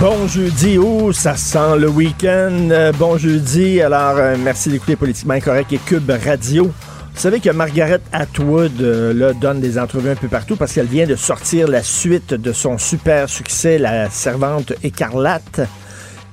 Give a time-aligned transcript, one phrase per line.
[0.00, 2.68] Bon jeudi, oh, ça sent le week-end?
[2.70, 6.64] Euh, bon jeudi, alors euh, merci d'écouter Politiquement Incorrect et Cube Radio.
[6.64, 10.86] Vous savez que Margaret Atwood euh, là, donne des entrevues un peu partout parce qu'elle
[10.86, 15.60] vient de sortir la suite de son super succès, La Servante écarlate.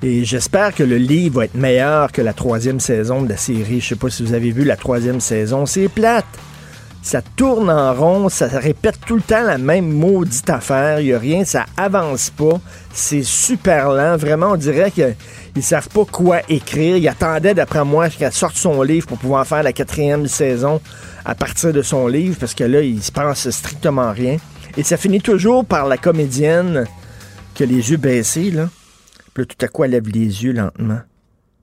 [0.01, 3.79] Et j'espère que le livre va être meilleur que la troisième saison de la série.
[3.79, 5.67] Je sais pas si vous avez vu la troisième saison.
[5.67, 6.25] C'est plate.
[7.03, 10.99] Ça tourne en rond, ça répète tout le temps la même maudite affaire.
[10.99, 12.61] Il n'y a rien, ça avance pas.
[12.93, 14.17] C'est super lent.
[14.17, 15.15] Vraiment, on dirait qu'ils
[15.63, 16.97] savent pas quoi écrire.
[16.97, 20.79] Ils attendaient, d'après moi, qu'elle sorte son livre pour pouvoir faire la quatrième saison
[21.25, 24.37] à partir de son livre, parce que là, il se passe strictement rien.
[24.77, 26.85] Et ça finit toujours par la comédienne
[27.55, 28.69] qui a les yeux baissés, là.
[29.33, 30.99] Puis là, tout à coup, elle lève les yeux lentement.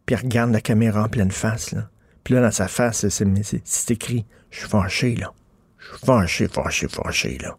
[0.05, 1.89] Puis elle regarde la caméra en pleine face, là.
[2.29, 5.33] Puis là, dans sa face, c'est- écrit Je suis fâché, là.
[5.79, 7.57] Je suis fâché, fâché, fâché, là.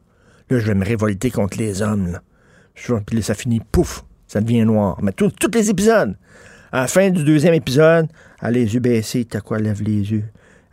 [0.48, 2.22] Là, je vais me révolter contre les hommes, là.
[2.76, 5.00] Puis là, ça finit, pouf, ça devient noir.
[5.02, 6.16] Mais tous les épisodes.
[6.72, 8.10] À la fin du deuxième épisode,
[8.44, 10.26] elle les yeux baissés, t'as quoi, lève les yeux.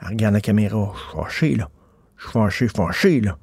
[0.03, 0.93] Elle regarde la caméra.
[0.95, 1.71] Je suis fâché, là.
[2.19, 3.39] Je suis fâché, fâché, là.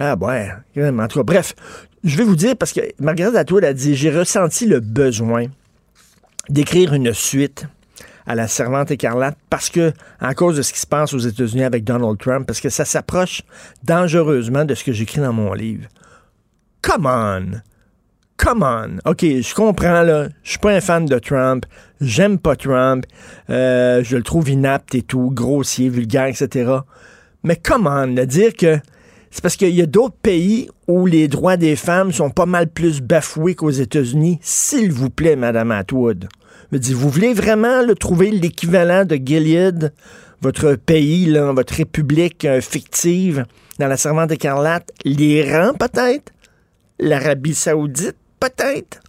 [0.00, 0.50] Ah ouais,
[0.84, 1.54] en tout cas, bref,
[2.02, 5.46] je vais vous dire, parce que Margaret Atwood a dit, j'ai ressenti le besoin
[6.48, 7.68] d'écrire une suite
[8.30, 11.64] à la servante écarlate parce que, à cause de ce qui se passe aux États-Unis
[11.64, 13.42] avec Donald Trump, parce que ça s'approche
[13.82, 15.88] dangereusement de ce que j'écris dans mon livre.
[16.80, 17.60] Come on!
[18.36, 19.10] Come on!
[19.10, 20.28] OK, je comprends, là.
[20.44, 21.66] Je suis pas un fan de Trump.
[22.00, 23.04] J'aime pas Trump.
[23.50, 26.70] Euh, je le trouve inapte et tout, grossier, vulgaire, etc.
[27.42, 28.78] Mais come on, là, dire que
[29.32, 32.68] c'est parce qu'il y a d'autres pays où les droits des femmes sont pas mal
[32.68, 34.38] plus bafoués qu'aux États-Unis.
[34.40, 36.28] S'il vous plaît, Madame Atwood.
[36.72, 39.92] Me dit, vous voulez vraiment là, trouver l'équivalent de Gilead,
[40.40, 43.44] votre pays, là, votre république euh, fictive,
[43.80, 44.92] dans la servante écarlate?
[45.04, 46.32] L'Iran, peut-être?
[47.00, 49.00] L'Arabie saoudite, peut-être?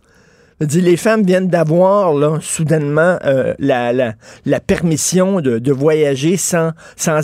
[0.62, 6.74] Dit, les femmes viennent d'avoir, là, soudainement, euh, la, permission de, voyager sans,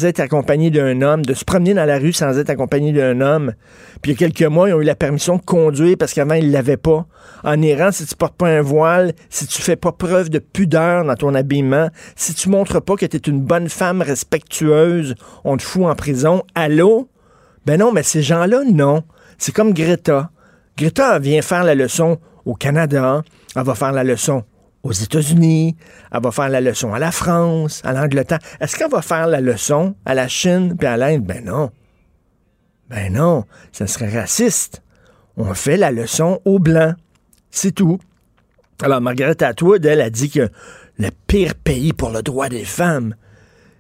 [0.04, 3.54] être accompagnées d'un homme, de se promener dans la rue sans être accompagné d'un homme.
[4.02, 6.34] Puis il y a quelques mois, ils ont eu la permission de conduire parce qu'avant,
[6.34, 7.06] ils l'avaient pas.
[7.44, 11.06] En Iran, si tu portes pas un voile, si tu fais pas preuve de pudeur
[11.06, 15.58] dans ton habillement, si tu montres pas que tu es une bonne femme respectueuse, on
[15.58, 16.42] te fout en prison.
[16.56, 17.08] Allô?
[17.68, 19.04] Ben non, mais ces gens-là, non.
[19.38, 20.32] C'est comme Greta.
[20.76, 22.18] Greta vient faire la leçon
[22.48, 23.22] au Canada,
[23.56, 24.44] elle va faire la leçon
[24.84, 25.76] aux États-Unis,
[26.12, 28.40] elle va faire la leçon à la France, à l'Angleterre.
[28.62, 31.26] Est-ce qu'elle va faire la leçon à la Chine puis à l'Inde?
[31.26, 31.72] Ben non.
[32.90, 33.44] Ben non,
[33.74, 34.82] ça serait raciste.
[35.36, 36.96] On fait la leçon aux Blancs.
[37.52, 38.00] C'est tout.
[38.82, 40.50] Alors, Margaret Atwood, elle, a dit que
[40.98, 43.16] le pire pays pour le droit des femmes,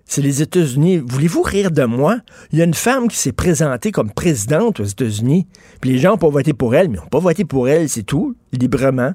[0.08, 1.04] c'est les États-Unis.
[1.06, 2.20] Voulez-vous rire de moi?
[2.52, 5.48] Il y a une femme qui s'est présentée comme présidente aux États-Unis.
[5.82, 7.90] Puis les gens n'ont pas voté pour elle, mais ils n'ont pas voté pour elle,
[7.90, 9.12] c'est tout, librement.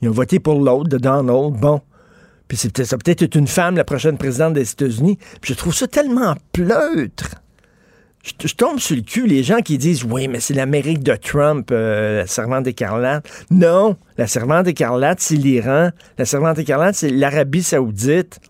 [0.00, 1.54] Ils ont voté pour l'autre, de Donald.
[1.60, 1.80] Bon.
[2.46, 5.18] Puis c'est peut-être, ça peut être une femme, la prochaine présidente des États-Unis.
[5.40, 7.42] Puis je trouve ça tellement pleutre.
[8.22, 11.16] Je, je tombe sur le cul, les gens qui disent Oui, mais c'est l'Amérique de
[11.16, 13.28] Trump, euh, la servante écarlate.
[13.50, 15.90] Non, la servante écarlate, c'est l'Iran.
[16.18, 18.40] La servante écarlate, c'est l'Arabie Saoudite.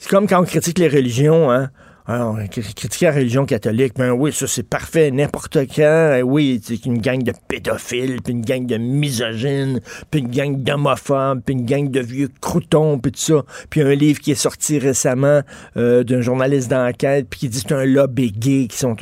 [0.00, 1.70] C'est comme quand on critique les religions, hein.
[2.06, 6.14] Alors, critiquer la religion catholique, ben oui, ça c'est parfait, n'importe quand.
[6.16, 9.80] Eh oui, c'est une gang de pédophiles, puis une gang de misogynes,
[10.10, 13.44] puis une gang d'homophobes, puis une gang de vieux croutons, puis tout ça.
[13.68, 15.42] Puis un livre qui est sorti récemment
[15.76, 18.96] euh, d'un journaliste d'enquête, puis qui dit c'est un lobby gay qui, sont,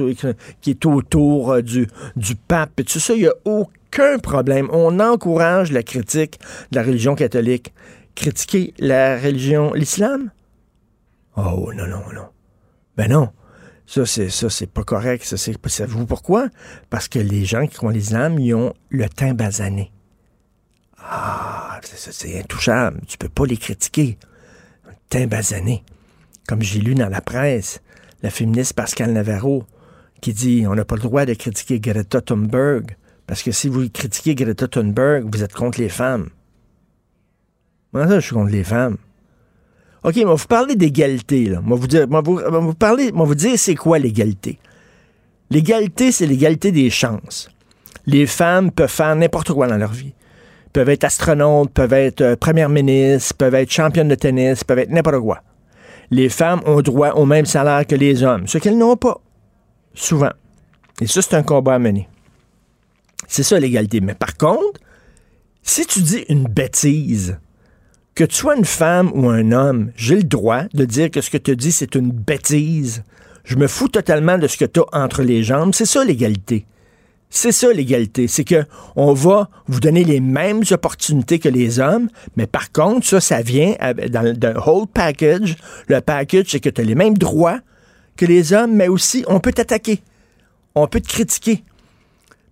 [0.61, 1.87] qui est autour euh, du,
[2.17, 4.69] du pape, puis tout ça, il n'y a aucun problème.
[4.73, 6.41] On encourage la critique
[6.73, 7.73] de la religion catholique.
[8.17, 10.31] Critiquer la religion, l'islam?
[11.41, 12.29] Oh non, non, non.
[12.97, 13.31] Ben non.
[13.87, 15.25] Ça, c'est ça, c'est pas correct.
[15.25, 16.49] Ça, c'est, savez-vous pourquoi?
[16.91, 19.93] Parce que les gens qui croient l'islam, ils ont le teint basané.
[20.99, 23.01] Ah, c'est, c'est intouchable.
[23.07, 24.19] Tu peux pas les critiquer.
[24.85, 25.85] Le teint basané.
[26.49, 27.83] Comme j'ai lu dans la presse,
[28.23, 29.65] la féministe Pascal Navarro,
[30.21, 32.97] qui dit on n'a pas le droit de critiquer Greta Thunberg.
[33.29, 36.31] Parce que si vous critiquez Greta Thunberg, vous êtes contre les femmes.
[37.93, 38.97] Moi, ça, je suis contre les femmes.
[40.05, 41.47] OK, mais on va vous parler d'égalité.
[41.47, 41.61] Là.
[41.65, 44.59] On va vous dire, on vous, c'est quoi l'égalité.
[45.51, 47.51] L'égalité, c'est l'égalité des chances.
[48.07, 50.15] Les femmes peuvent faire n'importe quoi dans leur vie.
[50.73, 54.91] peuvent être astronautes, peuvent être euh, premières ministres, peuvent être championnes de tennis, peuvent être
[54.91, 55.43] n'importe quoi.
[56.11, 59.21] Les femmes ont droit au même salaire que les hommes, ce qu'elles n'ont pas,
[59.95, 60.31] souvent.
[61.01, 62.09] Et ça, c'est un combat à mener.
[63.27, 64.01] C'est ça l'égalité.
[64.01, 64.81] Mais par contre,
[65.63, 67.39] si tu dis une bêtise,
[68.19, 71.31] que tu sois une femme ou un homme, j'ai le droit de dire que ce
[71.31, 73.05] que tu dis, c'est une bêtise.
[73.45, 75.73] Je me fous totalement de ce que tu as entre les jambes.
[75.73, 76.67] C'est ça l'égalité.
[77.31, 78.65] C'est ça l'égalité, c'est que
[78.97, 83.41] on va vous donner les mêmes opportunités que les hommes, mais par contre, ça, ça
[83.41, 83.77] vient
[84.11, 85.57] dans le whole package.
[85.87, 87.61] Le package, c'est que tu as les mêmes droits
[88.17, 90.03] que les hommes, mais aussi on peut t'attaquer,
[90.75, 91.63] on peut te critiquer.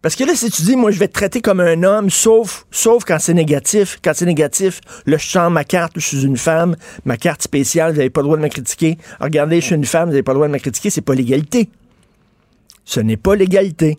[0.03, 2.67] Parce que là, si tu dis, moi, je vais te traiter comme un homme, sauf,
[2.71, 3.99] sauf quand c'est négatif.
[4.03, 7.93] Quand c'est négatif, là, je sens ma carte, je suis une femme, ma carte spéciale,
[7.93, 8.99] vous n'avez pas le droit de me critiquer.
[9.21, 10.91] regardez, je suis une femme, vous n'avez pas le droit de me critiquer.
[10.91, 11.69] C'est pas l'égalité.
[12.85, 13.99] Ce n'est pas l'égalité.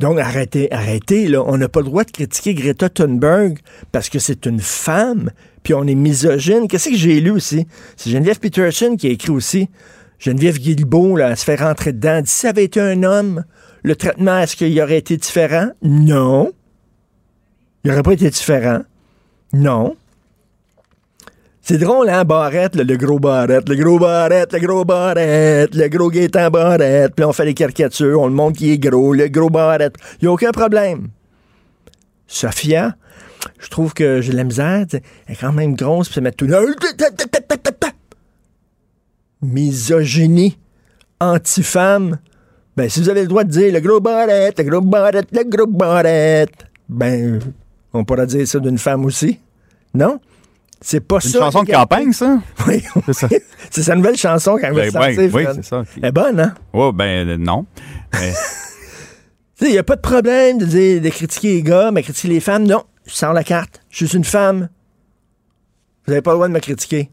[0.00, 1.42] Donc, arrêtez, arrêtez, là.
[1.44, 3.58] On n'a pas le droit de critiquer Greta Thunberg
[3.90, 5.30] parce que c'est une femme,
[5.64, 6.68] puis on est misogyne.
[6.68, 7.66] Qu'est-ce que j'ai lu aussi?
[7.96, 9.68] C'est Geneviève Peterson qui a écrit aussi.
[10.20, 12.20] Geneviève Guilbeault, là, elle se fait rentrer dedans.
[12.20, 13.44] Dit, si ça avait été un homme,
[13.88, 15.70] le traitement, est-ce qu'il aurait été différent?
[15.82, 16.52] Non.
[17.82, 18.82] Il n'aurait pas été différent.
[19.54, 19.96] Non.
[21.62, 26.10] C'est drôle, hein, Barrette, le, gros Barrette, le gros Barrette, le gros Barrette, le gros
[26.10, 27.14] Gaétan Barrette.
[27.14, 29.96] Puis on fait les caricatures, on le montre qui est gros, le gros Barrette.
[30.20, 31.08] Il n'y a aucun problème.
[32.26, 32.94] Sophia,
[33.58, 34.84] je trouve que j'ai la misère.
[34.92, 36.48] Elle est quand même grosse, puis se mettre tout...
[39.40, 40.58] Misogynie,
[41.20, 42.18] anti-femme.
[42.78, 45.42] Ben, si vous avez le droit de dire le gros Barrette, le gros Barrette, le
[45.42, 47.40] gros Barrette, ben,
[47.92, 49.40] on pourra dire ça d'une femme aussi.
[49.94, 50.20] Non?
[50.80, 51.28] C'est pas ça.
[51.28, 52.38] C'est une chanson de campagne, ça?
[52.68, 52.84] Oui.
[53.70, 54.92] C'est sa nouvelle chanson quand même.
[54.92, 55.82] Ben, ben, oui, c'est ça.
[55.96, 56.54] Elle est bonne, hein?
[56.72, 57.66] Oui, ben non.
[59.60, 62.40] Il n'y a pas de problème de, dire, de critiquer les gars, mais critiquer les
[62.40, 62.84] femmes, non.
[63.06, 63.82] Je sors la carte.
[63.90, 64.68] Je suis une femme.
[66.06, 67.10] Vous n'avez pas le droit de me critiquer.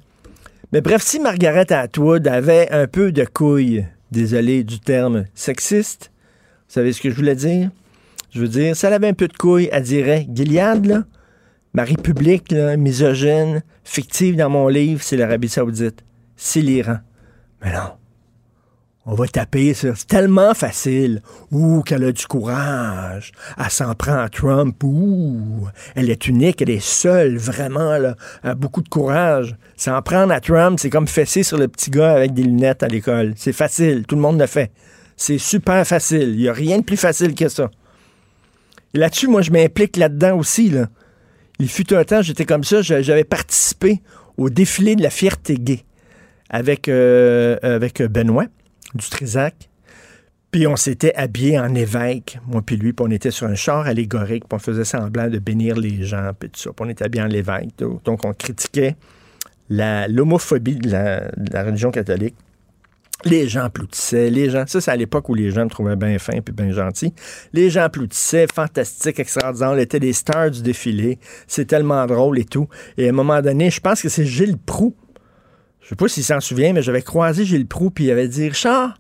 [0.72, 6.12] Mais bref, si Margaret Atwood avait un peu de couilles, désolé du terme sexiste,
[6.68, 7.70] vous savez ce que je voulais dire?
[8.32, 11.04] Je veux dire, elle avait un peu de couilles, elle dirait Gilead, là,
[11.74, 16.06] Ma république, misogyne, fictive dans mon livre, c'est l'Arabie Saoudite.
[16.38, 17.00] C'est l'Iran.
[17.62, 17.92] Mais non.
[19.08, 19.76] On va taper.
[19.76, 21.22] C'est tellement facile.
[21.52, 23.34] Ouh, qu'elle a du courage.
[23.58, 24.84] Elle s'en prend à Trump.
[24.84, 28.16] Ouh, elle est unique, elle est seule, vraiment, là.
[28.44, 29.56] Elle a beaucoup de courage.
[29.78, 32.88] S'en prendre à Trump, c'est comme fesser sur le petit gars avec des lunettes à
[32.88, 33.34] l'école.
[33.36, 34.06] C'est facile.
[34.08, 34.72] Tout le monde le fait.
[35.16, 36.30] C'est super facile.
[36.30, 37.70] Il n'y a rien de plus facile que ça.
[38.96, 40.88] Là-dessus, moi, je m'implique là-dedans aussi, là.
[41.60, 44.02] Il fut un temps, j'étais comme ça, j'avais participé
[44.36, 45.86] au défilé de la fierté gay
[46.50, 48.48] avec, euh, avec Benoît
[48.96, 49.70] du Trisac.
[50.52, 53.88] Puis on s'était habillé en évêque, moi puis lui, puis on était sur un char
[53.88, 56.70] allégorique, puis on faisait semblant de bénir les gens, puis tout ça.
[56.72, 57.78] Puis on était habillé en évêque.
[57.78, 58.96] Donc on critiquait
[59.70, 62.36] l'homophobie de la religion catholique.
[63.24, 66.20] Les gens applaudissaient, les gens, ça c'est à l'époque où les gens me trouvaient bien
[66.20, 67.14] fin et bien gentil.
[67.54, 72.46] Les gens applaudissaient, fantastique, extraordinaire, on était des stars du défilé, c'est tellement drôle et
[72.46, 72.68] tout.
[72.98, 74.96] Et à un moment donné, je pense que c'est Gilles Proux,
[75.86, 78.48] je sais pas s'il s'en souvient, mais j'avais croisé Gilles Proux, puis il avait dit,
[78.48, 78.98] Richard,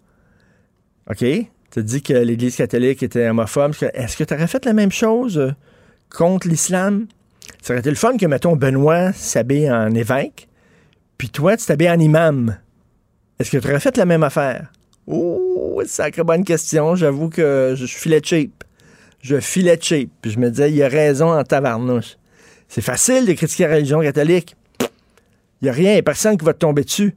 [1.09, 1.25] OK,
[1.71, 5.39] tu dit que l'Église catholique était homophobe, est-ce que tu aurais fait la même chose
[5.39, 5.51] euh,
[6.15, 7.07] contre l'islam?
[7.63, 10.47] Ça aurait été le fun que, mettons, Benoît s'habille en évêque,
[11.17, 12.55] puis toi, tu t'habilles en imam.
[13.39, 14.71] Est-ce que tu aurais fait la même affaire?
[15.07, 16.95] Oh, sacrée bonne question.
[16.95, 18.63] J'avoue que je filais cheap.
[19.21, 20.11] Je filais cheap.
[20.21, 22.17] Puis je me disais, il a raison en tabarnouche.
[22.67, 24.55] C'est facile de critiquer la religion catholique.
[25.61, 27.15] Il n'y a rien, il a personne qui va te tomber dessus.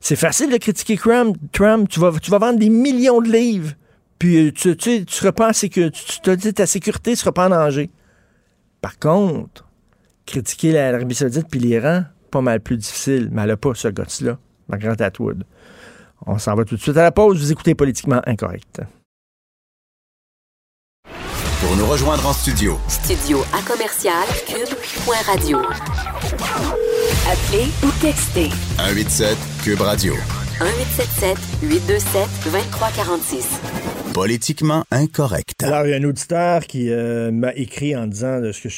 [0.00, 1.36] C'est facile de critiquer Trump.
[1.52, 3.72] Trump tu, vas, tu vas vendre des millions de livres.
[4.18, 5.98] Puis euh, tu, tu, tu seras pas en sécurité.
[6.06, 7.90] Tu te dis ta sécurité ne sera pas en danger.
[8.80, 9.68] Par contre,
[10.26, 13.28] critiquer l'Arabie Saoudite puis l'Iran, pas mal plus difficile.
[13.30, 14.38] Mais elle n'a pas ce gosse-là.
[14.68, 15.44] Margaret Atwood.
[16.26, 17.38] On s'en va tout de suite à la pause.
[17.38, 18.82] Vous écoutez Politiquement Incorrect.
[21.60, 22.76] Pour nous rejoindre en studio.
[22.88, 25.58] Studio à commercial cube.radio.
[27.52, 28.48] Appelez ou textez.
[28.78, 30.14] 187 cube radio.
[30.60, 33.60] 1877 827 2346.
[34.14, 35.62] Politiquement incorrect.
[35.62, 38.68] Alors, il y a un auditeur qui euh, m'a écrit en disant de ce, que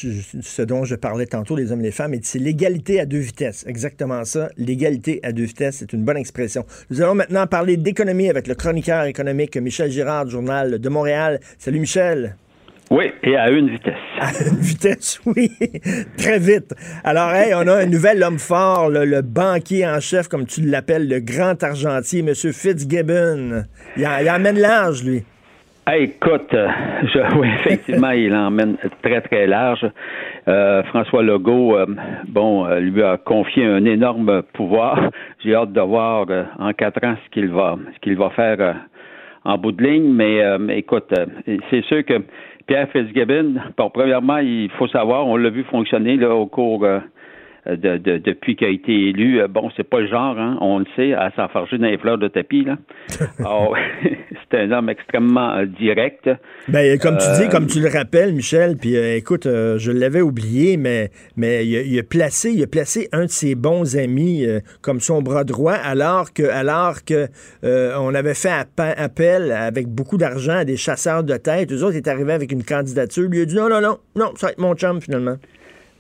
[0.43, 3.19] ce dont je parlais tantôt, les hommes et les femmes, et c'est l'égalité à deux
[3.19, 3.65] vitesses.
[3.67, 4.49] Exactement ça.
[4.57, 6.65] L'égalité à deux vitesses, c'est une bonne expression.
[6.91, 11.41] Nous allons maintenant parler d'économie avec le chroniqueur économique Michel Girard, Journal de Montréal.
[11.59, 12.37] Salut Michel.
[12.91, 13.95] Oui, et à une vitesse.
[14.21, 15.51] À une vitesse, oui.
[16.19, 16.75] Très vite.
[17.03, 21.09] Alors, hey, on a un nouvel homme fort, le, banquier en chef, comme tu l'appelles,
[21.09, 22.35] le grand argentier, M.
[22.35, 23.65] Fitzgibbon.
[23.97, 25.25] Il, il emmène large, lui.
[25.93, 26.69] écoute, euh,
[27.03, 29.87] je, oui, effectivement, il emmène très, très large.
[30.89, 31.79] François Legault,
[32.29, 35.11] bon, lui a confié un énorme pouvoir.
[35.43, 36.27] J'ai hâte de voir
[36.59, 38.77] en quatre ans ce qu'il va, ce qu'il va faire
[39.45, 40.13] en bout de ligne.
[40.13, 41.15] Mais écoute,
[41.71, 42.21] c'est sûr que
[42.67, 46.87] Pierre Fitzgibbon, bon, premièrement, il faut savoir, on l'a vu fonctionner là, au cours
[47.67, 49.41] euh, de, depuis qu'il a été élu.
[49.41, 52.19] Euh, bon, c'est pas le genre, hein, on le sait, à s'enfarger dans les fleurs
[52.19, 52.65] de tapis.
[52.65, 52.77] Là.
[54.51, 56.29] c'est un homme extrêmement euh, direct.
[56.69, 61.11] Ben, comme tu dis, comme tu le rappelles, Michel, puis écoute, je l'avais oublié, mais,
[61.37, 64.47] mais il a, placé, il a placé un de ses bons amis
[64.83, 67.29] comme son bras droit, alors que, alors que
[67.63, 71.73] on avait fait appel avec beaucoup d'argent à des chasseurs de tête.
[71.73, 73.29] Eux autres étaient arrivés avec une candidature.
[73.29, 75.37] Lui a dit non, non, non, non, ça va être mon chum finalement.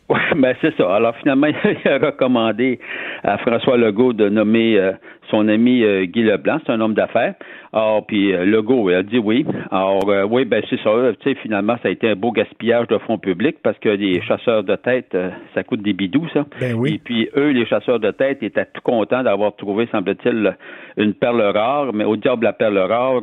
[0.08, 0.94] Oui, ben c'est ça.
[0.94, 2.78] Alors finalement, il a recommandé
[3.22, 4.92] à François Legault de nommer euh,
[5.30, 7.34] son ami euh, Guy Leblanc, c'est un homme d'affaires.
[7.72, 9.46] Alors, puis euh, Legault il a dit oui.
[9.70, 10.90] Alors, oui, ben c'est ça.
[11.20, 14.20] Tu sais, finalement, ça a été un beau gaspillage de fonds publics parce que les
[14.22, 15.16] chasseurs de tête,
[15.54, 16.44] ça coûte des bidous, ça.
[16.60, 16.94] Ben oui.
[16.94, 20.56] Et puis, eux, les chasseurs de tête, étaient tout contents d'avoir trouvé, semble-t-il,
[20.96, 23.20] une perle rare, mais au diable la perle rare,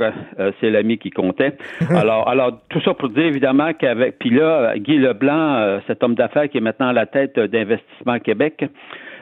[0.60, 1.53] c'est l'ami qui comptait.
[1.89, 4.20] alors, alors, tout ça pour dire, évidemment, qu'avec...
[4.20, 8.65] Puis là, Guy Leblanc, cet homme d'affaires qui est maintenant à la tête d'Investissement Québec,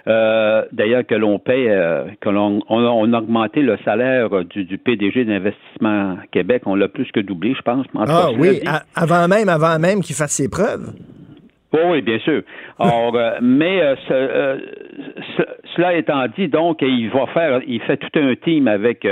[0.07, 4.77] euh, d'ailleurs, que l'on paie, euh, que l'on on, a augmenté le salaire du, du
[4.77, 6.63] PDG d'Investissement Québec.
[6.65, 7.85] On l'a plus que doublé, je pense.
[7.95, 8.61] ah oui,
[8.95, 10.93] avant même, avant même qu'il fasse ses preuves.
[11.73, 12.41] Oui, bien sûr.
[12.79, 13.81] Or, euh, mais
[15.75, 19.05] cela étant dit, donc, il va faire, il fait tout un team avec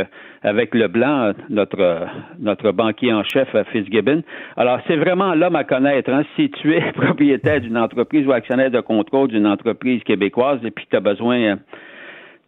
[0.44, 2.08] avec Leblanc, notre,
[2.40, 4.24] notre banquier en chef, Fitzgibbon.
[4.56, 6.12] Alors, c'est vraiment l'homme à connaître.
[6.12, 6.24] Hein.
[6.36, 10.88] Si tu es propriétaire d'une entreprise ou actionnaire de contrôle d'une entreprise québécoise et puis
[10.90, 11.58] tu as besoin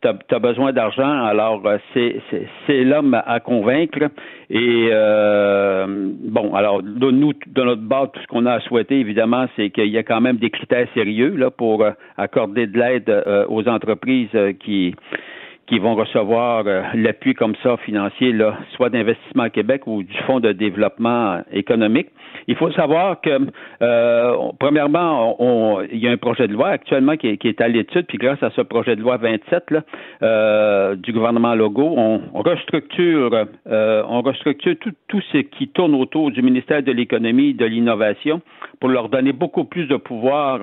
[0.01, 4.09] tu besoin d'argent, alors euh, c'est, l'homme à convaincre.
[4.49, 9.47] Et euh, bon, alors nous, de notre bord, tout ce qu'on a à souhaiter, évidemment,
[9.55, 13.23] c'est qu'il y a quand même des critères sérieux là pour euh, accorder de l'aide
[13.49, 14.29] aux entreprises
[14.59, 14.95] qui
[15.69, 20.39] qui vont recevoir euh, l'appui comme ça financier, là, soit d'Investissement Québec ou du Fonds
[20.39, 22.07] de développement économique.
[22.47, 23.39] Il faut savoir que,
[23.83, 28.07] euh, premièrement, on, il y a un projet de loi actuellement qui est, à l'étude,
[28.07, 29.83] puis grâce à ce projet de loi 27 là,
[30.23, 36.41] euh, du gouvernement Logo, on, restructure, on restructure tout, tout ce qui tourne autour du
[36.41, 38.41] ministère de l'économie et de l'innovation
[38.79, 40.61] pour leur donner beaucoup plus de pouvoir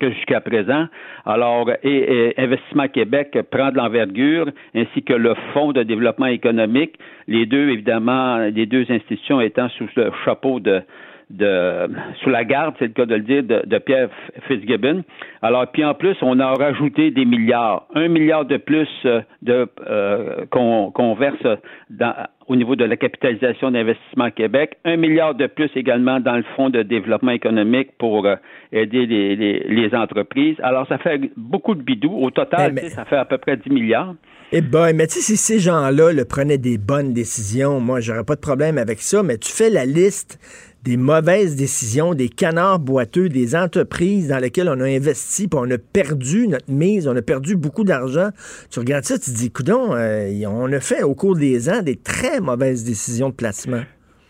[0.00, 0.86] que jusqu'à présent.
[1.24, 7.46] Alors, et, Investissement Québec prend de l'envergure, ainsi que le Fonds de développement économique, les
[7.46, 10.82] deux, évidemment, les deux institutions étant sous le chapeau de,
[11.30, 11.88] de
[12.22, 14.08] sous la garde, c'est le cas de le dire, de, Pierre
[14.46, 15.02] Fitzgibbon.
[15.42, 19.66] Alors, puis en plus, on a rajouté des milliards, un milliard de plus euh, de
[19.88, 21.58] euh, qu'on verse
[21.90, 22.14] dans,
[22.48, 26.70] au niveau de la capitalisation d'investissement Québec, un milliard de plus également dans le fonds
[26.70, 28.36] de développement économique pour euh,
[28.72, 30.56] aider les, les, entreprises.
[30.62, 32.12] Alors, ça fait beaucoup de bidou.
[32.12, 34.14] Au total, eh, ça fait à peu près 10 milliards.
[34.52, 38.22] Eh ben, mais tu sais, si ces gens-là le prenaient des bonnes décisions, moi, j'aurais
[38.22, 40.38] pas de problème avec ça, mais tu fais la liste
[40.86, 45.68] des mauvaises décisions, des canards boiteux, des entreprises dans lesquelles on a investi, puis on
[45.68, 48.28] a perdu notre mise, on a perdu beaucoup d'argent.
[48.70, 51.82] Tu regardes ça, tu te dis, coudon, euh, on a fait au cours des ans
[51.82, 53.82] des très mauvaises décisions de placement.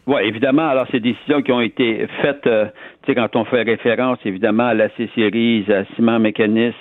[0.06, 0.66] Oui, évidemment.
[0.66, 2.66] Alors, ces décisions qui ont été faites, euh,
[3.02, 6.72] tu sais, quand on fait référence, évidemment, à la C-Series, à Ciment Mécanis,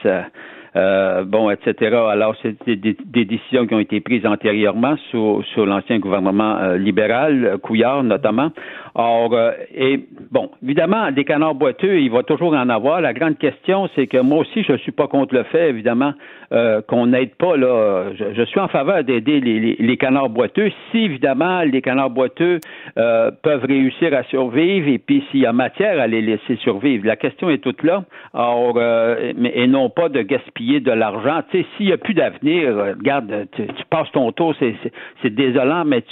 [0.75, 1.96] euh, bon, etc.
[1.96, 8.03] Alors, c'est des, décisions qui ont été prises antérieurement sous, sous l'ancien gouvernement libéral, Couillard
[8.03, 8.51] notamment.
[8.98, 10.00] Or, euh, et
[10.32, 13.01] bon, évidemment, des canards boiteux, il va toujours en avoir.
[13.01, 16.13] La grande question, c'est que moi aussi, je ne suis pas contre le fait, évidemment,
[16.53, 17.58] euh, qu'on n'aide pas.
[17.58, 20.72] Là, je, suis en faveur d'aider les, les, canards boiteux.
[20.91, 22.62] Si, évidemment, les canards boiteux
[22.98, 27.05] euh, peuvent réussir à survivre et puis s'il y a matière à les laisser survivre.
[27.05, 28.05] La question est toute là.
[28.34, 31.41] Or, et non pas de gaspiller de l'argent.
[31.51, 36.03] Tu sais, s'il n'y a plus d'avenir, regarde, tu, passes ton tour, c'est désolant, mais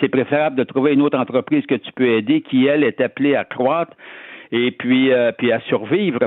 [0.00, 3.44] c'est préférable de trouver une autre entreprise que tu peux qui, elle, est appelée à
[3.44, 3.92] croître
[4.52, 6.20] et puis, euh, puis à survivre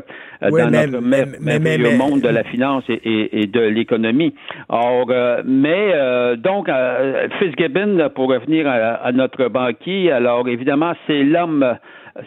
[0.44, 1.00] euh, dans notre
[1.42, 4.34] merveilleux monde de la finance et, de l'économie.
[4.68, 5.94] Or, euh, mais
[6.38, 6.70] donc,
[7.40, 11.78] Fitzgibbon, pour revenir à, notre banquier, alors évidemment, c'est l'homme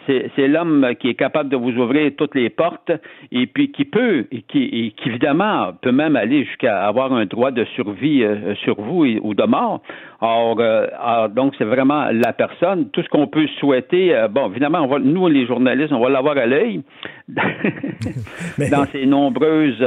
[0.07, 2.91] c'est l'homme qui est capable de vous ouvrir toutes les portes
[3.31, 7.51] et puis qui peut, et qui, qui évidemment peut même aller jusqu'à avoir un droit
[7.51, 9.81] de survie euh, sur vous ou de mort.
[10.21, 12.89] Or, euh, donc c'est vraiment la personne.
[12.91, 16.09] Tout ce qu'on peut souhaiter, euh, bon, évidemment, on va, nous les journalistes, on va
[16.09, 16.81] l'avoir à l'œil,
[17.27, 19.83] dans ses nombreuses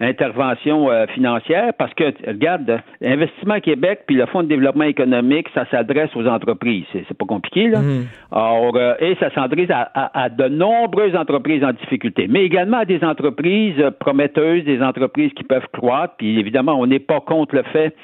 [0.00, 5.64] interventions euh, financières parce que, regarde, Investissement Québec puis le Fonds de développement économique, ça
[5.70, 6.84] s'adresse aux entreprises.
[6.92, 7.80] C'est, pas compliqué, là.
[7.80, 8.06] Mhm.
[8.32, 12.78] Alors, euh, et ça s'adresse à, à- à de nombreuses entreprises en difficulté, mais également
[12.78, 16.14] à des entreprises euh, prometteuses, des entreprises qui peuvent croître.
[16.18, 17.94] Puis évidemment, on n'est pas contre le fait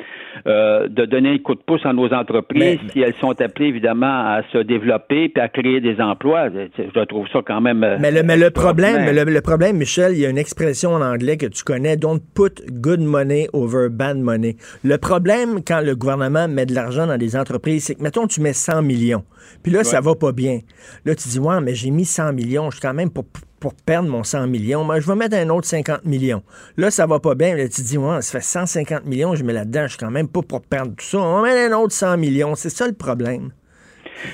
[0.47, 3.67] euh, de donner un coup de pouce à nos entreprises Mais- si elles sont appelées
[3.69, 6.49] évidemment à se développer puis à créer des emplois.
[6.51, 7.79] Je trouve ça quand même.
[8.01, 11.37] Mais le, mais le problème, le problème, Michel, il y a une expression en anglais
[11.37, 14.57] que tu connais, don't put good money over bad money.
[14.83, 18.41] Le problème quand le gouvernement met de l'argent dans des entreprises, c'est que, mettons, tu
[18.41, 19.25] mets 100 millions,
[19.63, 20.61] puis là, ça va pas bien.
[21.05, 23.25] Là, tu dis, ouais, mais j'ai mis 100 millions, je suis quand même pour,
[23.61, 26.43] pour perdre mon 100 millions, moi, je vais mettre un autre 50 millions.
[26.77, 29.53] Là, ça va pas bien, là, tu dis, ouais, ça fait 150 millions, je mets
[29.53, 32.17] là-dedans, je suis quand même pas pour perdre tout ça, on mettre un autre 100
[32.19, 33.51] millions, c'est ça le problème.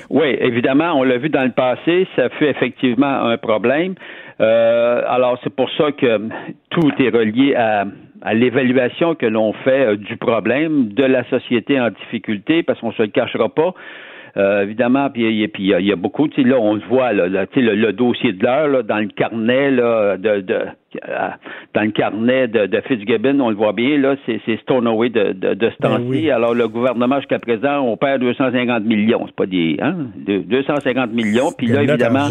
[0.09, 3.95] Oui, évidemment, on l'a vu dans le passé, ça fut effectivement un problème.
[4.41, 6.19] Euh, alors, c'est pour ça que
[6.71, 7.85] tout est relié à,
[8.21, 12.91] à l'évaluation que l'on fait euh, du problème de la société en difficulté, parce qu'on
[12.91, 13.73] se le cachera pas.
[14.37, 16.75] Euh, évidemment, puis il y, y a- il y a beaucoup, tu sais, là, on
[16.75, 20.15] le voit, là, là, tu sais, le, le dossier de l'heure, dans le carnet, là,
[20.15, 20.59] de, de,
[21.73, 25.33] dans le carnet de, de Fitzgibbon, on le voit bien, là, c'est, c'est Stoneway de,
[25.33, 26.03] de, de ce Ben temps-ci.
[26.07, 26.31] oui.
[26.31, 29.23] Alors, le gouvernement, jusqu'à présent, on perd 250 millions.
[29.27, 31.51] C'est pas des, hein, de- 250 millions.
[31.57, 32.29] Puis là, évidemment.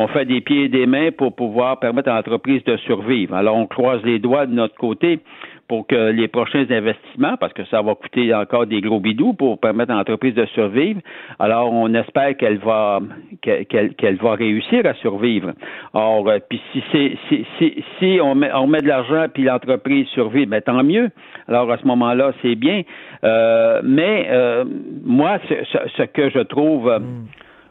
[0.00, 3.34] On fait des pieds et des mains pour pouvoir permettre à l'entreprise de survivre.
[3.34, 5.18] Alors, on croise les doigts de notre côté
[5.66, 9.58] pour que les prochains investissements, parce que ça va coûter encore des gros bidous pour
[9.58, 11.00] permettre à l'entreprise de survivre.
[11.38, 13.00] Alors, on espère qu'elle va
[13.42, 15.52] qu'elle, va réussir à survivre.
[15.92, 19.42] Or, euh, puis si c'est si, si, si on met on met de l'argent puis
[19.42, 21.10] l'entreprise survit, ben tant mieux.
[21.48, 22.82] Alors à ce moment-là, c'est bien.
[23.24, 24.64] Euh, mais euh,
[25.04, 25.54] moi, ce,
[25.96, 26.98] ce- que je trouve euh,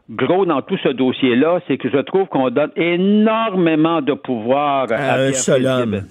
[0.09, 4.95] gros dans tout ce dossier-là, c'est que je trouve qu'on donne énormément de pouvoir À
[4.95, 6.03] à, un seul homme.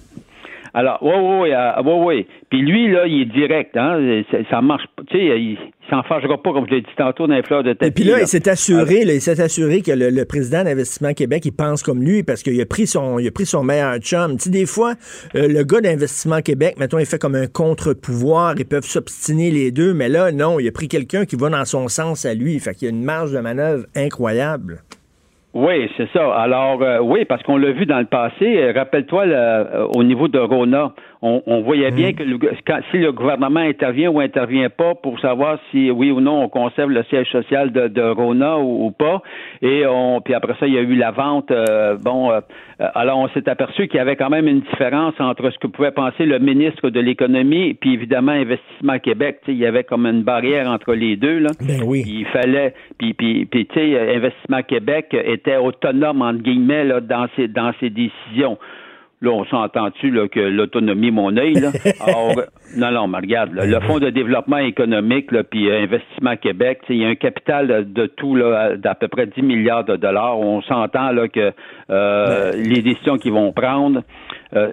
[0.73, 2.27] Alors, oui, oui, oui, euh, oui.
[2.49, 4.23] Puis lui, là, il est direct, hein.
[4.49, 5.03] Ça, marche pas.
[5.09, 5.57] Tu sais, il,
[5.87, 7.87] il s'en fâchera pas, comme je l'ai dit tantôt, dans les fleurs de tapis.
[7.87, 8.21] Et puis là, là.
[8.23, 11.81] il s'est assuré, là, il s'est assuré que le, le président d'Investissement Québec, il pense
[11.83, 14.37] comme lui parce qu'il a pris son, il a pris son meilleur chum.
[14.37, 14.95] Tu sais, des fois,
[15.35, 19.71] euh, le gars d'Investissement Québec, mettons, il fait comme un contre-pouvoir, ils peuvent s'obstiner les
[19.71, 22.59] deux, mais là, non, il a pris quelqu'un qui va dans son sens à lui.
[22.59, 24.81] Fait qu'il y a une marge de manœuvre incroyable.
[25.59, 26.35] Oui, c'est ça.
[26.35, 28.45] Alors, euh, oui, parce qu'on l'a vu dans le passé.
[28.61, 32.79] Euh, Rappelle-toi, le- euh, au niveau de Rona, on, on voyait bien que le, quand-
[32.91, 36.91] si le gouvernement intervient ou intervient pas pour savoir si oui ou non on conserve
[36.91, 39.21] le siège social de, de Rona ou, ou pas.
[39.61, 41.49] Et on, puis après ça, il y a eu la vente.
[41.51, 42.41] euh, bon, euh,
[42.79, 45.91] alors on s'est aperçu qu'il y avait quand même une différence entre ce que pouvait
[45.91, 49.39] penser le ministre de l'économie puis évidemment Investissement Québec.
[49.47, 51.49] Il y avait comme une barrière entre les deux là.
[51.61, 52.03] Ben oui.
[52.05, 57.27] Il fallait, puis, puis, puis tu sais, Investissement Québec était autonome, entre guillemets, là, dans,
[57.35, 58.57] ses, dans ses décisions.
[59.19, 61.71] Là, on s'entend-tu que l'autonomie, mon œil, là?
[62.05, 62.33] Alors,
[62.75, 67.05] non, non, mais regarde, là, le Fonds de développement économique, puis Investissement Québec, il y
[67.05, 70.37] a un capital de, de tout, là, d'à peu près 10 milliards de dollars.
[70.37, 71.51] On s'entend, là, que
[71.89, 74.03] euh, les décisions qu'ils vont prendre,
[74.55, 74.69] euh,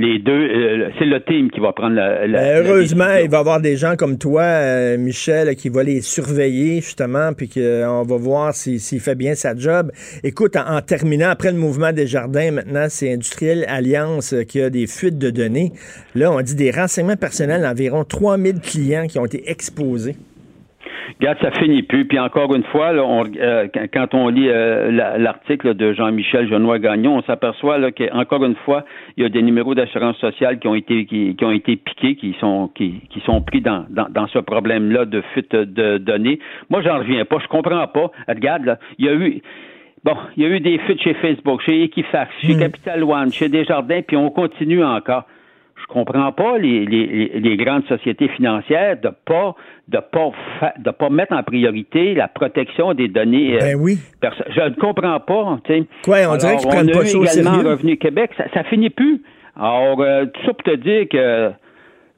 [0.00, 3.28] les deux, euh, c'est le team qui va prendre la, la- Ben, la heureusement, il
[3.28, 7.48] va y avoir des gens comme toi, euh, Michel, qui va les surveiller, justement, puis
[7.48, 9.90] qu'on va voir si- s'il fait bien sa job.
[10.22, 14.60] Écoute, en, en terminant, après le mouvement des jardins, maintenant, c'est Industriel Alliance euh, qui
[14.62, 15.72] a des fuites de données.
[16.14, 20.14] Là, on dit des renseignements personnels d'environ 3000 clients qui ont été exposés.
[21.20, 22.04] Regarde, ça finit plus.
[22.06, 26.48] Puis encore une fois, là, on- euh, quand- on lit euh, la- l'article de Jean-Michel
[26.48, 28.84] Genois Gagnon, on s'aperçoit qu'encore une fois,
[29.16, 32.14] il y a des numéros d'assurance sociale qui ont été qui, qui ont été piqués,
[32.16, 36.38] qui sont qui, qui sont pris dans, dans, dans ce problème-là de fuite de données.
[36.70, 37.38] Moi, j'en reviens pas.
[37.42, 38.10] Je comprends pas.
[38.28, 39.40] Regarde, là, il y a eu
[40.04, 43.48] Bon, il y a eu des fuites chez Facebook, chez Equifax, chez Capital One, chez
[43.48, 45.24] Desjardins, puis on continue encore.
[45.88, 49.54] Je comprends pas les, les, les- grandes sociétés financières de pas
[49.88, 53.54] de pas fa- de pas mettre en priorité la protection des données.
[53.56, 53.98] euh, Ben oui.
[54.22, 55.58] Je ne comprends pas.
[55.64, 55.84] tu sais.
[56.04, 57.68] Quoi, on dirait qu'ils prennent a pas ça au également sérieux?
[57.70, 59.22] Revenu Québec, ça, ça finit plus.
[59.58, 61.50] Alors, euh, tout ça pour te dire que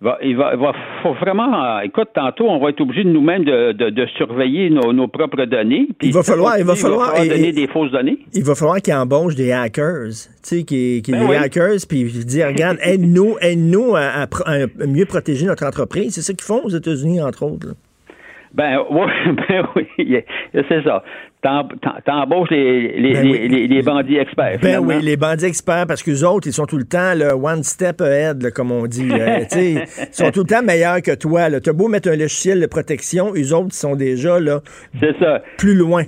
[0.00, 3.10] va- il va, il va faut vraiment, euh, écoute, tantôt, on va être obligé de
[3.10, 5.88] nous-mêmes de, de, de surveiller nos, nos propres données.
[6.02, 8.18] Il va falloir- il va falloir- et- donner et- des fausses données.
[8.34, 11.36] Il va falloir qu'ils embauchent des hackers, tu sais, qui, qui Ben des oui.
[11.36, 16.14] hackers, puis dire, regarde, aide-nous, aide-nous à, à pro- à mieux protéger notre entreprise.
[16.14, 17.66] C'est ça qu'ils font aux États-Unis, entre autres.
[17.68, 17.72] là.
[18.52, 19.06] Ben, ouais,
[19.48, 19.84] ben oui,
[20.68, 21.04] c'est ça.
[21.42, 23.68] T'em- t'em- T'embauches les, les, Ben les, oui.
[23.68, 24.58] les, bandits experts.
[24.60, 24.88] Ben finalement.
[24.88, 28.02] oui, les bandits experts, parce qu'eux autres, ils sont tout le temps là, one step
[28.02, 29.08] ahead, là, comme on dit.
[29.08, 29.48] là.
[29.48, 31.48] Sais, ils sont tout le temps meilleurs que toi.
[31.60, 34.60] T'as beau mettre un logiciel de protection, eux autres, ils sont déjà là,
[35.18, 35.42] ça.
[35.56, 36.04] plus loin.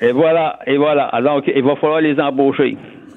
[0.00, 1.04] Et voilà, et voilà.
[1.06, 2.76] Alors, il va falloir les embaucher.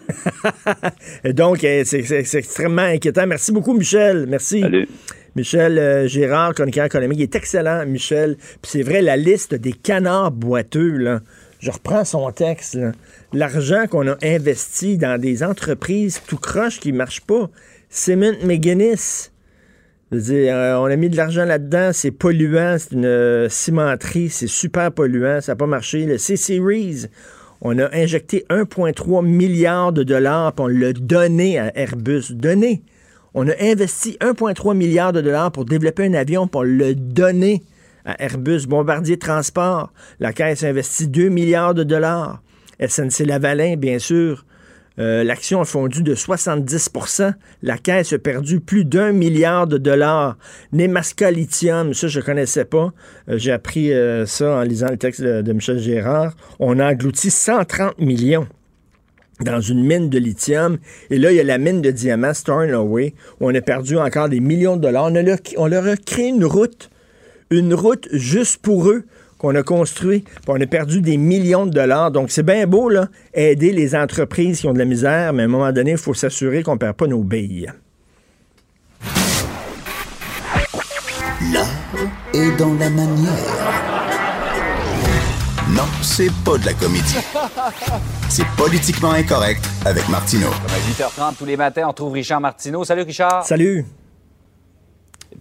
[1.25, 3.25] Donc, euh, c'est extrêmement inquiétant.
[3.27, 4.25] Merci beaucoup, Michel.
[4.27, 4.61] Merci.
[4.61, 4.87] Salut.
[5.35, 8.35] Michel euh, Gérard, chroniqueur économique, il est excellent, Michel.
[8.37, 11.21] Puis c'est vrai, la liste des canards boiteux, là,
[11.63, 12.77] je reprends son texte,
[13.31, 17.49] l'argent qu'on a investi dans des entreprises tout croche qui ne marchent pas.
[17.89, 19.31] Cement McGuinness,
[20.11, 24.91] euh, on a mis de l'argent là-dedans, c'est polluant, c'est une euh, cimenterie, c'est super
[24.91, 26.05] polluant, ça n'a pas marché.
[26.05, 27.05] Le C-Series,
[27.61, 32.31] on a injecté 1,3 milliard de dollars, on l'a donné à Airbus.
[32.31, 32.81] Donné.
[33.35, 37.63] On a investi 1,3 milliard de dollars pour développer un avion, on l'a donné
[38.05, 38.67] à Airbus.
[38.67, 42.41] Bombardier Transport, la Caisse a investi 2 milliards de dollars.
[42.79, 44.45] SNC Lavalin, bien sûr,
[44.99, 50.37] euh, l'action a fondu de 70% La Caisse a perdu plus d'un milliard de dollars.
[50.71, 52.93] Nemaska Lithium, ça, je ne connaissais pas.
[53.29, 56.35] Euh, J'ai appris euh, ça en lisant le texte de, Michel Gérard.
[56.59, 58.47] On a englouti 130 millions
[59.41, 60.77] dans une mine de lithium.
[61.09, 64.29] Et là, il y a la mine de diamants, Stornoway, où on a perdu encore
[64.29, 65.05] des millions de dollars.
[65.05, 66.91] On, leur, on leur a créé une route,
[67.57, 69.05] une route juste pour eux
[69.37, 72.11] qu'on a construit, puis on a perdu des millions de dollars.
[72.11, 75.45] Donc, c'est bien beau, là, aider les entreprises qui ont de la misère, mais à
[75.45, 77.71] un moment donné, il faut s'assurer qu'on ne perd pas nos billes.
[81.51, 81.67] L'art
[82.33, 83.83] est dans la manière.
[85.69, 87.17] Non, c'est pas de la comédie.
[88.29, 90.47] C'est politiquement incorrect avec Martineau.
[90.47, 92.83] À 8h30 tous les matins, on trouve Richard Martineau.
[92.85, 93.45] Salut Richard.
[93.45, 93.85] Salut!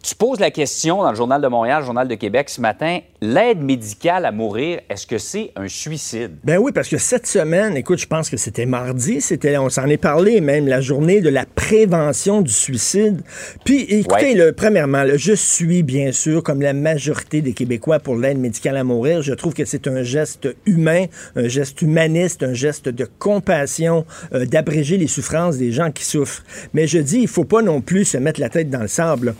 [0.02, 2.98] Tu poses la question dans le Journal de Montréal, le Journal de Québec ce matin,
[3.20, 6.32] l'aide médicale à mourir, est-ce que c'est un suicide?
[6.42, 9.86] Ben oui, parce que cette semaine, écoute, je pense que c'était mardi, c'était, on s'en
[9.86, 13.22] est parlé même, la journée de la prévention du suicide.
[13.64, 14.34] Puis, écoutez, Ouais.
[14.34, 18.76] le, premièrement, là, je suis bien sûr, comme la majorité des Québécois, pour l'aide médicale
[18.78, 19.22] à mourir.
[19.22, 21.04] Je trouve que c'est un geste humain,
[21.36, 26.42] un geste humaniste, un geste de compassion, euh, d'abréger les souffrances des gens qui souffrent.
[26.74, 29.36] Mais je dis, il faut pas non plus se mettre la tête dans le sable.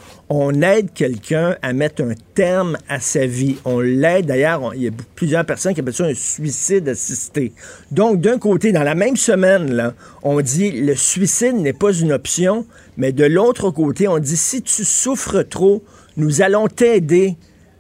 [0.53, 3.57] On aide quelqu'un à mettre un terme à sa vie.
[3.65, 4.27] On l'aide.
[4.27, 7.53] D'ailleurs, il y a plusieurs personnes qui appellent ça un suicide assisté.
[7.91, 12.67] Donc, d'un côté, dans la même semaine, on dit le suicide n'est pas une option,
[12.99, 15.83] mais de l'autre côté, on dit si tu souffres trop,
[16.19, 17.37] nous allons t'aider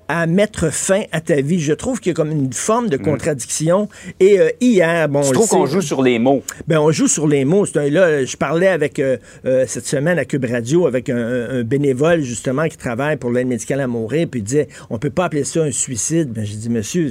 [0.08, 1.60] à mettre fin à ta vie.
[1.60, 3.88] Je trouve qu'il y a comme une forme de contradiction.
[4.20, 6.42] Et euh, hier, bon, Je trouve qu'on joue sur les mots.
[6.66, 7.66] ben, on joue sur les mots.
[7.66, 11.62] C'est un- là, je parlais avec euh, euh, cette semaine à Cube Radio avec un,
[11.62, 15.26] bénévole justement qui travaille pour l'aide médicale à mourir, puis il disait on peut pas
[15.26, 16.30] appeler ça un suicide.
[16.32, 17.08] Ben, j'ai dit monsieur,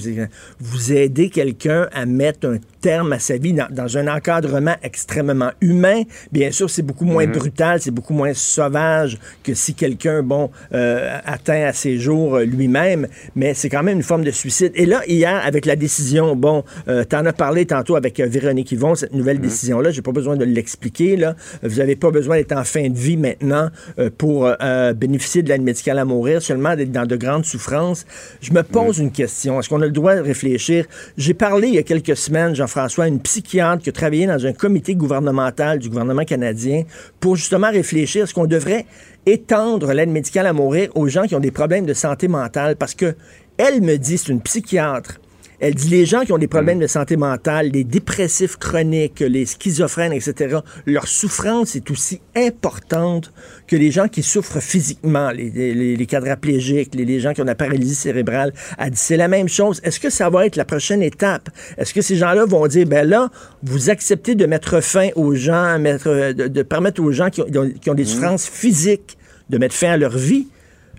[0.59, 5.51] vous aidez quelqu'un à mettre un terme à sa vie dans, dans un encadrement extrêmement
[5.61, 6.01] humain.
[6.31, 11.17] Bien sûr, c'est beaucoup moins brutal, c'est beaucoup moins sauvage que si quelqu'un bon euh,
[11.25, 14.71] atteint à ses jours euh, lui-même, mais c'est quand même une forme de suicide.
[14.75, 18.71] Et là, hier, avec la décision, bon, euh, t'en as parlé tantôt avec euh, Véronique
[18.71, 21.35] Yvon, cette nouvelle décision-là, j'ai pas besoin de l'expliquer, là.
[21.63, 24.49] Vous avez pas besoin d'être en fin de vie maintenant euh, pour
[24.95, 28.05] bénéficier de l'aide médicale à mourir, seulement d'être dans de grandes souffrances.
[28.41, 29.59] Je me pose une question.
[29.59, 30.85] Est-ce qu'on a le droit de réfléchir?
[31.17, 34.45] J'ai parlé il y a quelques semaines, Jean-François, à une psychiatre qui a travaillé dans
[34.45, 36.83] un comité gouvernemental du gouvernement canadien
[37.19, 38.23] pour justement réfléchir.
[38.23, 38.85] Est-ce qu'on devrait
[39.25, 42.77] étendre l'aide médicale à mourir aux gens qui ont des problèmes de santé mentale?
[42.77, 43.15] Parce que
[43.57, 45.19] elle me dit, c'est une psychiatre,
[45.61, 49.45] elle dit les gens qui ont des problèmes de santé mentale, les dépressifs chroniques, les
[49.45, 53.31] schizophrènes, etc., leur souffrance est aussi importante
[53.67, 57.45] que les gens qui souffrent physiquement, les, les, les quadraplégiques, les, les gens qui ont
[57.45, 58.53] la paralysie cérébrale.
[58.79, 59.79] Elle dit c'est la même chose.
[59.83, 61.49] Est-ce que ça va être la prochaine étape?
[61.77, 63.29] Est-ce que ces gens-là vont dire, ben là,
[63.61, 67.69] vous acceptez de mettre fin aux gens, mettre, de, de permettre aux gens qui ont,
[67.79, 69.15] qui ont des souffrances physiques
[69.51, 70.47] de mettre fin à leur vie?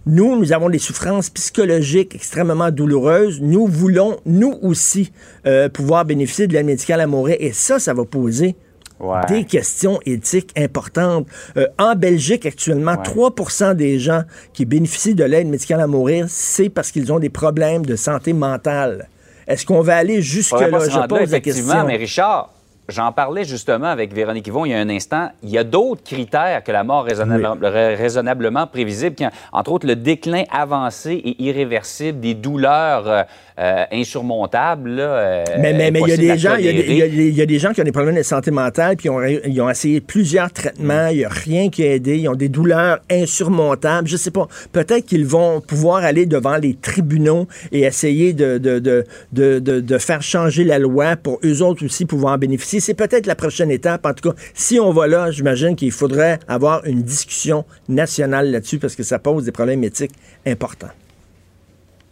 [0.07, 3.41] Nous, nous avons des souffrances psychologiques extrêmement douloureuses.
[3.41, 5.13] Nous voulons, nous aussi,
[5.47, 7.37] euh, pouvoir bénéficier de l'aide médicale à mourir.
[7.39, 8.57] Et ça, ça va poser
[9.01, 9.19] Ouais.
[9.29, 11.27] des questions éthiques importantes.
[11.57, 16.69] Euh, en Belgique, actuellement, 3% des gens qui bénéficient de l'aide médicale à mourir, c'est
[16.69, 19.09] parce qu'ils ont des problèmes de santé mentale.
[19.49, 20.69] Est-ce qu'on va aller jusque-là?
[20.89, 21.85] Je pose la question.
[21.85, 22.53] mais Richard,
[22.93, 25.31] j'en parlais justement avec Véronique Yvon il y a un instant.
[25.43, 29.87] Il y a d'autres critères que la mort raisonnable- ra- raisonnablement prévisible, qui, entre autres
[29.87, 33.25] le déclin avancé et irréversible des douleurs
[33.59, 34.91] euh, insurmontables.
[34.91, 36.97] là, euh, Mais, mais, mais il y a des gens, il y a des, il
[36.97, 37.09] y a tolérer.
[37.17, 39.11] des- il y a des gens qui ont des problèmes de santé mentale, puis ils
[39.11, 42.35] ont, ils ont essayé plusieurs traitements, il n'y a rien qui a aidé, ils ont
[42.35, 44.09] des douleurs insurmontables.
[44.09, 44.49] Je sais pas.
[44.73, 49.81] Peut-être qu'ils vont pouvoir aller devant les tribunaux et essayer de, de, de, de, de-
[49.81, 52.81] de faire changer la loi pour eux autres aussi pouvoir en bénéficier.
[52.81, 54.07] C'est peut-être la prochaine étape.
[54.07, 58.79] En tout cas, si on va là, j'imagine qu'il faudrait avoir une discussion nationale là-dessus
[58.79, 60.13] parce que ça pose des problèmes éthiques
[60.47, 60.89] importants.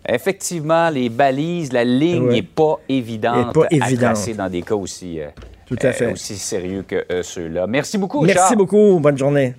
[0.09, 2.35] Effectivement, les balises, la ligne Ouais.
[2.37, 4.15] n'est pas évidente Est pas à évidente.
[4.15, 5.29] tracer dans des cas aussi, euh,
[5.67, 6.13] Tout à fait.
[6.13, 7.67] aussi sérieux que euh, ceux-là.
[7.67, 8.99] Merci beaucoup, Merci beaucoup.
[9.01, 9.55] Bonne journée.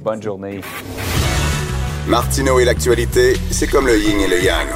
[0.00, 0.60] Bonne journée.
[2.06, 4.66] Martineau et l'actualité, c'est comme le yin et le yang.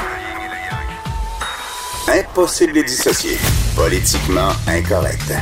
[2.09, 3.37] Impossible de les dissocier.
[3.77, 5.33] Politiquement incorrect.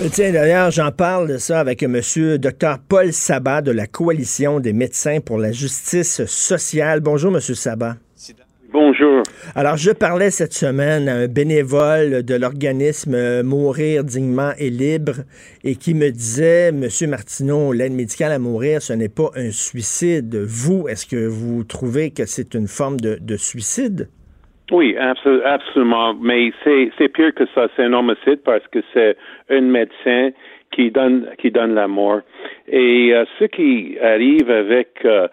[0.00, 4.58] Euh, Tiens, d'ailleurs, j'en parle de ça avec monsieur Dr Paul Sabat de la Coalition
[4.58, 7.00] des médecins pour la justice sociale.
[7.00, 7.96] Bonjour, monsieur Sabat.
[8.72, 9.22] Bonjour.
[9.54, 15.24] Alors, je parlais cette semaine à un bénévole de l'organisme Mourir dignement et libre
[15.62, 20.34] et qui me disait, Monsieur Martineau, l'aide médicale à mourir, ce n'est pas un suicide.
[20.36, 24.08] Vous, est-ce que vous trouvez que c'est une forme de, de suicide?
[24.70, 26.14] Oui, absolu- absolument.
[26.14, 27.68] Mais c'est, c'est pire que ça.
[27.76, 29.16] C'est un homicide parce que c'est
[29.50, 30.30] un médecin
[30.74, 32.22] qui donne, qui donne la mort.
[32.68, 35.28] Et euh, ce qui arrive avec euh,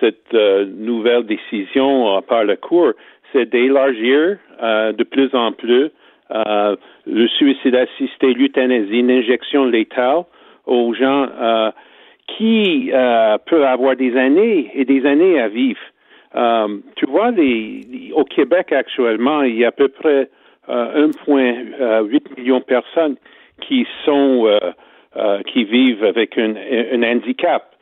[0.00, 2.92] cette euh, nouvelle décision par la Cour,
[3.32, 5.90] c'est d'élargir euh, de plus en plus
[6.30, 10.24] euh, le suicide assisté, l'euthanasie, l'injection létale
[10.66, 11.70] aux gens euh,
[12.36, 15.80] qui euh, peuvent avoir des années et des années à vivre.
[16.96, 20.28] Tu vois, les, au Québec actuellement, il y a à peu près
[20.68, 23.16] euh, 1,8 million de personnes
[23.62, 24.46] qui sont
[25.16, 26.54] euh, qui vivent avec un,
[26.92, 27.74] un handicap.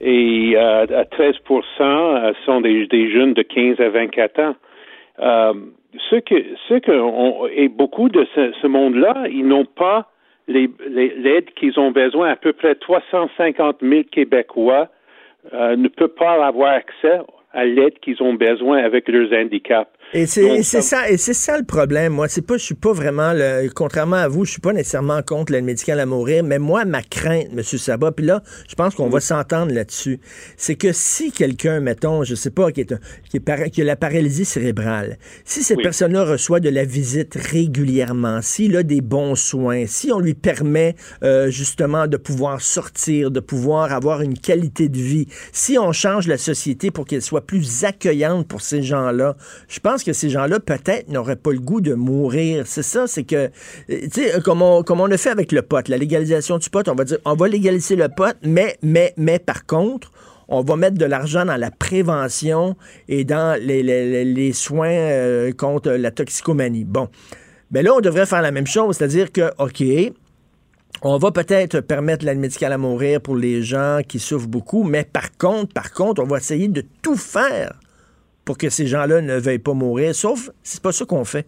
[0.00, 1.34] Et euh, à 13%
[1.80, 4.54] euh, sont des, des jeunes de 15 à 24 ans.
[5.20, 5.52] Euh,
[6.10, 6.34] ce que,
[6.68, 10.08] ce que on, et beaucoup de ce, ce monde-là, ils n'ont pas
[10.46, 12.30] les- les- l'aide qu'ils ont besoin.
[12.30, 14.88] À peu près 350 000 Québécois
[15.54, 17.20] euh, ne peuvent pas avoir accès
[17.52, 19.90] à l'aide qu'ils ont besoin avec leurs handicaps.
[20.14, 22.14] Et c'est ça- ça, et c'est ça le problème.
[22.14, 25.20] Moi, c'est pas, je suis pas vraiment, le, contrairement à vous, je suis pas nécessairement
[25.20, 28.94] contre l'aide médicale à mourir, mais moi, ma crainte, Monsieur Sabat, puis là, je pense
[28.94, 30.18] qu'on va s'entendre là-dessus,
[30.56, 33.82] c'est que si quelqu'un, mettons, je sais pas, qui est, un- qui est para- qui
[33.82, 35.82] a la paralysie cérébrale, si cette Oui.
[35.82, 40.96] personne-là reçoit de la visite régulièrement, s'il a des bons soins, si on lui permet
[41.22, 46.26] euh, justement de pouvoir sortir, de pouvoir avoir une qualité de vie, si on change
[46.28, 49.36] la société pour qu'elle soit plus accueillante pour ces gens-là,
[49.68, 52.66] je pense que ces gens-là peut-être n'auraient pas le goût de mourir.
[52.66, 53.48] C'est ça, c'est que, euh,
[53.88, 56.86] tu sais, comme on, comme on a fait avec le pot, la légalisation du pot,
[56.88, 60.10] on va dire, on va légaliser le pot, mais, mais, mais par contre,
[60.48, 62.74] on va mettre de l'argent dans la prévention
[63.08, 66.84] et dans les, les- les- les soins euh, contre la toxicomanie.
[66.84, 67.08] Bon.
[67.70, 69.84] Mais là, on devrait faire la même chose, c'est-à-dire que, OK,
[71.02, 75.04] on va peut-être permettre l'aide médicale à mourir pour les gens qui souffrent beaucoup, mais
[75.04, 77.78] par contre, par contre, on va essayer de tout faire
[78.48, 81.44] pour que ces gens-là ne veuillent pas mourir, sauf c'est pas ça qu'on fait.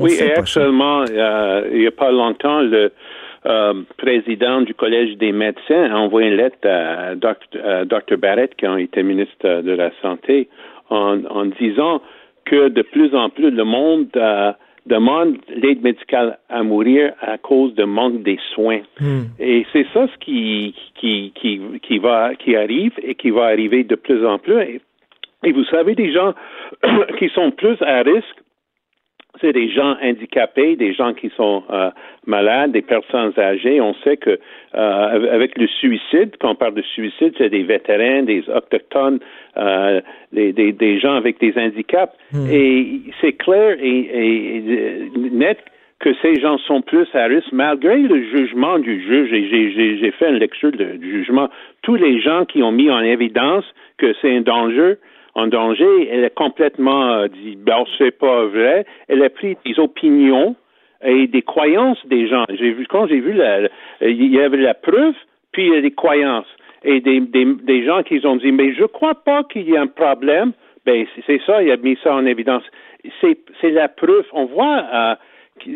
[0.00, 2.90] On Oui, fait et actuellement, euh, il n'y a pas longtemps, le
[3.46, 7.86] euh, président du Collège des médecins a envoyé une lettre à Dr.
[7.86, 8.16] Dr.
[8.18, 10.48] Barrett, qui a été ministre de la Santé,
[10.90, 12.02] en, en disant
[12.46, 14.50] que de plus en plus, le monde euh,
[14.86, 18.80] demande l'aide médicale à mourir à cause de manque des soins.
[19.38, 23.84] Et c'est ça ce qui, qui, qui, qui, va, qui arrive et qui va arriver
[23.84, 24.60] de plus en plus.
[24.62, 24.80] Et,
[25.44, 26.34] et vous savez, des gens
[27.18, 28.36] qui sont plus à risque,
[29.40, 31.90] c'est des gens handicapés, des gens qui sont euh,
[32.26, 33.80] malades, des personnes âgées.
[33.80, 34.30] On sait que
[34.74, 39.20] euh, avec le suicide, quand on parle de suicide, c'est des vétérans, des autochtones,
[39.56, 40.00] euh,
[40.32, 42.12] des, des, des gens avec des handicaps.
[42.50, 45.58] Et c'est clair et, et- et net
[46.00, 49.32] que ces gens sont plus à risque, malgré le jugement du juge.
[49.32, 49.48] Et
[50.00, 51.48] j'ai- fait une lecture de- du jugement.
[51.82, 53.64] Tous les gens qui ont mis en évidence
[53.98, 54.94] que c'est un danger,
[55.38, 58.84] en danger, elle a complètement euh, dit, ben, c'est pas vrai.
[59.08, 60.56] Elle a pris des opinions
[61.04, 62.44] et des croyances des gens.
[62.48, 63.68] J'ai vu, quand j'ai vu la,
[64.00, 65.14] il y avait la preuve,
[65.52, 66.48] puis il y a des croyances.
[66.84, 69.86] Et des, des, gens qui ont dit, mais je crois pas qu'il y a un
[69.88, 70.52] problème.
[70.86, 72.62] Ben, c'est- ça, il a mis ça en évidence.
[73.20, 74.26] C'est, c'est la preuve.
[74.32, 75.14] On voit, euh,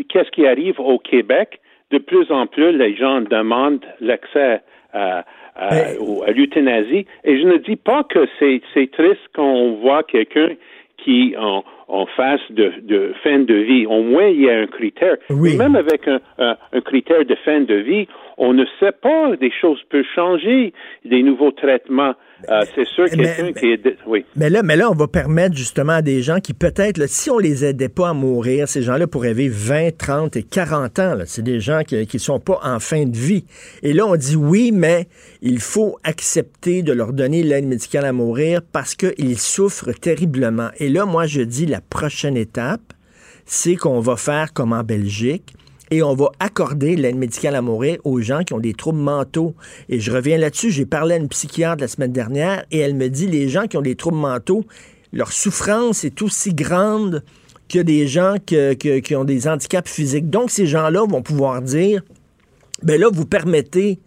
[0.08, 1.60] qu'est-ce qui arrive au Québec.
[1.90, 4.60] De plus en plus, les gens demandent l'accès
[4.92, 5.24] à,
[5.56, 7.06] à, au- à l'euthanasie.
[7.24, 10.50] Et je ne dis pas que c'est, c'est triste quand on voit quelqu'un
[10.98, 13.86] qui en, en face de, de fin de vie.
[13.86, 15.16] Au moins, il y a un critère.
[15.30, 15.56] Oui.
[15.56, 18.06] Même avec un, un, un critère de fin de vie,
[18.38, 20.72] on ne sait pas, des choses peuvent changer,
[21.04, 22.14] des nouveaux traitements.
[22.50, 23.96] Euh, c'est sûr, quelqu'un qui est...
[24.06, 24.24] Oui.
[24.36, 27.38] Mais là, mais là, on va permettre justement à des gens qui peut-être, si on
[27.38, 31.14] les aidait pas à mourir, ces gens-là pourraient vivre 20, 30 et 40 ans.
[31.26, 33.44] C'est des gens qui ne sont pas en fin de vie.
[33.82, 35.08] Et là, on dit oui, mais
[35.40, 40.70] il faut accepter de leur donner l'aide médicale à mourir parce qu'ils souffrent terriblement.
[40.78, 42.92] Et là, moi, je dis la prochaine étape,
[43.44, 45.54] c'est qu'on va faire comme en Belgique
[45.92, 49.54] et on va accorder l'aide médicale à mourir aux gens qui ont des troubles mentaux.
[49.90, 53.08] Et je reviens là-dessus, j'ai parlé à une psychiatre la semaine dernière et elle me
[53.08, 54.64] dit les gens qui ont des troubles mentaux,
[55.12, 57.22] leur souffrance est aussi grande
[57.68, 60.30] que des gens qui ont des handicaps physiques.
[60.30, 62.02] Donc ces gens-là vont pouvoir dire
[62.82, 63.98] ben là, vous permettez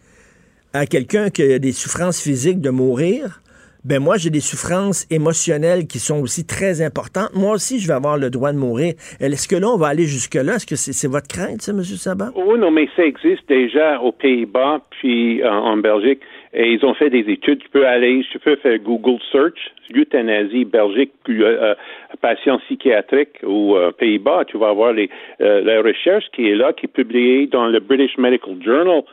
[0.74, 3.41] à quelqu'un qui a des souffrances physiques de mourir,
[3.86, 7.30] ben moi, j'ai des souffrances émotionnelles qui sont aussi très importantes.
[7.36, 8.93] Moi aussi, je vais avoir le droit de mourir.
[9.19, 10.56] Est-ce que là, on va aller jusque-là?
[10.56, 11.84] Est-ce que c'est votre crainte, ça, M.
[11.84, 12.32] Sabat?
[12.36, 16.21] Oui, non, mais ça existe déjà aux Pays-Bas, puis euh, en Belgique.
[16.54, 17.60] Et ils ont fait des études.
[17.60, 19.60] Tu peux aller, tu peux faire Google Search,
[19.93, 21.76] euthanasie Belgique, euh, euh,
[22.21, 24.45] patient psychiatrique aux Pays-Bas.
[24.48, 28.17] Tu vas voir les, la recherche qui est là, qui est publiée dans le British
[28.17, 29.04] Medical Journal.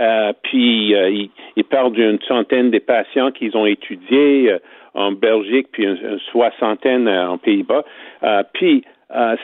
[0.00, 4.58] Euh, puis euh, il, parle d'une centaine de patients qu'ils ont étudiés euh,
[4.94, 7.84] en Belgique, puis une, soixantaine en Pays-Bas.
[8.52, 8.84] puis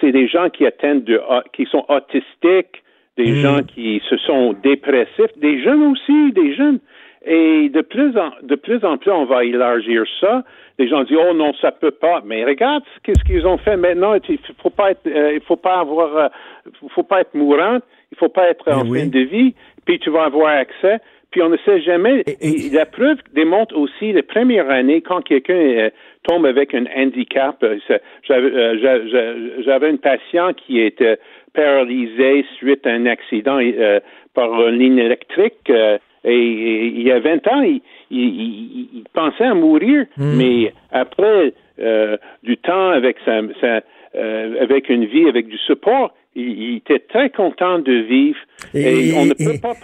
[0.00, 1.20] c'est des gens qui atteignent de,
[1.52, 2.82] qui sont autistiques,
[3.16, 3.36] des hmm.
[3.36, 6.80] gens qui se sont dépressifs, des jeunes aussi, des jeunes.
[7.26, 10.44] Et de plus en de plus en plus, on va élargir ça.
[10.78, 12.22] Les gens disent oh non, ça peut pas.
[12.26, 14.14] Mais regarde ce qu'ils ont fait maintenant.
[14.28, 16.30] Il faut pas être, il faut pas avoir,
[16.90, 17.78] faut pas être mourant.
[18.12, 21.00] Il faut pas être en fin de vie puis tu vas avoir accès.
[21.34, 22.22] Puis on ne sait jamais.
[22.72, 25.90] La preuve démontre aussi la première année quand quelqu'un euh,
[26.22, 27.56] tombe avec un handicap.
[27.64, 27.78] Euh,
[28.30, 31.18] euh, j'avais une patiente qui était
[31.52, 33.58] paralysée suite à un accident
[34.32, 35.68] par une ligne électrique.
[36.24, 37.64] et, il y a 20 ans,
[38.12, 40.36] il, pensait à mourir, hmm.
[40.36, 41.52] mais après
[42.44, 43.40] du temps avec sa,
[44.60, 48.38] avec une vie avec du support, il, était très content de vivre.
[48.74, 49.74] Et, on ne peut pas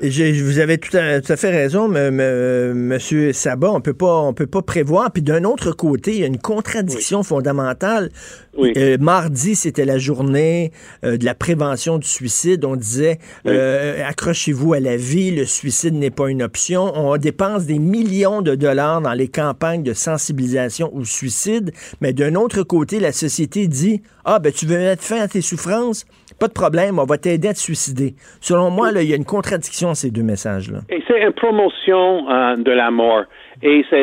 [0.00, 3.70] vous avez tout à, fait raison, Monsieur Sabat.
[3.70, 5.10] On peut pas, on peut pas prévoir.
[5.10, 8.10] Puis d'un autre côté, il y a une contradiction fondamentale.
[8.58, 10.72] Euh, mardi, c'était la journée
[11.04, 12.64] euh, de la prévention du suicide.
[12.64, 16.92] On disait euh, accrochez-vous à la vie, le suicide n'est pas une option.
[16.94, 22.34] On dépense des millions de dollars dans les campagnes de sensibilisation au suicide, mais d'un
[22.34, 26.04] autre côté, la société dit ah ben tu veux mettre fin à tes souffrances,
[26.38, 28.14] pas de problème, on va t'aider à te suicider.
[28.40, 30.80] Selon moi, il y a une contradiction à ces deux messages-là.
[30.88, 33.24] Et c'est une promotion euh, de la mort.
[33.62, 33.96] Et ça,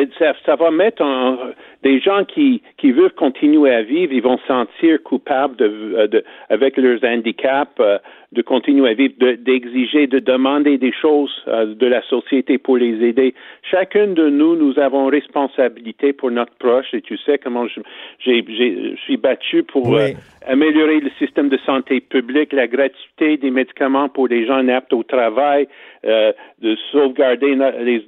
[0.44, 1.38] ça, va mettre en,
[1.86, 6.06] des gens qui, qui veulent continuer à vivre, ils vont se sentir coupables de, euh,
[6.08, 7.98] de, avec leurs handicaps euh,
[8.32, 12.94] de continuer à vivre, d'exiger, de, demander des choses euh, de la société pour les
[13.08, 13.34] aider.
[13.70, 17.80] Chacun de nous, nous avons responsabilité pour notre proche et tu sais comment je,
[18.18, 19.96] je suis battu pour
[20.44, 25.04] améliorer le système de santé publique, la gratuité des médicaments pour les gens inaptes au
[25.04, 25.68] travail,
[26.04, 27.56] de sauvegarder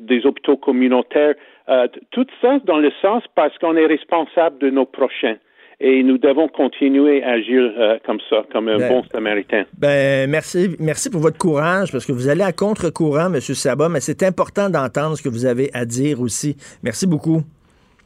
[0.00, 1.34] des hôpitaux communautaires.
[1.68, 5.36] Euh, tout ça dans le sens parce qu'on est responsable de nos prochains
[5.80, 9.64] et nous devons continuer à agir euh, comme ça, comme un ben, bon Samaritain.
[9.78, 13.40] Ben, merci, merci pour votre courage, parce que vous allez à contre-courant, M.
[13.40, 16.56] Sabat, mais c'est important d'entendre ce que vous avez à dire aussi.
[16.82, 17.42] Merci beaucoup.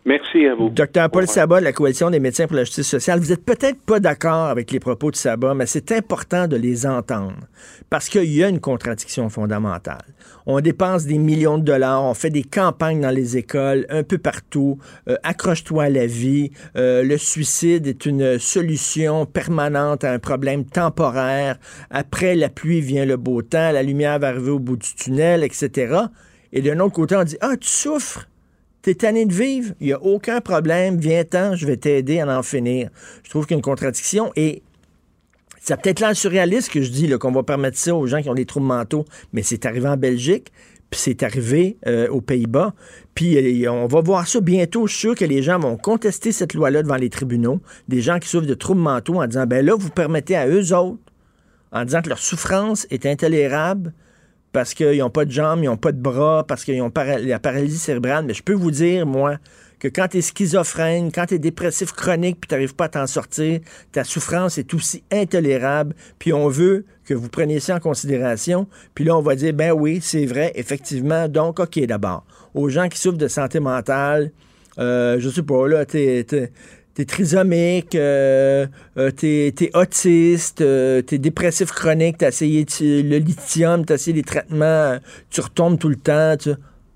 [0.05, 0.69] Merci à vous.
[0.69, 4.01] Docteur Paul Sabat, la Coalition des médecins pour la justice sociale, vous êtes peut-être pas
[4.01, 7.37] d'accord avec les propos de Sabat, mais c'est important de les entendre
[7.89, 10.03] parce qu'il y a une contradiction fondamentale.
[10.45, 14.19] On dépense des millions de dollars, on fait des campagnes dans les écoles, un peu
[14.19, 14.79] partout.
[15.09, 16.51] Euh, accroche-toi à la vie.
[16.75, 21.59] Euh, le suicide est une solution permanente à un problème temporaire.
[21.91, 25.45] Après la pluie vient le beau temps, la lumière va arriver au bout du tunnel,
[25.45, 25.97] etc.
[26.53, 28.27] Et d'un autre côté, on dit Ah, tu souffres
[28.83, 29.75] T'es tanné de vivre?
[29.81, 30.99] Il n'y a aucun problème.
[30.99, 32.91] Viens-t'en, je vais t'aider à en finir.
[33.23, 34.63] Je trouve qu'il y a une contradiction et
[35.61, 38.35] c'est peut-être l'air surréaliste que je dis qu'on va permettre ça aux gens qui ont
[38.35, 40.53] des troubles mentaux, mais c'est arrivé en Belgique,
[40.91, 42.75] puis c'est arrivé euh, aux Pays-Bas.
[43.15, 44.89] Puis euh, on va voir ça bientôt.
[44.89, 47.61] Je suis sûr que les gens vont contester cette loi-là devant les tribunaux.
[47.87, 50.75] Des gens qui souffrent de troubles mentaux en disant, ben là, vous permettez à eux
[50.75, 50.99] autres,
[51.71, 53.93] en disant que leur souffrance est intolérable,
[54.53, 57.39] parce qu'ils n'ont pas de jambes, ils n'ont pas de bras, parce qu'ils ont la
[57.39, 58.25] paralysie cérébrale.
[58.27, 59.39] Mais je peux vous dire, moi,
[59.79, 62.89] que quand tu es schizophrène, quand tu es dépressif chronique, puis tu n'arrives pas à
[62.89, 63.61] t'en sortir,
[63.91, 68.69] ta souffrance est aussi intolérable, puis on veut que vous preniez ça en considération.
[68.95, 71.27] Puis là, on va dire, ben oui, c'est vrai, effectivement.
[71.29, 74.31] Donc, OK, d'abord, aux gens qui souffrent de santé mentale,
[74.79, 76.25] euh, je sais pas, là, t'es
[76.95, 83.85] t'es trisomique, euh, euh t'es es autiste, euh, t'es dépressif chronique, t'as essayé le lithium,
[83.85, 84.99] t'as essayé les traitements,
[85.31, 86.37] tu retombes tout le temps.
[86.37, 86.51] Tu...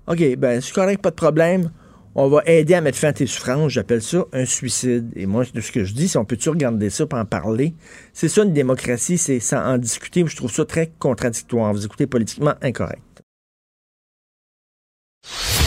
[0.07, 1.71] OK, ben c'est correct, pas de problème.
[2.19, 3.73] On va aider à mettre fin à tes souffrances.
[3.73, 5.11] J'appelle ça un suicide.
[5.15, 7.75] Et moi, ce que je dis, c'est on peut-tu regarder ça pour en parler?
[8.11, 10.23] C'est ça une démocratie, c'est sans en discuter.
[10.25, 11.71] Je trouve ça très contradictoire.
[11.73, 13.03] Vous écoutez politiquement incorrect.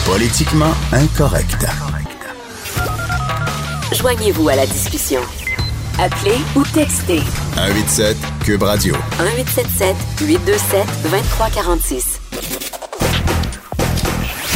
[0.05, 1.65] Politiquement incorrect.
[3.93, 5.19] Joignez-vous à la discussion.
[5.99, 7.19] Appelez ou textez.
[7.55, 8.95] 187 Cube Radio.
[9.19, 12.21] 1877 827 2346.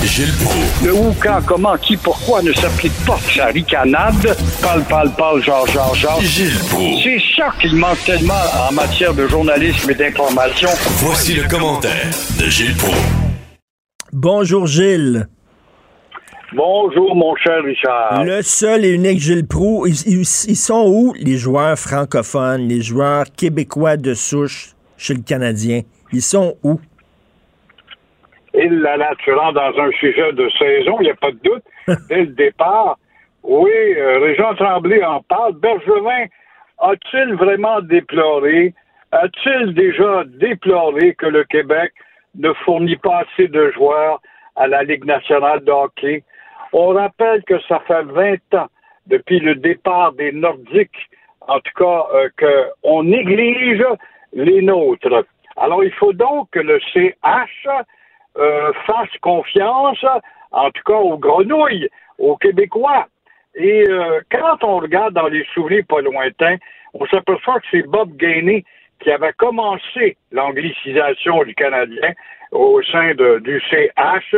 [0.06, 0.86] Gilles Proulx.
[0.86, 4.38] Le où, quand, comment, qui, pourquoi ne s'applique pas sa ricanade?
[4.62, 6.22] Parle, parle, parle, genre, genre, genre.
[6.22, 7.04] Gilles Proulx.
[7.04, 8.34] C'est ça qu'il manque tellement
[8.70, 10.70] en matière de journalisme et d'information.
[11.00, 12.10] Voici le commentaire
[12.40, 12.96] de Gilles Proulx.
[14.14, 15.28] Bonjour Gilles.
[16.56, 18.24] Bonjour, mon cher Richard.
[18.24, 22.82] Le seul et unique Gilles Proux, ils, ils- ils sont où les joueurs francophones, les
[22.82, 25.82] joueurs québécois de souche chez le Canadien?
[26.14, 26.80] Ils sont où?
[28.54, 31.40] Et là, là, tu rentres dans un sujet de saison, il n'y a pas de
[31.44, 31.64] doute.
[32.10, 32.98] Dès le départ,
[33.44, 35.56] oui, euh, Régent Tremblay en parle.
[35.56, 36.26] Bergevin
[36.80, 38.74] a-t-il vraiment déploré,
[39.12, 41.92] a-t-il déjà déploré que le Québec
[42.36, 44.22] ne fournit pas assez de joueurs
[44.56, 46.24] à la Ligue nationale de hockey?
[46.78, 48.68] On rappelle que ça fait 20 ans,
[49.08, 51.10] depuis le départ des Nordiques,
[51.48, 52.28] en tout cas, euh,
[52.84, 53.86] qu'on néglige
[54.34, 55.26] les nôtres.
[55.56, 57.70] Alors, il faut donc que le CH
[58.38, 60.04] euh, fasse confiance,
[60.52, 63.08] en tout cas aux grenouilles, aux Québécois.
[63.56, 66.58] Et euh, quand on regarde dans les souvenirs pas lointains,
[66.94, 68.66] on s'aperçoit que c'est Bob Gainey
[69.02, 72.12] qui avait commencé l'anglicisation du Canadien
[72.52, 74.36] au sein du CH,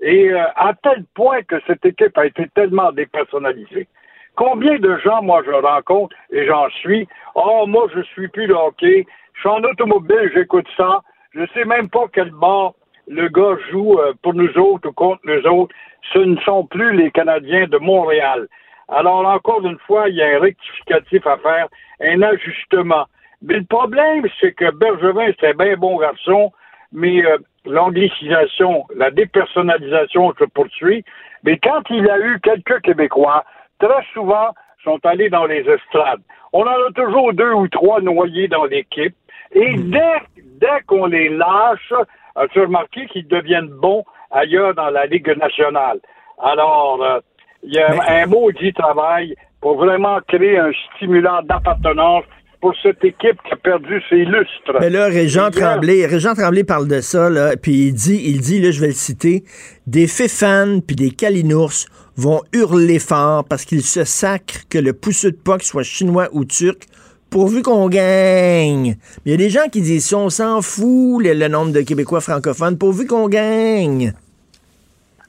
[0.00, 3.88] et euh, à tel point que cette équipe a été tellement dépersonnalisée.
[4.36, 8.54] Combien de gens, moi, je rencontre, et j'en suis, oh, moi, je suis plus le
[8.80, 11.00] je suis en automobile, j'écoute ça,
[11.32, 12.74] je sais même pas quel bord
[13.08, 15.74] le gars joue euh, pour nous autres ou contre nous autres.
[16.12, 18.48] Ce ne sont plus les Canadiens de Montréal.
[18.88, 21.68] Alors, encore une fois, il y a un rectificatif à faire,
[22.00, 23.06] un ajustement.
[23.42, 26.52] Mais le problème, c'est que Bergevin, c'est un bien bon garçon,
[26.92, 31.04] mais euh, l'anglicisation, la dépersonnalisation se poursuit.
[31.44, 33.44] Mais quand il a eu quelques Québécois,
[33.78, 36.22] très souvent, sont allés dans les estrades.
[36.52, 39.14] On en a toujours deux ou trois noyés dans l'équipe.
[39.52, 41.92] Et dès, dès qu'on les lâche,
[42.36, 46.00] as-tu remarqué qu'ils deviennent bons ailleurs dans la Ligue nationale?
[46.42, 47.20] Alors, euh,
[47.62, 52.24] il y a un maudit travail pour vraiment créer un stimulant d'appartenance
[52.60, 54.72] pour cette équipe qui a perdu ses lustres.
[54.80, 58.60] Mais là, Régent Tremblay, Régent Tremblay parle de ça, là, puis il dit, il dit,
[58.60, 59.44] là, je vais le citer,
[59.86, 61.86] des fans puis des calinours
[62.16, 66.44] vont hurler fort parce qu'ils se sacrent que le pousseux de POC soit chinois ou
[66.44, 66.82] turc
[67.30, 68.96] pourvu qu'on gagne.
[69.24, 71.72] Mais il y a des gens qui disent ça, on s'en fout, le, le nombre
[71.72, 74.12] de Québécois francophones, pourvu qu'on gagne.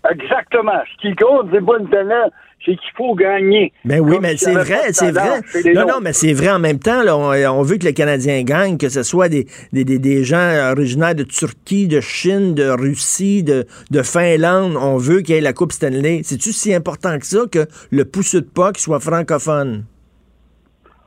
[0.09, 0.81] Exactement.
[0.91, 2.29] Ce qui compte, c'est pas talent,
[2.65, 3.71] c'est qu'il faut gagner.
[3.85, 5.41] Ben oui, Comme mais c'est vrai, c'est vrai.
[5.63, 7.03] les Non, non, mais c'est vrai en même temps.
[7.03, 10.23] Là, on, on veut que le Canadien gagne, que ce soit des, des, des, des
[10.23, 14.75] gens originaires de Turquie, de Chine, de Russie, de, de Finlande.
[14.75, 16.21] On veut qu'il y ait la Coupe Stanley.
[16.23, 19.85] C'est-tu si important que ça que le pousseux de POC soit francophone?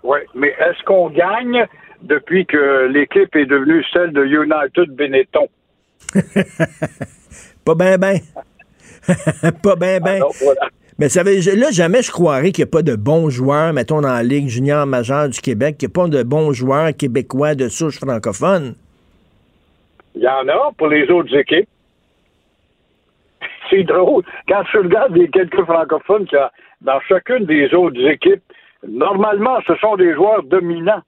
[0.02, 1.66] Oui, mais est-ce qu'on gagne
[2.02, 5.48] depuis que l'équipe est devenue celle de United Benetton?
[7.64, 8.18] Pas ben ben.
[9.62, 10.16] pas ben ben.
[10.16, 10.68] Alors, voilà.
[10.98, 14.00] Mais ça veut, là, jamais je croirais qu'il n'y a pas de bons joueurs, mettons,
[14.00, 17.54] dans la Ligue junior majeure du Québec, qu'il n'y a pas de bons joueurs québécois
[17.54, 18.74] de souche francophone.
[20.14, 21.68] Il y en a pour les autres équipes.
[23.70, 24.22] C'est drôle.
[24.48, 28.42] Quand tu regardes les quelques francophones qu'il y a dans chacune des autres équipes,
[28.86, 31.02] normalement, ce sont des joueurs dominants.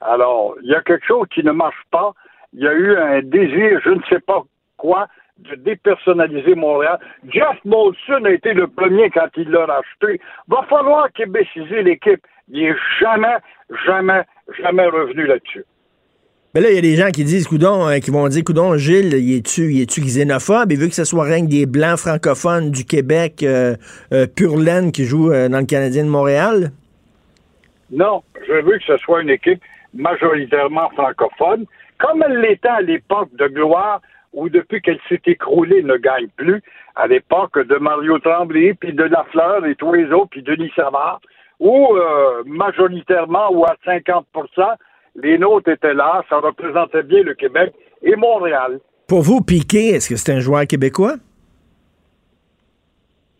[0.00, 2.12] Alors, il y a quelque chose qui ne marche pas.
[2.54, 4.42] Il y a eu un désir, je ne sais pas
[4.78, 5.08] quoi,
[5.38, 6.98] de dépersonnaliser Montréal.
[7.28, 10.20] Jeff Molson a été le premier quand il l'a racheté.
[10.48, 12.24] Va falloir québéciser l'équipe.
[12.48, 13.36] Il n'est jamais,
[13.86, 14.22] jamais,
[14.60, 15.64] jamais revenu là-dessus.
[16.54, 18.76] Mais là, il y a des gens qui disent, coudon, euh, qui vont dire, coudon,
[18.78, 20.72] Gilles, il est-tu, il est-tu xénophobe?
[20.72, 23.76] Il veut que ce soit rien que des blancs francophones du Québec, euh,
[24.12, 26.72] euh, pur laine, qui jouent euh, dans le Canadien de Montréal?
[27.90, 29.60] Non, je veux que ce soit une équipe
[29.92, 31.66] majoritairement francophone,
[31.98, 34.00] comme elle l'était à l'époque de Gloire,
[34.38, 36.62] où depuis qu'elle s'est écroulée, ne gagne plus,
[36.94, 41.20] à l'époque de Mario Tremblay, puis de Lafleur et tous les autres, puis Denis Savard,
[41.58, 44.22] où euh, majoritairement ou à 50%
[45.16, 48.78] les nôtres étaient là, ça représentait bien le Québec et Montréal.
[49.08, 51.16] Pour vous, Piqué, est-ce que c'est un joueur québécois?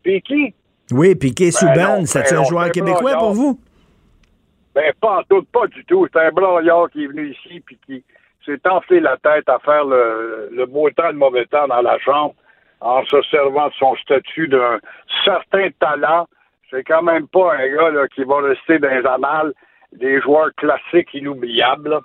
[0.02, 0.54] Puis qui?
[0.90, 3.20] Oui, Piqué Souban, non, c'est ben un joueur québécois braillard.
[3.20, 3.60] pour vous?
[4.74, 6.08] Ben, pas en tout, pas du tout.
[6.12, 8.02] C'est un broyard qui est venu ici puis qui
[8.44, 11.98] s'est enflé la tête à faire le, le beau temps, le mauvais temps dans la
[11.98, 12.34] chambre
[12.80, 14.78] en se servant de son statut d'un
[15.24, 16.26] certain talent.
[16.70, 19.52] C'est quand même pas un gars qui va rester dans les annales
[19.92, 21.98] des joueurs classiques inoubliables.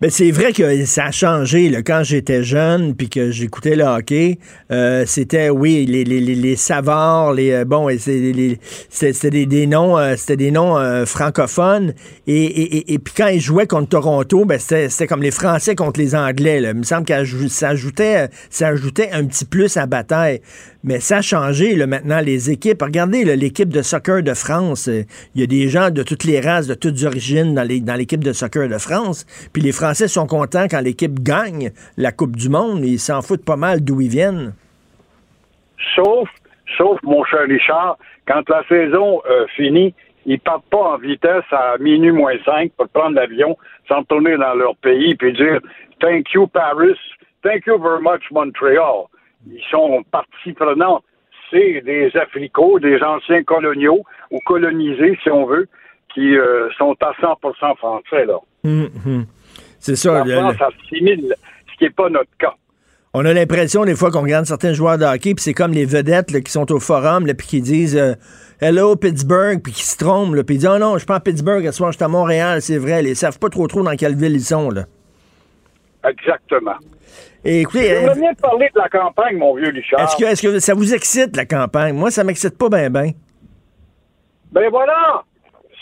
[0.00, 1.68] Ben, c'est vrai que ça a changé.
[1.70, 1.82] Là.
[1.82, 4.38] Quand j'étais jeune, puis que j'écoutais le hockey,
[4.70, 9.98] euh, c'était, oui, les, les, les, les Savards, les, euh, bon, c'était des, des noms,
[9.98, 11.94] euh, c'était des noms euh, francophones.
[12.28, 15.98] Et, et, et, puis quand ils jouaient contre Toronto, ben, c'était comme les Français contre
[15.98, 16.60] les Anglais.
[16.60, 16.70] Là.
[16.70, 20.40] Il me semble que ça ajoutait, ça ajoutait un petit plus à bataille.
[20.84, 22.82] Mais ça a changé, là, maintenant, les équipes.
[22.82, 24.88] Regardez l'équipe de soccer de France.
[24.88, 25.02] euh,
[25.34, 28.32] Il y a des gens de toutes les races, de toutes origines dans l'équipe de
[28.32, 29.26] soccer de France.
[29.52, 32.84] Puis les Français sont contents quand l'équipe gagne la Coupe du Monde.
[32.84, 34.54] Ils s'en foutent pas mal d'où ils viennent.
[35.96, 36.28] Sauf,
[36.76, 37.98] sauf, mon cher Richard,
[38.28, 39.94] quand la saison euh, finit,
[40.26, 43.56] ils partent pas en vitesse à minuit moins 5 pour prendre l'avion,
[43.88, 45.60] s'en tourner dans leur pays puis dire
[46.00, 46.98] Thank you Paris,
[47.42, 49.08] thank you very much Montreal.
[49.50, 51.04] Ils sont partie prenante.
[51.50, 55.66] C'est des Africains, des anciens coloniaux ou colonisés, si on veut,
[56.12, 58.26] qui euh, sont à 100% français.
[58.26, 58.38] Là.
[58.64, 58.88] Hum.
[59.78, 60.24] C'est ça.
[60.24, 61.34] La France le- assimile,
[61.72, 62.54] ce qui n'est pas notre cas.
[63.14, 65.84] on a l'impression des fois qu'on regarde certains joueurs de hockey, puis c'est comme les
[65.86, 68.14] vedettes là, qui sont au forum, là, puis qui disent euh,
[68.60, 71.16] Hello Pittsburgh, puis qui se trompent, là, puis ils disent Oh non, je suis pas
[71.16, 73.02] à Pittsburgh, ce soir, je suis à Montréal, c'est vrai.
[73.04, 74.70] Ils savent pas trop trop dans quelle ville ils sont.
[74.70, 74.84] Là.
[76.08, 76.76] Exactement.
[77.48, 80.00] Et écoutez, euh, Je te parler de la campagne, mon vieux Richard.
[80.00, 81.94] est-ce que, est-ce que ça vous excite la campagne?
[81.94, 83.12] Moi, ça m'excite pas bien, bien.
[84.52, 85.22] Ben voilà,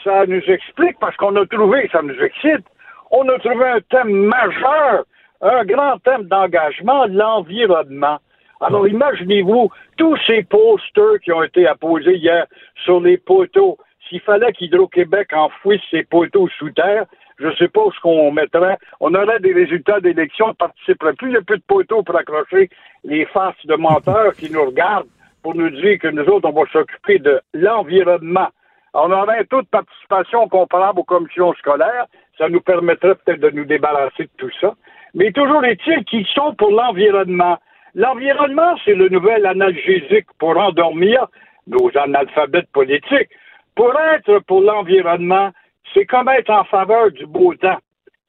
[0.04, 2.64] ça nous explique parce qu'on a trouvé, ça nous excite,
[3.10, 5.06] on a trouvé un thème majeur,
[5.40, 8.18] un grand thème d'engagement, l'environnement.
[8.60, 12.46] Alors imaginez-vous tous ces posters qui ont été apposés hier
[12.84, 13.76] sur les poteaux.
[14.08, 17.06] S'il fallait qu'Hydro-Québec enfouisse ces poteaux sous terre,
[17.39, 18.78] je ne sais pas où ce qu'on mettrait.
[19.01, 21.28] On aurait des résultats d'élection, on participerait plus.
[21.28, 22.70] Il n'y a plus de poteaux pour accrocher
[23.05, 25.09] les faces de menteurs qui nous regardent
[25.43, 28.49] pour nous dire que nous autres, on va s'occuper de l'environnement.
[28.95, 32.07] On aurait un taux de participation comparable aux commissions scolaires.
[32.39, 34.74] Ça nous permettrait peut-être de nous débarrasser de tout ça.
[35.14, 37.59] Mais toujours est-il qu'ils sont pour l'environnement.
[37.95, 41.26] L'environnement, c'est le nouvel analgésique pour endormir
[41.66, 43.30] nos analphabètes politiques.
[43.74, 45.51] Pour être pour l'environnement,
[45.93, 47.78] c'est comme être en faveur du beau temps.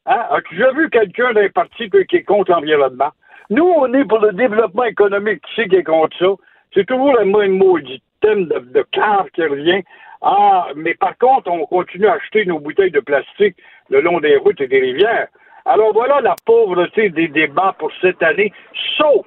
[0.05, 0.23] Hein?
[0.31, 3.11] As-tu déjà vu quelqu'un d'un parti qui est contre l'environnement?
[3.49, 5.41] Nous, on est pour le développement économique.
[5.41, 6.43] Qui c'est qui est contre ça?
[6.73, 9.83] C'est toujours le même maudit thème de, de cave qui revient.
[10.21, 13.55] Ah, mais par contre, on continue à acheter nos bouteilles de plastique
[13.89, 15.27] le long des routes et des rivières.
[15.65, 18.51] Alors voilà la pauvreté des débats pour cette année,
[18.97, 19.25] sauf,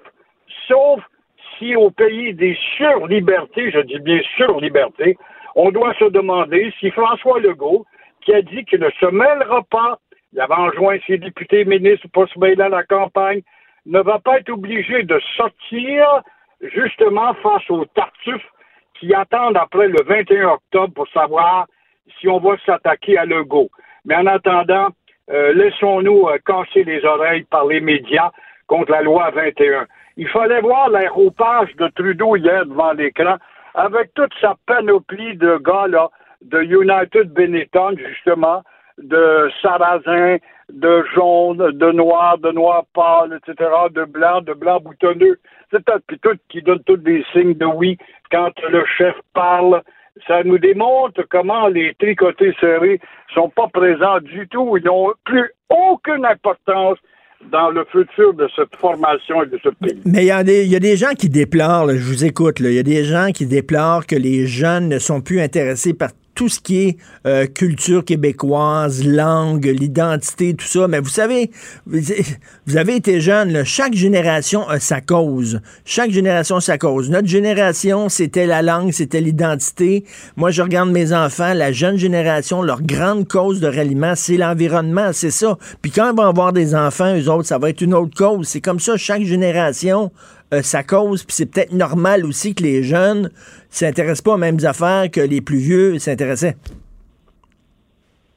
[0.67, 1.01] sauf
[1.59, 5.17] si au pays des surlibertés, je dis bien surlibertés,
[5.55, 7.85] on doit se demander si François Legault,
[8.23, 9.99] qui a dit qu'il ne se mêlera pas,
[10.33, 13.43] il avait enjoint ses députés ministres pour se mêler à la campagne,
[13.87, 16.23] ne va pas être obligé de sortir
[16.61, 18.49] justement face aux tartuffes
[18.99, 21.67] qui attendent après le 21 octobre pour savoir
[22.19, 23.71] si on va s'attaquer à Legault.
[24.05, 24.89] Mais en attendant,
[25.31, 28.31] euh, laissons-nous euh, casser les oreilles par les médias
[28.67, 29.87] contre la loi 21.
[30.17, 33.37] Il fallait voir l'aéropage de Trudeau hier devant l'écran
[33.75, 36.11] avec toute sa panoplie de gars là,
[36.43, 38.63] de United Benetton, justement,
[38.99, 40.39] de sarrasin,
[40.73, 45.39] de jaune, de noir, de noir pâle, etc., de blanc, de blanc boutonneux,
[45.73, 47.99] etc., puis tout qui donne tous des signes de oui
[48.31, 49.83] quand le chef parle.
[50.27, 53.01] Ça nous démontre comment les tricotés serrés
[53.35, 54.77] sont pas présents du tout.
[54.77, 56.99] Ils n'ont plus aucune importance
[57.51, 59.99] dans le futur de cette formation et de ce pays.
[60.05, 62.83] Mais il y, y a des gens qui déplorent, je vous écoute, il y a
[62.83, 66.11] des gens qui déplorent que les jeunes ne sont plus intéressés par
[66.41, 70.89] tout ce qui est euh, culture québécoise, langue, l'identité, tout ça.
[70.89, 71.51] Mais vous savez,
[71.85, 75.61] vous, avez été jeune, chaque génération a sa cause.
[75.85, 77.11] Chaque génération a sa cause.
[77.11, 80.07] Notre génération, c'était la langue, c'était l'identité.
[80.39, 85.11] Moi, je regarde mes enfants, la jeune génération, leur grande cause de ralliement, c'est l'environnement,
[85.13, 85.59] c'est ça.
[85.83, 88.49] Puis quand ils vont avoir des enfants, eux autres, ça va être une autre cause.
[88.49, 90.11] C'est comme ça, chaque génération
[90.51, 93.31] a sa cause, puis c'est peut-être normal aussi que les jeunes
[93.69, 96.57] s'intéressent pas aux mêmes affaires que les plus vieux s'intéressaient.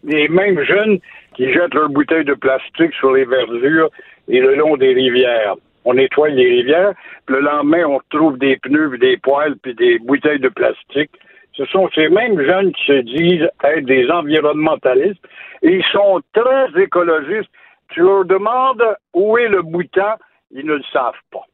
[0.04, 1.00] Les mêmes jeunes
[1.36, 3.90] qui jettent leurs bouteilles de plastique sur les verdures
[4.28, 5.56] et le long des rivières.
[5.86, 6.94] On nettoie les rivières,
[7.26, 11.12] puis le lendemain, on retrouve des pneus, des poêles, puis des bouteilles de plastique.
[11.54, 15.24] Ce sont ces mêmes jeunes qui se disent être des environnementalistes
[15.62, 17.50] et ils sont très écologistes.
[17.90, 18.84] Tu leur demandes
[19.14, 20.16] où est le bouton,
[20.52, 21.46] ils ne le savent pas.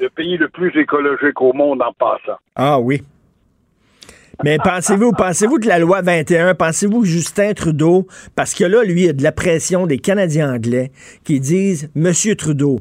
[0.00, 2.38] Le pays le plus écologique au monde en passant.
[2.56, 3.02] Ah oui.
[4.44, 9.06] Mais pensez-vous, pensez-vous que la loi 21, pensez-vous Justin Trudeau, parce que là, lui, il
[9.06, 10.90] y a de la pression des Canadiens anglais
[11.22, 12.80] qui disent, Monsieur Trudeau,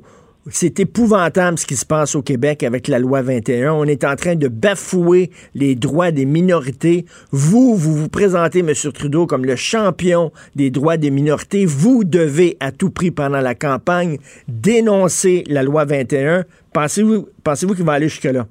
[0.49, 3.73] c'est épouvantable ce qui se passe au Québec avec la loi 21.
[3.73, 7.05] On est en train de bafouer les droits des minorités.
[7.31, 8.71] Vous, vous vous présentez, M.
[8.93, 11.65] Trudeau, comme le champion des droits des minorités.
[11.65, 14.17] Vous devez à tout prix pendant la campagne
[14.47, 16.43] dénoncer la loi 21.
[16.73, 18.45] Pensez-vous pensez qu'il va aller jusque-là?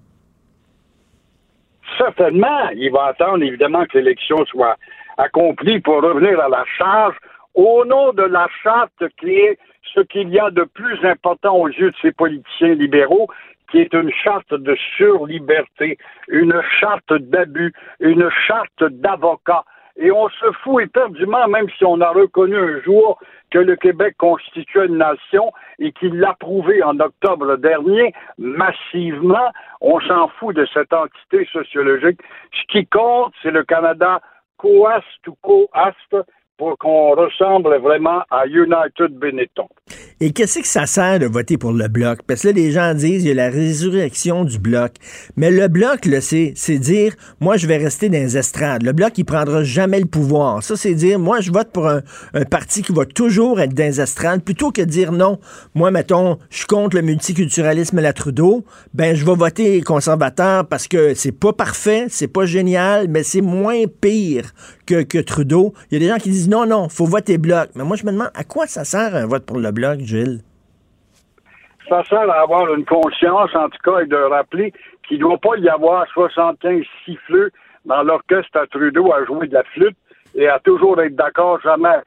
[1.98, 2.68] Certainement.
[2.76, 4.76] Il va attendre évidemment que l'élection soit
[5.18, 7.16] accomplie pour revenir à la charge
[7.54, 9.58] au nom de la charte qui est
[9.94, 13.28] ce qu'il y a de plus important aux yeux de ces politiciens libéraux,
[13.70, 19.64] qui est une charte de surliberté, une charte d'abus, une charte d'avocat.
[19.96, 23.18] Et on se fout éperdument, même si on a reconnu un jour
[23.50, 30.00] que le Québec constituait une nation et qu'il l'a prouvé en octobre dernier, massivement, on
[30.00, 32.20] s'en fout de cette entité sociologique.
[32.52, 34.20] Ce qui compte, c'est le Canada
[34.56, 36.16] coast ou coast
[36.60, 39.66] pour qu'on ressemble vraiment à United Benetton.
[40.20, 42.18] Et qu'est-ce que ça sert de voter pour le bloc?
[42.26, 44.92] Parce que là, les gens disent, il y a la résurrection du bloc.
[45.38, 48.82] Mais le bloc, là, c'est, dire, moi, je vais rester dans les estrades.
[48.82, 50.62] Le bloc, il prendra jamais le pouvoir.
[50.62, 52.02] Ça, c'est dire, moi, je vote pour un,
[52.50, 55.38] parti qui va toujours être dans les estrades, plutôt que dire non.
[55.74, 58.66] Moi, mettons, je contre le multiculturalisme et la Trudeau.
[58.92, 63.40] Ben, je vais voter conservateur parce que c'est pas parfait, c'est pas génial, mais c'est
[63.40, 64.52] moins pire
[64.84, 65.72] que, que Trudeau.
[65.90, 67.68] Il y a des gens qui disent non, non, faut voter bloc.
[67.76, 70.00] Mais moi, je me demande, à quoi ça sert un vote pour le bloc?
[71.88, 74.72] Ça sert à avoir une conscience, en tout cas, et de rappeler
[75.06, 77.52] qu'il ne doit pas y avoir 75 siffleux
[77.84, 79.96] dans l'orchestre à Trudeau à jouer de la flûte
[80.34, 82.00] et à toujours être d'accord, jamais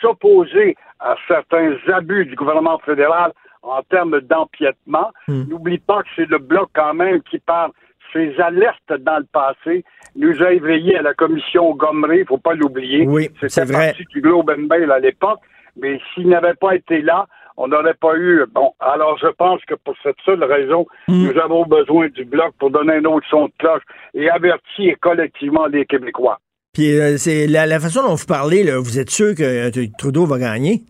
[0.00, 5.10] s'opposer à certains abus du gouvernement fédéral en termes d'empiètement.
[5.28, 5.44] Hmm.
[5.50, 7.72] N'oublie pas que c'est le bloc quand même qui parle
[8.14, 9.84] ses alertes dans le passé
[10.16, 13.06] nous a éveillés à la commission Gomery, il faut pas l'oublier.
[13.06, 13.94] Oui, c'est vrai.
[14.10, 15.40] du Globe and Mail à l'époque,
[15.76, 18.44] mais s'il n'avait pas été là, on n'aurait pas eu.
[18.52, 21.26] Bon, alors je pense que pour cette seule raison, hmm.
[21.26, 23.82] nous avons besoin du bloc pour donner un autre son de cloche
[24.14, 26.38] et avertir collectivement les Québécois.
[26.72, 30.24] Puis euh, c'est la, façon dont vous parlez, là, vous êtes sûr que euh, Trudeau
[30.24, 30.82] va gagner?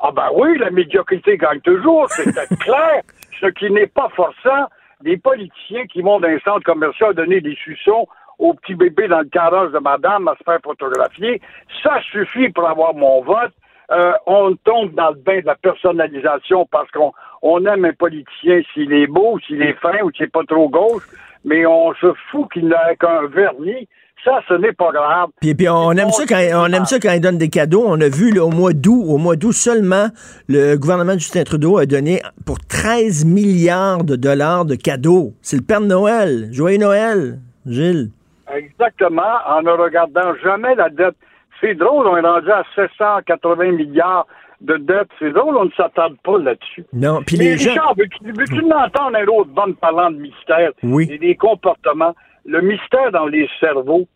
[0.00, 2.24] Ah ben oui, la médiocrité gagne toujours, c'est
[2.60, 3.02] clair.
[3.40, 4.68] Ce qui n'est pas forçant,
[5.02, 8.06] des politiciens qui vont dans un centre commercial donner des suçons
[8.38, 11.40] aux petits bébés dans le carrosse de madame à se faire photographier,
[11.82, 13.52] ça suffit pour avoir mon vote.
[13.90, 18.60] Euh, on tombe dans le bain de la personnalisation parce qu'on on aime un politicien
[18.74, 21.04] s'il est beau, s'il est fin ou s'il n'est pas trop gauche,
[21.44, 23.88] mais on se fout qu'il n'a qu'un vernis.
[24.26, 25.28] Ça, ce n'est pas grave.
[25.40, 27.84] Puis, puis on aime ça quand on aime ça quand il donne des cadeaux.
[27.86, 30.08] On a vu au mois d'août, au mois d'août seulement,
[30.48, 35.32] le gouvernement de Justin Trudeau a donné pour 13 milliards de dollars de cadeaux.
[35.42, 36.48] C'est le Père Noël.
[36.50, 38.10] Joyeux Noël, Gilles.
[38.52, 41.16] Exactement, en ne regardant jamais la dette
[41.60, 44.26] c'est drôle, on est rendu à 780 milliards
[44.60, 45.08] de dettes.
[45.18, 46.84] C'est drôle, on ne s'attarde pas là-dessus.
[46.92, 47.70] Non, puis les gens...
[47.70, 50.70] Richard, veux-tu entendre un autre bon parlant de mystère?
[50.82, 51.08] Oui.
[51.10, 52.14] et des comportements?
[52.44, 54.06] Le mystère dans les cerveaux.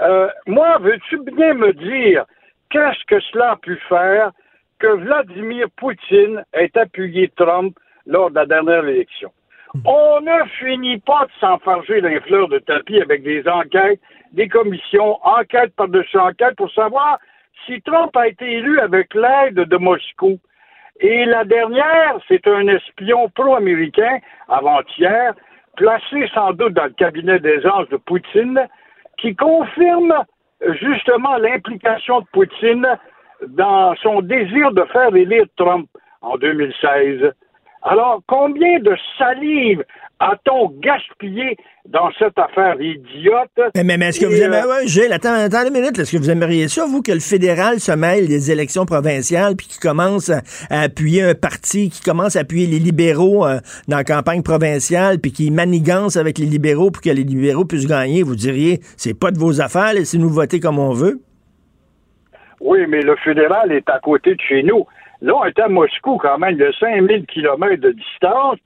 [0.00, 2.24] Euh, moi, veux-tu bien me dire
[2.70, 4.32] qu'est-ce que cela a pu faire
[4.78, 7.76] que Vladimir Poutine ait appuyé Trump
[8.06, 9.30] lors de la dernière élection?
[9.84, 14.00] On ne finit pas de s'enfarger les fleurs de tapis avec des enquêtes,
[14.32, 17.18] des commissions, enquête par-dessus enquête pour savoir
[17.66, 20.38] si Trump a été élu avec l'aide de Moscou.
[21.00, 24.18] Et la dernière, c'est un espion pro-américain,
[24.48, 25.34] avant-hier,
[25.76, 28.66] placé sans doute dans le cabinet des anges de Poutine,
[29.18, 30.14] qui confirme
[30.80, 32.86] justement l'implication de Poutine
[33.48, 35.88] dans son désir de faire élire Trump
[36.22, 37.32] en 2016.
[37.82, 39.84] Alors, combien de salive
[40.20, 41.56] a-t-on gaspillé
[41.86, 43.50] dans cette affaire idiote?
[43.76, 46.18] Mais, mais, est-ce que vous aimeriez, euh, ouais, Gilles, attends, attends une minute, est-ce que
[46.18, 50.30] vous aimeriez ça, vous, que le fédéral se mêle des élections provinciales, puis qu'il commence
[50.30, 50.40] à,
[50.70, 55.32] appuyer un parti, qui commence à appuyer les libéraux euh, dans la campagne provinciale, puis
[55.32, 58.22] qui manigance avec les libéraux pour que les libéraux puissent gagner?
[58.22, 61.20] Vous diriez, c'est pas de vos affaires, laissez-nous voter comme on veut?
[62.60, 64.86] Oui, mais le fédéral est à côté de chez nous.
[65.20, 68.58] Là, on est à Moscou quand même, de 5000 kilomètres de distance.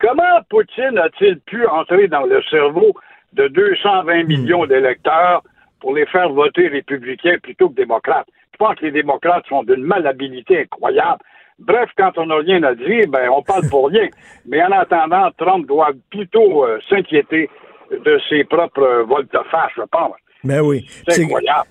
[0.00, 2.94] Comment Poutine a-t-il pu entrer dans le cerveau
[3.32, 4.26] de 220 hmm.
[4.26, 5.42] millions d'électeurs
[5.80, 8.28] pour les faire voter républicains plutôt que démocrates?
[8.52, 11.20] Je pense que les démocrates sont d'une malhabilité incroyable.
[11.58, 14.08] Bref, quand on n'a rien à dire, ben on parle pour rien.
[14.46, 17.50] Mais en attendant, Trump doit plutôt euh, s'inquiéter
[17.90, 20.14] de ses propres volte-face, je pense.
[20.44, 20.86] Ben oui.
[21.08, 21.26] C'est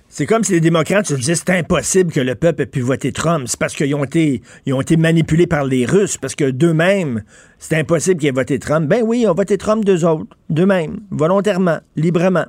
[0.10, 3.14] C'est comme si les démocrates se disaient c'est impossible que le peuple ait pu voter
[3.14, 3.46] Trump.
[3.48, 7.24] C'est parce qu'ils ont été, ils ont été manipulés par les Russes, parce que d'eux-mêmes,
[7.60, 8.88] c'est impossible qu'ils aient voté Trump.
[8.88, 12.46] Ben oui, ils ont voté Trump d'eux autres, d'eux-mêmes, volontairement, librement.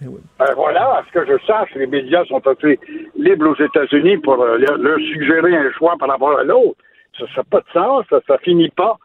[0.00, 0.08] Ben,
[0.38, 2.80] ben voilà, à ce que je sache, les médias sont assez
[3.16, 6.78] libres aux États-Unis pour euh, leur suggérer un choix par rapport à l'autre.
[7.18, 8.98] Ça n'a pas de sens, ça, ça finit pas.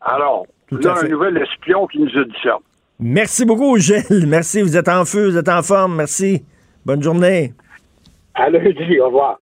[0.00, 2.58] Alors, Tout là, un nouvel espion qui nous a dit ça.
[3.00, 4.26] Merci beaucoup, Gilles.
[4.26, 5.96] Merci, vous êtes en feu, vous êtes en forme.
[5.96, 6.42] Merci.
[6.84, 7.54] Bonne journée.
[8.34, 9.38] À lundi, au revoir.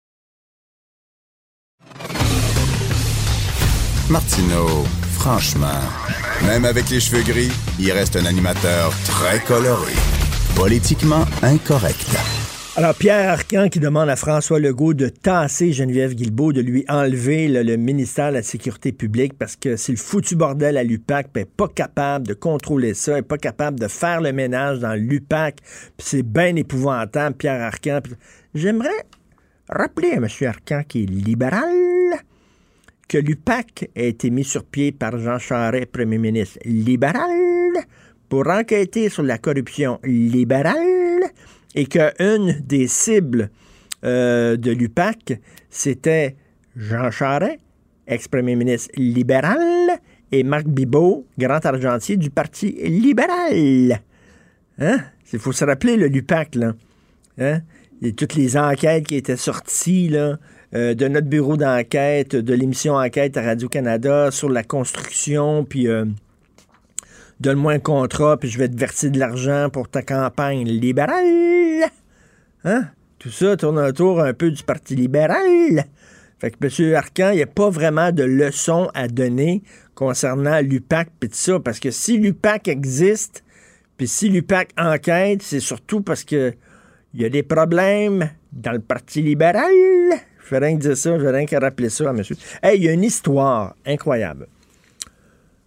[4.10, 5.80] Martineau, franchement,
[6.46, 9.92] même avec les cheveux gris, il reste un animateur très coloré.
[10.56, 12.41] Politiquement incorrect.
[12.74, 17.46] Alors, Pierre Arcan qui demande à François Legault de tasser Geneviève Guilbeault, de lui enlever
[17.46, 21.44] le, ministère de la Sécurité publique parce que c'est le foutu bordel à l'UPAC, puis
[21.44, 25.58] pas capable de contrôler ça, elle est pas capable de faire le ménage dans l'UPAC,
[25.98, 28.00] c'est bien épouvantable, Pierre Arcan.
[28.54, 28.88] J'aimerais
[29.68, 30.28] rappeler à M.
[30.40, 31.68] Arcan qui est libéral
[33.06, 37.28] que l'UPAC a été mis sur pied par Jean Charest, premier ministre libéral,
[38.30, 41.01] pour enquêter sur la corruption libérale
[41.74, 43.50] et qu'une des cibles
[44.04, 46.36] euh, de l'UPAC, c'était
[46.76, 47.58] Jean Charest,
[48.06, 50.00] ex-premier ministre libéral,
[50.32, 54.00] et Marc Bibot, grand argentier du Parti libéral.
[54.78, 54.98] Hein?
[55.32, 56.74] Il faut se rappeler, le l'UPAC, là.
[57.38, 57.60] Hein?
[58.16, 60.10] Toutes les enquêtes qui étaient sorties,
[60.74, 66.06] euh, de notre bureau d'enquête, de l'émission Enquête à Radio-Canada sur la construction, puis euh,
[67.42, 71.90] donne-moi un contrat, puis je vais te verser de l'argent pour ta campagne libérale.
[72.64, 72.86] Hein?
[73.18, 75.84] Tout ça tourne autour un peu du Parti libéral.
[76.38, 76.94] Fait que M.
[76.94, 79.62] Arcan, il n'y a pas vraiment de leçon à donner
[79.94, 83.42] concernant l'UPAC tout ça, parce que si l'UPAC existe,
[83.96, 86.54] puis si l'UPAC enquête, c'est surtout parce que
[87.14, 89.70] il y a des problèmes dans le Parti libéral.
[90.44, 92.36] Je vais rien que dire ça, je vais rien que rappeler ça à monsieur.
[92.62, 94.46] Hey, il y a une histoire incroyable.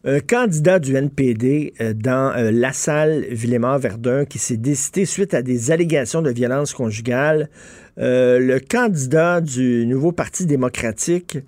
[0.07, 5.41] Un candidat du NPD euh, dans euh, la salle Villemort-Verdun qui s'est décidé suite à
[5.41, 7.49] des allégations de violence conjugale.
[7.97, 11.39] Euh, le candidat du nouveau Parti démocratique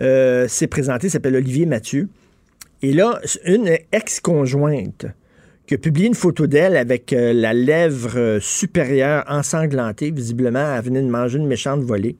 [0.00, 2.08] euh, s'est présenté, s'appelle Olivier Mathieu.
[2.80, 5.04] Et là, une ex-conjointe
[5.66, 10.10] qui a publié une photo d'elle avec euh, la lèvre euh, supérieure ensanglantée.
[10.10, 12.16] Visiblement, elle venait de manger une méchante volée.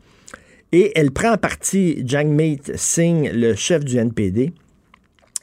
[0.70, 4.52] Et elle prend en partie Jagmeet Singh, le chef du NPD.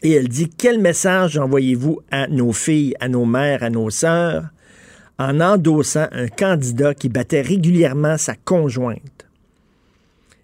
[0.05, 4.43] Et elle dit Quel message envoyez-vous à nos filles, à nos mères, à nos sœurs,
[5.17, 9.25] en endossant un candidat qui battait régulièrement sa conjointe?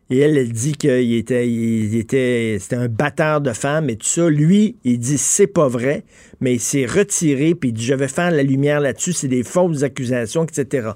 [0.10, 4.28] Et elle, elle dit qu'il était, était, c'était un batteur de femmes et tout ça.
[4.28, 6.06] Lui, il dit c'est pas vrai,
[6.40, 9.44] mais il s'est retiré puis il dit je vais faire la lumière là-dessus, c'est des
[9.44, 10.90] fausses accusations, etc.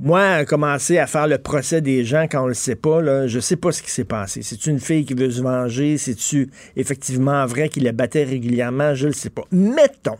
[0.00, 3.38] Moi, commencer à faire le procès des gens quand on le sait pas, là, je
[3.38, 4.42] sais pas ce qui s'est passé.
[4.42, 9.06] C'est une fille qui veut se venger, c'est-tu effectivement vrai qu'il la battait régulièrement, je
[9.06, 9.44] le sais pas.
[9.52, 10.18] Mettons,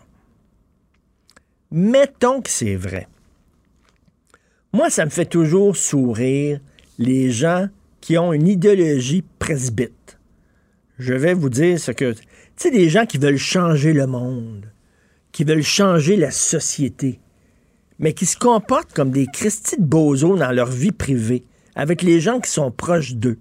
[1.73, 3.09] mettons que c'est vrai.
[4.73, 6.61] Moi, ça me fait toujours sourire
[6.99, 7.69] les gens
[8.01, 10.19] qui ont une idéologie presbyte.
[10.99, 12.13] Je vais vous dire ce que.
[12.13, 12.23] Tu
[12.57, 14.71] sais, des gens qui veulent changer le monde,
[15.33, 17.19] qui veulent changer la société,
[17.99, 22.41] mais qui se comportent comme des Christy de dans leur vie privée, avec les gens
[22.41, 23.39] qui sont proches d'eux.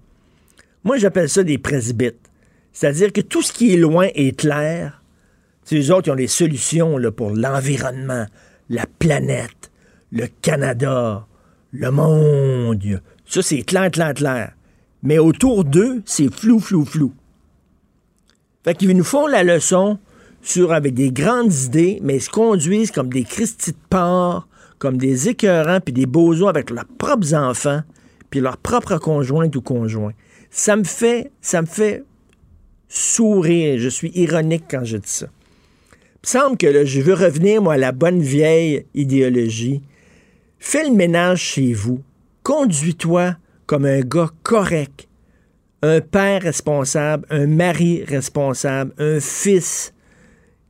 [0.84, 2.30] Moi, j'appelle ça des presbytes.
[2.72, 5.02] C'est-à-dire que tout ce qui est loin est clair.
[5.64, 8.26] C'est les autres qui ont des solutions pour l'environnement,
[8.68, 9.70] la planète,
[10.10, 11.26] le Canada,
[11.72, 13.00] le monde.
[13.24, 14.52] Ça, c'est clair, clair, clair.
[15.02, 17.12] Mais autour d'eux, c'est flou, flou, flou.
[18.64, 19.98] Fait qu'ils nous font la leçon
[20.44, 24.46] sur avec des grandes idées, mais ils se conduisent comme des Christy de porc,
[24.78, 27.80] comme des écœurants, puis des bozos avec leurs propres enfants,
[28.28, 30.12] puis leurs propres conjointes ou conjoints.
[30.50, 32.04] Ça me fait, ça me fait
[32.88, 33.78] sourire.
[33.78, 35.26] Je suis ironique quand je dis ça.
[35.96, 39.80] Il me semble que là, je veux revenir, moi, à la bonne vieille idéologie.
[40.58, 42.02] Fais le ménage chez vous.
[42.42, 43.36] Conduis-toi
[43.66, 45.08] comme un gars correct,
[45.82, 49.93] un père responsable, un mari responsable, un fils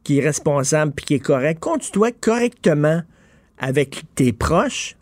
[0.04, 1.58] qui est responsable puis qui est correct.
[1.60, 3.02] Conduis-toi correctement
[3.58, 4.96] avec tes proches,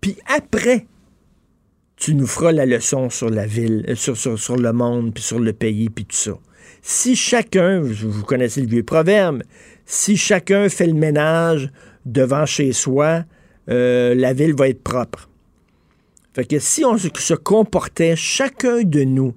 [0.00, 0.86] puis après,
[1.96, 5.52] tu nous feras la leçon sur la ville, euh, sur, le monde, puis sur le
[5.52, 6.32] pays, puis tout ça.
[6.82, 9.42] Si chacun, vous connaissez le vieux proverbe,
[9.86, 11.70] si chacun fait le ménage
[12.04, 13.24] devant chez soi,
[13.68, 15.28] euh, la ville va être propre.
[16.34, 19.34] Fait que si on se comportait chacun de nous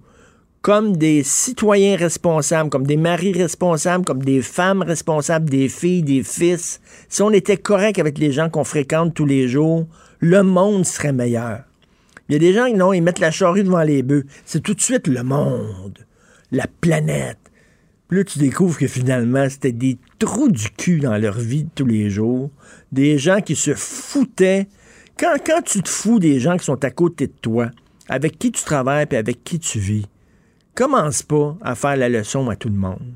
[0.61, 6.23] comme des citoyens responsables, comme des maris responsables, comme des femmes responsables, des filles, des
[6.23, 9.87] fils, si on était correct avec les gens qu'on fréquente tous les jours,
[10.19, 11.61] le monde serait meilleur.
[12.27, 14.25] Il y a des gens qui, non, ils mettent la charrue devant les bœufs.
[14.45, 16.05] C'est tout de suite le monde,
[16.51, 17.39] la planète.
[18.07, 21.69] Puis là, tu découvres que finalement, c'était des trous du cul dans leur vie de
[21.73, 22.51] tous les jours.
[22.91, 24.67] Des gens qui se foutaient.
[25.17, 27.69] Quand, quand tu te fous des gens qui sont à côté de toi,
[28.09, 30.05] avec qui tu travailles et avec qui tu vis,
[30.75, 33.13] commence pas à faire la leçon à tout le monde.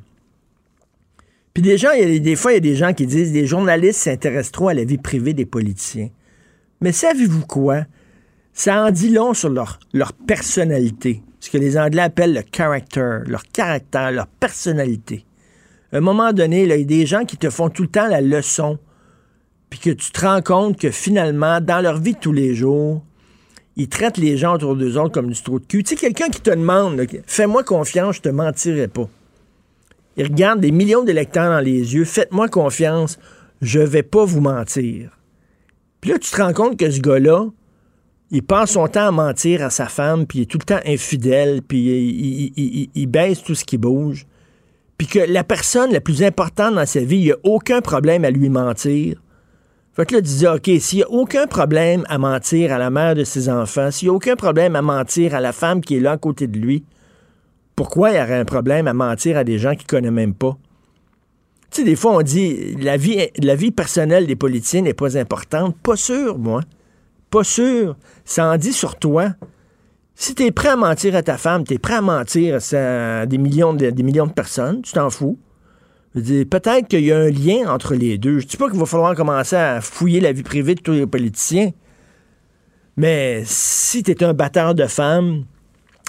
[1.54, 3.46] Puis des gens, y a, des fois, il y a des gens qui disent les
[3.46, 6.10] journalistes s'intéressent trop à la vie privée des politiciens.
[6.82, 7.86] Mais savez-vous quoi?
[8.54, 9.80] Ça en dit long sur leur,
[10.28, 11.22] personnalité.
[11.40, 15.26] Ce que les Anglais appellent le character, leur caractère, leur personnalité.
[15.92, 18.08] À un moment donné, il y a des gens qui te font tout le temps
[18.08, 18.80] la leçon,
[19.70, 23.04] puis que tu te rends compte que finalement, dans leur vie de tous les jours,
[23.76, 25.84] ils traitent les gens autour d'eux autres comme du trou de cul.
[25.84, 29.10] Tu sais, quelqu'un qui te demande, fais-moi confiance, je te mentirai pas.
[30.16, 33.18] Il regarde des millions d'électeurs dans les yeux, faites-moi confiance,
[33.62, 35.18] je vais pas vous mentir.
[36.02, 37.48] Puis là, tu te rends compte que ce gars-là,
[38.30, 40.80] il passe son temps à mentir à sa femme, puis il est tout le temps
[40.86, 42.52] infidèle, puis
[42.94, 44.28] il baisse tout ce qui bouge.
[44.98, 48.26] Puis que la personne la plus importante dans sa vie, il n'y a aucun problème
[48.26, 49.23] à lui mentir.
[49.96, 53.14] Fait que là, tu OK, s'il n'y a aucun problème à mentir à la mère
[53.14, 56.00] de ses enfants, s'il n'y a aucun problème à mentir à la femme qui est
[56.00, 56.84] là à côté de lui,
[57.76, 60.34] pourquoi il y aurait un problème à mentir à des gens qu'il ne connaît même
[60.34, 60.58] pas?
[61.70, 65.18] Tu sais, des fois, on dit la vie, la vie personnelle des politiciens n'est pas
[65.18, 65.76] importante.
[65.82, 66.62] Pas sûr, moi.
[67.30, 67.96] Pas sûr.
[68.26, 69.30] Ça en dit sur toi.
[70.16, 73.26] Si tu es prêt à mentir à ta femme, tu es prêt à mentir à
[73.26, 75.38] des millions de, des millions de personnes, tu t'en fous.
[76.14, 78.40] Peut-être qu'il y a un lien entre les deux.
[78.40, 80.92] Je ne dis pas qu'il va falloir commencer à fouiller la vie privée de tous
[80.92, 81.72] les politiciens.
[82.98, 85.46] Mais si tu es un batteur de femmes,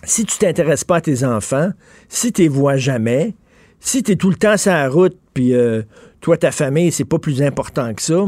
[0.03, 1.71] si tu t'intéresses pas à tes enfants,
[2.09, 3.35] si tu les vois jamais,
[3.81, 5.83] si tu es tout le temps sur la route, puis euh,
[6.21, 8.27] toi, ta famille, c'est pas plus important que ça,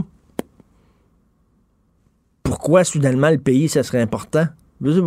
[2.43, 4.47] pourquoi soudainement le pays, ça serait important?
[4.83, 5.01] Je sais.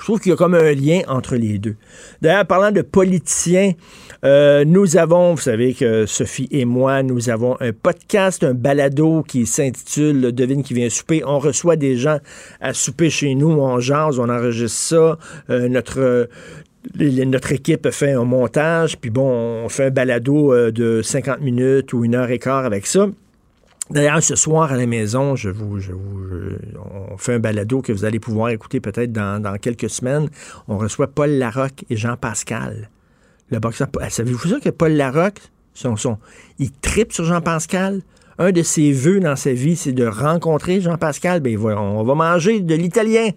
[0.00, 1.76] Je trouve qu'il y a comme un lien entre les deux.
[2.22, 3.74] D'ailleurs, parlant de politiciens,
[4.24, 9.22] euh, nous avons, vous savez que Sophie et moi, nous avons un podcast, un balado
[9.22, 11.22] qui s'intitule Devine qui vient souper.
[11.26, 12.18] On reçoit des gens
[12.62, 15.18] à souper chez nous, on jase, on enregistre ça.
[15.50, 16.28] Euh, notre
[16.98, 19.28] notre équipe fait un montage, puis bon,
[19.64, 23.06] on fait un balado euh, de 50 minutes ou une heure et quart avec ça.
[23.90, 25.92] D'ailleurs, ce soir à la maison, je vous, je
[27.10, 30.28] on fait un balado que vous allez pouvoir écouter peut-être dans, quelques semaines.
[30.68, 32.88] On reçoit Paul Larocque et Jean Pascal.
[33.50, 33.88] Le boxeur.
[34.08, 35.40] Savez-vous ça que Paul Larocque,
[35.74, 35.96] son,
[36.60, 38.02] il tripe sur Jean Pascal?
[38.38, 41.40] Un de ses vœux dans sa vie, c'est de rencontrer Jean Pascal.
[41.40, 43.30] Ben on va manger de l'italien.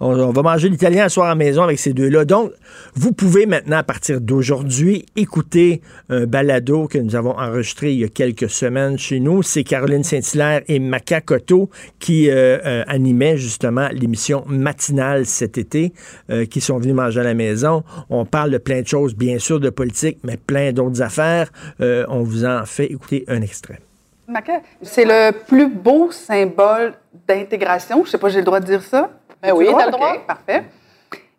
[0.00, 2.24] On, va manger l'italien soir à la maison avec ces deux-là.
[2.24, 2.50] Donc,
[2.94, 8.04] vous pouvez maintenant, à partir d'aujourd'hui, écouter un balado que nous avons enregistré il y
[8.04, 9.44] a quelques semaines chez nous.
[9.44, 11.70] C'est Caroline Saint-Hilaire et Maca Cotto
[12.00, 15.92] qui euh, euh, animaient justement l'émission matinale cet été,
[16.28, 17.84] euh, qui sont venus manger à la maison.
[18.10, 21.52] On parle de plein de choses, bien sûr, de politique, mais plein d'autres affaires.
[21.78, 23.78] On vous en fait écouter un extrait.
[24.26, 26.94] Maca, c'est le plus beau symbole
[27.28, 28.04] d'intégration.
[28.04, 29.10] Je sais pas, j'ai le droit de dire ça?
[29.44, 30.16] Ben oui, Tu t'as le OK, droit.
[30.26, 30.64] Parfait.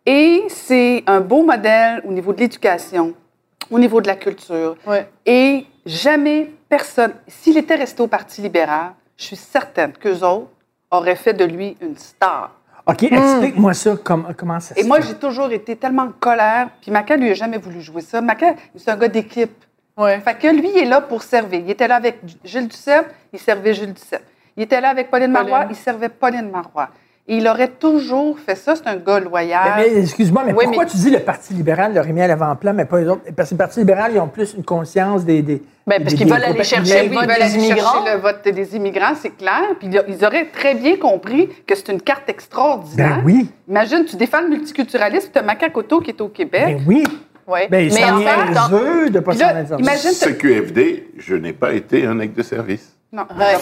[0.04, 3.14] Et c'est un beau modèle au niveau de l'éducation,
[3.70, 4.76] au niveau de la culture.
[4.86, 5.08] Ouais.
[5.24, 10.48] Et jamais personne, s'il était resté au Parti libéral, je suis certaine qu'eux autres
[10.90, 12.52] auraient fait de lui une star.
[12.88, 16.68] OK, explique-moi ça, com- comment ça se Et moi, j'ai toujours été tellement en colère.
[16.80, 18.20] Puis Maca, lui, a jamais voulu jouer ça.
[18.20, 19.64] Maca, c'est un gars d'équipe.
[19.96, 20.20] Ouais.
[20.20, 21.58] Fait que lui, il est là pour servir.
[21.64, 24.22] Il était là avec Gilles Duceppe, il servait Gilles Duceppe.
[24.56, 25.68] Il était là avec Pauline Marois, Pauline.
[25.72, 26.90] il servait Pauline Marois.
[27.28, 28.76] Et il aurait toujours fait ça.
[28.76, 29.72] C'est un gars loyal.
[29.78, 32.28] Mais, mais, excuse-moi, mais Oui, pourquoi mais- tu dis le Parti libéral l'aurait mis à
[32.28, 33.22] l'avant-plan, mais pas les autres?
[33.36, 35.42] Parce que le Parti libéral, ils ont plus une conscience des.
[35.42, 37.92] des Ben, parce qu'ils veulent aller chercher le Oui, vote ils veulent des aller immigrants.
[38.04, 39.62] chercher le vote des immigrants, c'est clair.
[39.80, 43.16] Puis ils auraient très bien compris que c'est une carte extraordinaire.
[43.16, 43.50] Ben oui.
[43.68, 46.76] Imagine, tu défends le multiculturalisme, tu as Macacoto qui est au Québec.
[46.78, 47.02] Ben oui.
[47.48, 47.66] Ouais.
[47.68, 52.36] Ben, Mais en niaiseux de pas là, imagine, CQFD, je n'ai pas été un acte
[52.36, 52.92] de service.
[53.12, 53.54] Non, Ouais.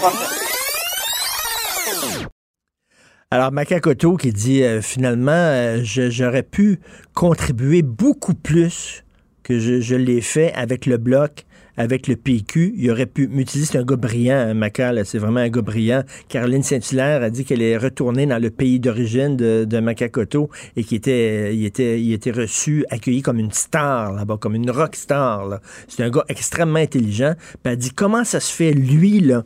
[3.34, 6.78] Alors, Macacoto qui dit euh, finalement, euh, j'aurais pu
[7.14, 9.02] contribuer beaucoup plus
[9.42, 11.44] que je l'ai fait avec le bloc,
[11.76, 12.74] avec le PQ.
[12.76, 13.72] Il aurait pu m'utiliser.
[13.72, 16.02] C'est un gars brillant, hein, Maca, là, c'est vraiment un gars brillant.
[16.28, 20.84] Caroline Saint-Hilaire a dit qu'elle est retournée dans le pays d'origine de, de Macacoto et
[20.84, 24.96] qu'il était, il était, il était reçu, accueilli comme une star là-bas, comme une rock
[24.96, 25.60] star.
[25.88, 27.34] C'est un gars extrêmement intelligent.
[27.62, 29.44] Puis elle dit comment ça se fait, lui, là,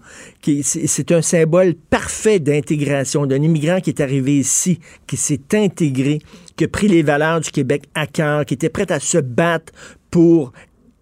[0.62, 6.20] c'est un symbole parfait d'intégration d'un immigrant qui est arrivé ici, qui s'est intégré,
[6.56, 9.72] qui a pris les valeurs du Québec à cœur, qui était prêt à se battre
[10.10, 10.52] pour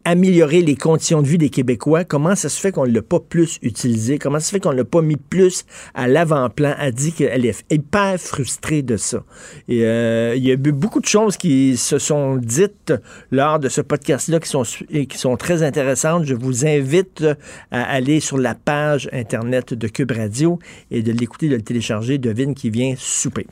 [0.06, 2.04] améliorer les conditions de vie des Québécois.
[2.04, 4.18] Comment ça se fait qu'on ne l'a pas plus utilisé?
[4.18, 6.76] Comment ça se fait qu'on ne l'a pas mis plus à l'avant-plan?
[6.78, 9.24] Elle dit qu'elle est hyper frustrée de ça.
[9.68, 12.94] Euh, il y a eu beaucoup de choses qui se sont dites
[13.32, 16.24] lors de ce podcast-là qui sont, qui sont très intéressantes.
[16.24, 17.24] Je vous invite
[17.72, 20.60] à aller sur la page Internet de Cube Radio
[20.92, 22.18] et de l'écouter, de le télécharger.
[22.18, 23.48] Devine qui vient souper.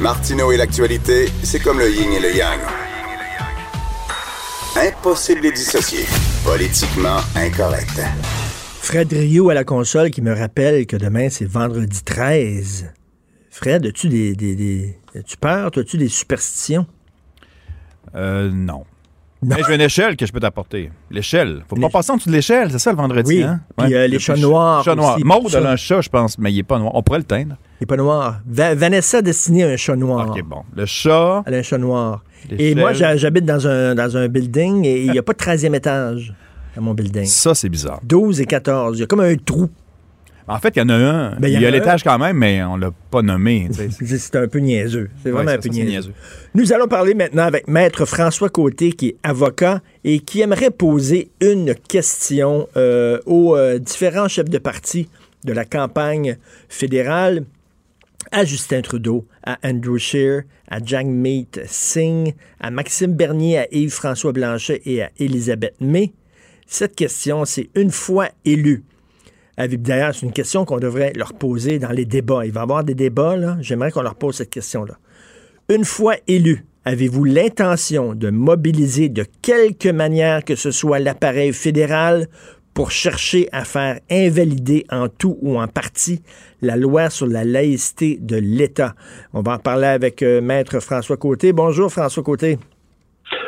[0.00, 2.77] Martineau et l'actualité, c'est comme le yin et le yang.
[4.80, 6.04] Impossible de les dissocier.
[6.44, 8.00] Politiquement incorrect.
[8.80, 12.92] Fred Rio à la console qui me rappelle que demain, c'est vendredi 13.
[13.50, 15.70] Fred, as-tu des, des, des- as-tu peur?
[15.76, 16.86] As-tu des superstitions?
[18.14, 18.84] Euh, non.
[19.42, 20.90] Mais j'ai une échelle que je peux t'apporter.
[21.10, 21.62] L'échelle.
[21.68, 23.42] Faut pas passer en dessous de l'échelle, c'est ça le vendredi, Oui.
[23.44, 23.60] hein?
[23.76, 25.14] Puis, euh, les Le chats ch- noirs Chat noir.
[25.14, 26.92] aussi, Maud, a un chat, je pense, mais il est pas noir.
[26.94, 27.54] On pourrait le teindre.
[27.80, 28.40] Il n'est pas noir.
[28.46, 30.28] Va- Vanessa a dessiné un chat noir.
[30.30, 30.62] OK, bon.
[30.74, 31.44] Le chat.
[31.46, 32.24] Elle a un chat noir.
[32.58, 35.38] Et moi, j'ha- j'habite dans un, dans un building et il n'y a pas de
[35.38, 36.34] 13e étage
[36.76, 37.24] à mon building.
[37.26, 38.00] Ça, c'est bizarre.
[38.04, 38.96] 12 et 14.
[38.96, 39.68] Il y a comme un trou.
[40.50, 41.36] En fait, il y en a un.
[41.38, 43.68] Ben, il y a l'étage quand même, mais on l'a pas nommé.
[44.00, 45.10] C'est un peu niaiseux.
[45.22, 45.90] C'est vraiment Ouais, un peu ça, c'est niaiseux.
[45.90, 46.12] niaiseux.
[46.54, 51.30] Nous allons parler maintenant avec Maître François Côté, qui est avocat et qui aimerait poser
[51.42, 55.10] une question euh, aux euh, différents chefs de parti
[55.44, 56.38] de la campagne
[56.70, 57.44] fédérale,
[58.32, 64.82] à Justin Trudeau, à Andrew Scheer, à Jagmeet Singh, à Maxime Bernier, à Yves-François Blanchet
[64.84, 66.12] et à Elisabeth May.
[66.66, 68.84] Cette question, c'est une fois élu.
[69.56, 72.46] D'ailleurs, c'est une question qu'on devrait leur poser dans les débats.
[72.46, 73.56] Il va y avoir des débats.
[73.60, 74.98] J'aimerais qu'on leur pose cette question-là.
[75.68, 82.28] Une fois élu, avez-vous l'intention de mobiliser de quelque manière que ce soit l'appareil fédéral
[82.78, 86.22] pour chercher à faire invalider en tout ou en partie
[86.62, 88.94] la loi sur la laïcité de l'État?
[89.34, 91.52] On va en parler avec euh, Maître François Côté.
[91.52, 92.56] Bonjour, François Côté.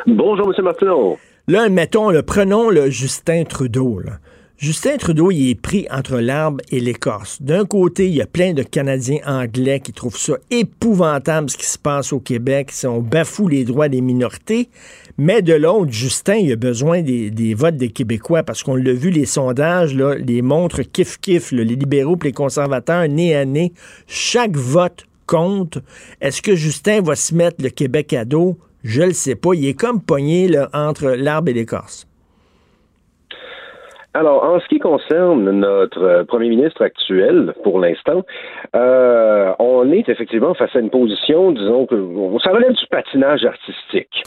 [0.05, 0.65] Bonjour, M.
[0.65, 1.17] Martineau.
[1.47, 4.01] Là, mettons, le, prenons le Justin Trudeau.
[4.01, 4.19] là.
[4.61, 7.41] Justin Trudeau, il est pris entre l'arbre et l'écorce.
[7.41, 11.65] D'un côté, il y a plein de Canadiens anglais qui trouvent ça épouvantable ce qui
[11.65, 14.69] se passe au Québec, on bafoue les droits des minorités.
[15.17, 19.09] Mais de l'autre, Justin, il a besoin des, votes des Québécois parce qu'on l'a vu,
[19.09, 23.73] les sondages, là, les montrent kiff-kiff, les libéraux et les conservateurs, nez à nez.
[24.05, 25.79] Chaque vote compte.
[26.21, 28.59] Est-ce que Justin va se mettre le Québec à dos?
[28.83, 29.55] Je le sais pas.
[29.55, 32.05] Il est comme pogné là, entre l'arbre et l'écorce.
[34.13, 38.23] Alors, en ce qui concerne notre euh, premier ministre actuel, pour l'instant,
[38.75, 41.95] euh, on est effectivement face à une position, disons que
[42.43, 44.23] ça relève du patinage artistique.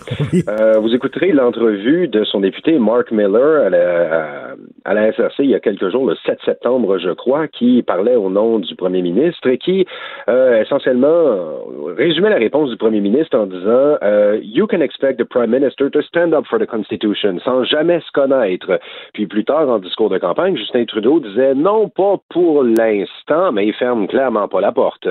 [0.49, 4.55] Euh, vous écouterez l'entrevue de son député Mark Miller à la, à-
[4.87, 8.17] à la SRC il y a quelques jours, le 7 septembre, je crois, qui parlait
[8.17, 9.87] au nom du premier ministre et qui
[10.29, 11.59] euh, essentiellement
[11.97, 15.91] résumait la réponse du premier ministre en disant euh, You can expect the prime minister
[15.91, 18.79] to stand up for the Constitution sans jamais se connaître.
[19.13, 23.67] Puis plus tard, en discours de campagne, Justin Trudeau disait non, pas pour l'instant, mais
[23.67, 25.09] il ferme clairement pas la porte.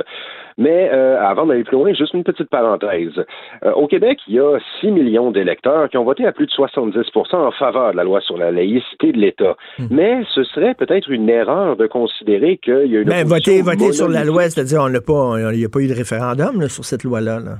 [0.57, 3.25] Mais euh, avant d'aller plus loin, juste une petite parenthèse.
[3.65, 6.51] Euh, au Québec, il y a 6 millions d'électeurs qui ont voté à plus de
[6.51, 9.55] 70% en faveur de la loi sur la laïcité de l'État.
[9.89, 13.61] Mais ce serait peut-être une erreur de considérer qu'il y a une Ben, opposition voter,
[13.61, 16.61] voter sur la loi, c'est-à-dire on n'a pas, il n'y a pas eu de référendum
[16.61, 17.39] là, sur cette loi-là.
[17.39, 17.55] là.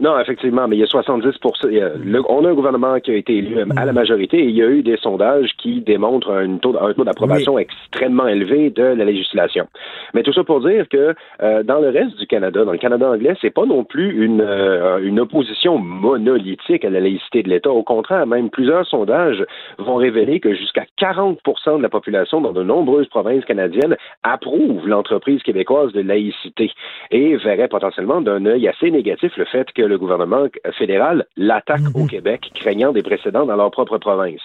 [0.00, 1.30] Non, effectivement, mais il y a 70
[1.64, 3.92] il y a- le- On a un gouvernement qui a été élu euh, à la
[3.92, 7.58] majorité et il y a eu des sondages qui démontrent un taux, un taux d'approbation
[7.58, 9.66] extrêmement élevé de la législation.
[10.14, 13.10] Mais tout ça pour dire que euh, dans le reste du Canada, dans le Canada
[13.10, 17.70] anglais, c'est pas non plus une, euh, une opposition monolithique à la laïcité de l'État.
[17.70, 19.44] Au contraire, même plusieurs sondages
[19.78, 21.38] vont révéler que jusqu'à 40
[21.78, 26.70] de la population dans de nombreuses provinces canadiennes approuve l'entreprise québécoise de laïcité
[27.10, 30.46] et verrait potentiellement d'un œil assez négatif le fait que le gouvernement
[30.78, 34.40] fédéral l'attaque au Québec, craignant des précédents dans leur propre province.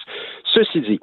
[0.52, 1.00] Ceci dit,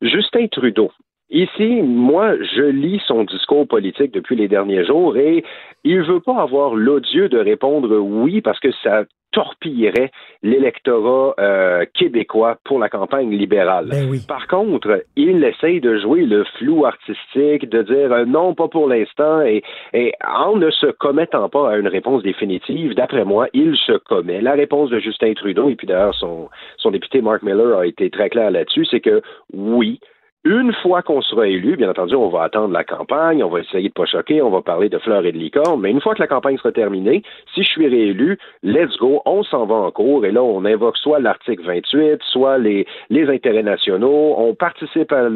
[0.00, 0.90] Justin Trudeau,
[1.30, 5.44] Ici, moi, je lis son discours politique depuis les derniers jours et
[5.84, 10.10] il veut pas avoir l'odieux de répondre oui parce que ça torpillerait
[10.42, 13.90] l'électorat euh, québécois pour la campagne libérale.
[14.26, 18.88] Par contre, il essaye de jouer le flou artistique, de dire euh, non, pas pour
[18.88, 19.62] l'instant, et,
[19.92, 24.40] et en ne se commettant pas à une réponse définitive, d'après moi, il se commet.
[24.40, 26.48] La réponse de Justin Trudeau, et puis d'ailleurs son,
[26.78, 29.20] son député Mark Miller a été très clair là-dessus, c'est que
[29.52, 30.00] oui,
[30.44, 33.88] une fois qu'on sera élu, bien entendu, on va attendre la campagne, on va essayer
[33.88, 36.20] de pas choquer, on va parler de fleurs et de licornes, mais une fois que
[36.20, 37.22] la campagne sera terminée,
[37.54, 40.96] si je suis réélu, let's go, on s'en va en cours, et là, on invoque
[40.96, 45.28] soit l'article 28, soit les, les intérêts nationaux, on participe à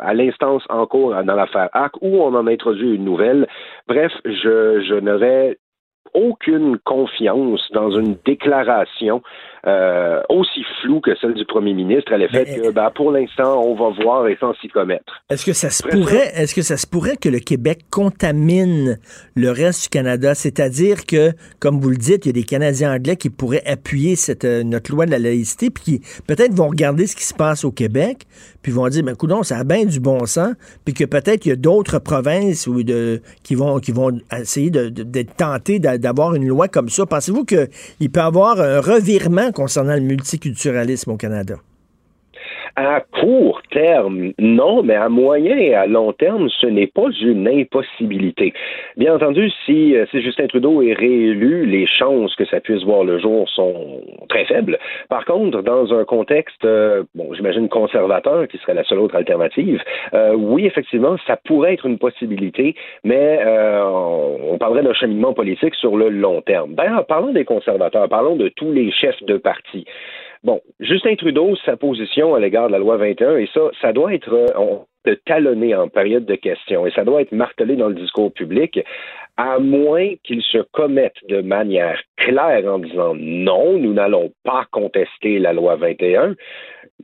[0.00, 3.46] à l'instance en cours dans l'affaire HAC, ou on en introduit une nouvelle.
[3.86, 5.56] Bref, je, je n'aurais
[6.14, 9.22] aucune confiance dans une déclaration
[9.66, 13.74] euh, aussi floue que celle du premier ministre à l'effet que, ben, pour l'instant, on
[13.74, 15.12] va voir et sans s'y commettre.
[15.30, 18.98] Est-ce que ça se pourrait, est-ce que ça se pourrait que le Québec contamine
[19.34, 20.34] le reste du Canada?
[20.34, 24.16] C'est-à-dire que, comme vous le dites, il y a des Canadiens anglais qui pourraient appuyer
[24.16, 27.34] cette, euh, notre loi de la laïcité, puis qui peut-être vont regarder ce qui se
[27.34, 28.26] passe au Québec,
[28.62, 30.54] puis vont dire, ben, coudon, ça a bien du bon sens,
[30.84, 34.70] puis que peut-être il y a d'autres provinces où de, qui vont, qui vont essayer
[34.70, 37.06] de- de- d'être tentées d'a- d'avoir une loi comme ça.
[37.06, 41.56] Pensez-vous qu'il peut y avoir un revirement concernant le multiculturalisme au Canada?
[42.76, 47.48] À court terme, non, mais à moyen et à long terme, ce n'est pas une
[47.48, 48.52] impossibilité.
[48.96, 53.04] Bien entendu, si, euh, si Justin Trudeau est réélu, les chances que ça puisse voir
[53.04, 54.78] le jour sont très faibles.
[55.08, 59.82] Par contre, dans un contexte, euh, bon, j'imagine conservateur, qui serait la seule autre alternative,
[60.14, 65.74] euh, oui, effectivement, ça pourrait être une possibilité, mais euh, on parlerait d'un cheminement politique
[65.74, 66.74] sur le long terme.
[66.74, 69.84] D'ailleurs, parlons des conservateurs, parlons de tous les chefs de parti.
[70.48, 74.14] Bon, Justin Trudeau, sa position à l'égard de la loi 21, et ça, ça doit
[74.14, 77.88] être euh, on- de talonner en période de questions, et ça doit être martelé dans
[77.88, 78.80] le discours public,
[79.36, 85.38] à moins qu'il se commette de manière claire en disant non, nous n'allons pas contester
[85.38, 86.34] la loi 21.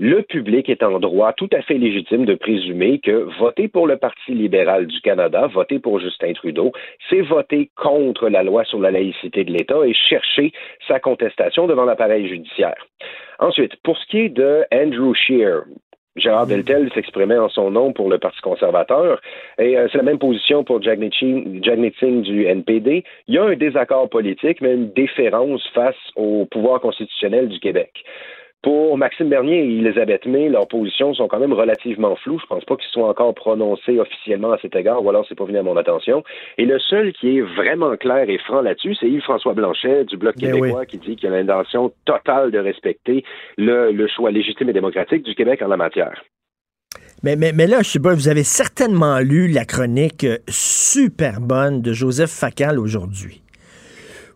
[0.00, 3.98] Le public est en droit tout à fait légitime de présumer que voter pour le
[3.98, 6.72] Parti libéral du Canada, voter pour Justin Trudeau,
[7.10, 10.50] c'est voter contre la loi sur la laïcité de l'État et chercher
[10.88, 12.76] sa contestation devant l'appareil judiciaire.
[13.38, 15.64] Ensuite, pour ce qui est de Andrew Scheer,
[16.16, 19.20] Gérard Deltel s'exprimait en son nom pour le Parti conservateur,
[19.58, 23.04] et euh, c'est la même position pour Jagmeet Singh du NPD.
[23.26, 28.04] Il y a un désaccord politique, mais une déférence face au pouvoir constitutionnel du Québec.
[28.64, 32.40] Pour Maxime Bernier et Elisabeth May, leurs positions sont quand même relativement floues.
[32.40, 35.44] Je pense pas qu'ils soient encore prononcés officiellement à cet égard, ou alors c'est pas
[35.44, 36.24] venu à mon attention.
[36.56, 40.36] Et le seul qui est vraiment clair et franc là-dessus, c'est Yves-François Blanchet du Bloc
[40.38, 43.22] Ben québécois qui dit qu'il a l'intention totale de respecter
[43.58, 46.24] le, le choix légitime et démocratique du Québec en la matière.
[47.22, 51.42] Mais, mais, mais là, je sais pas, vous avez certainement lu la chronique euh, super
[51.42, 53.42] bonne de Joseph Facal aujourd'hui,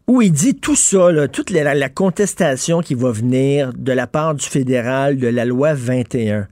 [0.09, 4.45] où il dit tout ça, toute la, contestation qui va venir de la part du
[4.45, 6.49] fédéral de la loi 21.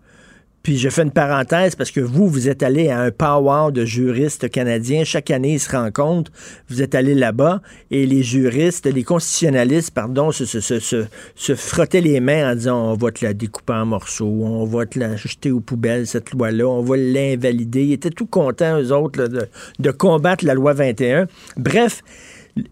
[0.62, 3.84] Puis je fais une parenthèse parce que vous, vous êtes allé à un powwow de
[3.84, 5.04] juristes canadiens.
[5.04, 6.32] Chaque année, ils se rencontrent.
[6.68, 12.54] Vous êtes allé là-bas et les juristes, les constitutionnalistes, pardon, se, frottaient les mains en
[12.56, 16.08] disant on va te la découper en morceaux, on va te la jeter aux poubelles,
[16.08, 17.84] cette loi-là, on va l'invalider.
[17.84, 19.28] Ils étaient tout contents, eux autres,
[19.78, 21.28] de combattre la loi 21.
[21.56, 22.02] Bref,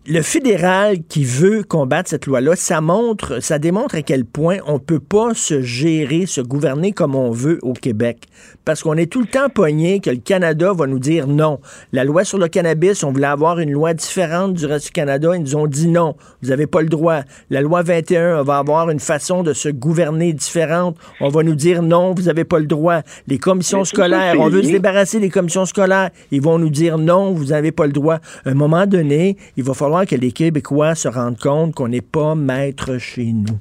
[0.06, 4.78] le fédéral qui veut combattre cette loi-là, ça montre, ça démontre à quel point on
[4.78, 8.26] peut pas se gérer, se gouverner comme on veut au Québec.
[8.64, 11.60] Parce qu'on est tout le temps pogné que le Canada va nous dire non.
[11.92, 15.32] La loi sur le cannabis, on voulait avoir une loi différente du reste du Canada.
[15.34, 16.14] Ils nous ont dit non.
[16.40, 17.20] Vous n'avez pas le droit.
[17.50, 20.96] La loi 21 va avoir une façon de se gouverner différente.
[21.20, 23.02] On va nous dire non, vous n'avez pas le droit.
[23.28, 26.08] Les commissions scolaires, on veut se débarrasser des commissions scolaires.
[26.30, 28.18] Ils vont nous dire non, vous n'avez pas le droit.
[28.46, 32.00] À un moment donné, il va falloir que les Québécois se rendent compte qu'on n'est
[32.00, 33.58] pas maître chez nous.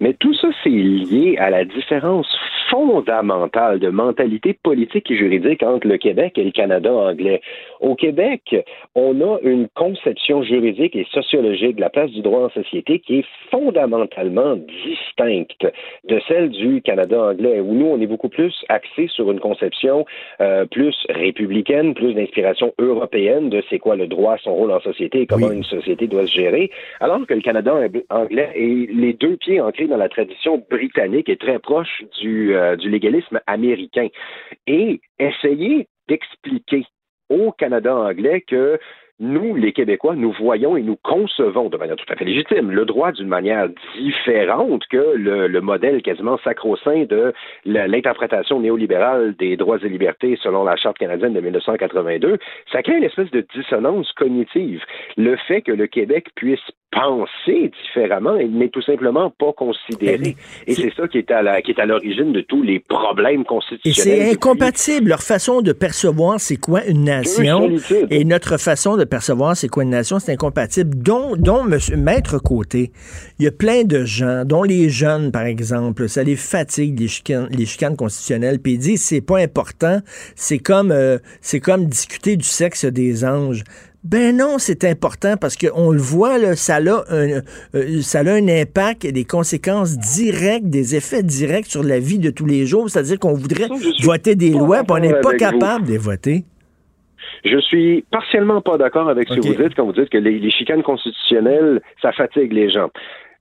[0.00, 2.26] Mais tout ça, c'est lié à la différence
[2.72, 7.42] fondamentale de mentalité politique et juridique entre le Québec et le Canada anglais.
[7.80, 8.56] Au Québec,
[8.94, 13.18] on a une conception juridique et sociologique de la place du droit en société qui
[13.18, 15.66] est fondamentalement distincte
[16.08, 20.06] de celle du Canada anglais, où nous, on est beaucoup plus axé sur une conception
[20.40, 25.20] euh, plus républicaine, plus d'inspiration européenne de c'est quoi le droit, son rôle en société
[25.20, 26.70] et comment une société doit se gérer,
[27.00, 27.74] alors que le Canada
[28.08, 32.61] anglais est les deux pieds ancrés dans la tradition britannique et très proche du, euh,
[32.76, 34.08] du légalisme américain.
[34.66, 36.84] Et essayer d'expliquer
[37.28, 38.78] au Canada anglais que
[39.22, 42.84] nous, les Québécois, nous voyons et nous concevons de manière tout à fait légitime le
[42.84, 47.32] droit d'une manière différente que le, le modèle quasiment sacro-saint de
[47.64, 52.38] l'interprétation néolibérale des droits et libertés selon la Charte canadienne de 1982.
[52.72, 54.82] Ça crée une espèce de dissonance cognitive.
[55.16, 60.36] Le fait que le Québec puisse penser différemment n'est tout simplement pas considéré.
[60.66, 63.40] Et c'est ça qui est à la- qui est à l'origine de tous les problèmes
[63.40, 64.22] Et constitutionnels.
[64.26, 65.08] c'est incompatible.
[65.08, 67.70] Leur façon de percevoir c'est quoi une nation
[68.10, 70.96] et notre façon de percevoir c'est quoi une nation, c'est incompatible.
[71.02, 72.92] Dont, dont monsieur, Maître Côté,
[73.38, 77.08] il y a plein de gens, dont les jeunes, par exemple, ça les fatigue, les
[77.08, 80.00] chicanes, les chicanes constitutionnelles, puis ils disent c'est pas important,
[80.36, 83.64] c'est comme, euh, c'est comme discuter du sexe des anges.
[84.04, 87.40] Ben non, c'est important parce qu'on le voit, là, ça, a un,
[87.74, 92.18] euh, ça a un impact et des conséquences directes, des effets directs sur la vie
[92.18, 92.90] de tous les jours.
[92.90, 93.68] C'est-à-dire qu'on voudrait
[94.02, 95.36] voter des lois, puis on n'est pas vous.
[95.36, 96.44] capable de les voter.
[97.44, 100.38] Je suis partiellement pas d'accord avec ce que vous dites quand vous dites que les,
[100.38, 102.90] les chicanes constitutionnelles, ça fatigue les gens.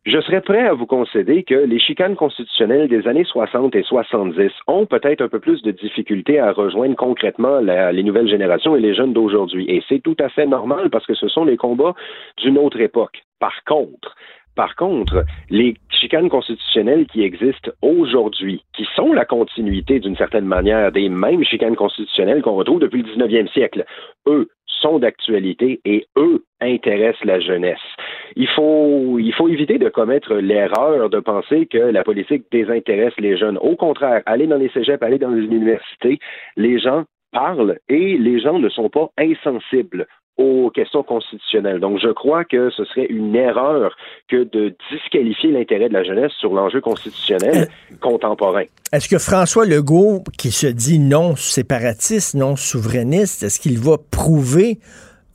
[0.04, 4.52] Je serais prêt à vous concéder que les chicanes constitutionnelles des années 60 et 70
[4.66, 8.96] ont peut-être un peu plus de difficultés à rejoindre concrètement les nouvelles générations et les
[8.96, 9.66] jeunes d'aujourd'hui.
[9.70, 11.94] Et c'est tout à fait normal parce que ce sont les combats
[12.38, 13.22] d'une autre époque.
[13.40, 14.16] Par contre,
[14.56, 20.92] par contre, les chicanes constitutionnelles qui existent aujourd'hui, qui sont la continuité d'une certaine manière
[20.92, 23.86] des mêmes chicanes constitutionnelles qu'on retrouve depuis le 19e siècle,
[24.28, 24.50] eux
[24.82, 27.80] sont d'actualité et eux intéressent la jeunesse.
[28.36, 33.38] Il faut, il faut éviter de commettre l'erreur de penser que la politique désintéresse les
[33.38, 33.58] jeunes.
[33.58, 36.20] Au contraire, aller dans les cégeps, aller dans les universités,
[36.56, 41.80] les gens parlent et les gens ne sont pas insensibles aux questions constitutionnelles.
[41.80, 43.96] Donc, je crois que ce serait une erreur
[44.30, 47.68] que de disqualifier l'intérêt de la jeunesse sur l'enjeu constitutionnel
[48.00, 48.64] contemporain.
[48.92, 54.80] Est-ce que François Legault, qui se dit non séparatiste, non souverainiste, est-ce qu'il va prouver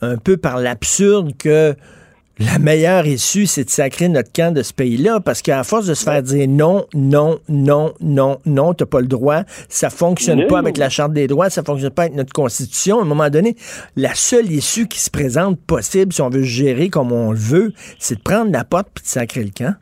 [0.00, 1.74] un peu par l'absurde que
[2.38, 5.20] la meilleure issue, c'est de sacrer notre camp de ce pays-là?
[5.20, 9.06] Parce qu'à force de se faire dire non, non, non, non, non, t'as pas le
[9.06, 12.98] droit, ça fonctionne pas avec la Charte des droits, ça fonctionne pas avec notre Constitution.
[12.98, 13.56] À un moment donné,
[13.96, 17.72] la seule issue qui se présente possible, si on veut gérer comme on le veut,
[17.98, 19.74] c'est de prendre la porte puis de sacrer le camp.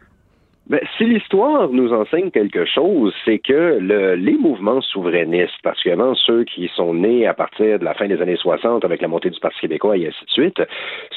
[0.67, 6.45] Ben, si l'histoire nous enseigne quelque chose, c'est que le- les mouvements souverainistes, particulièrement ceux
[6.45, 9.39] qui sont nés à partir de la fin des années 60 avec la montée du
[9.41, 10.63] Parti québécois et ainsi de suite,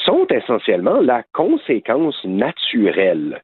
[0.05, 3.41] sont essentiellement la conséquence naturelle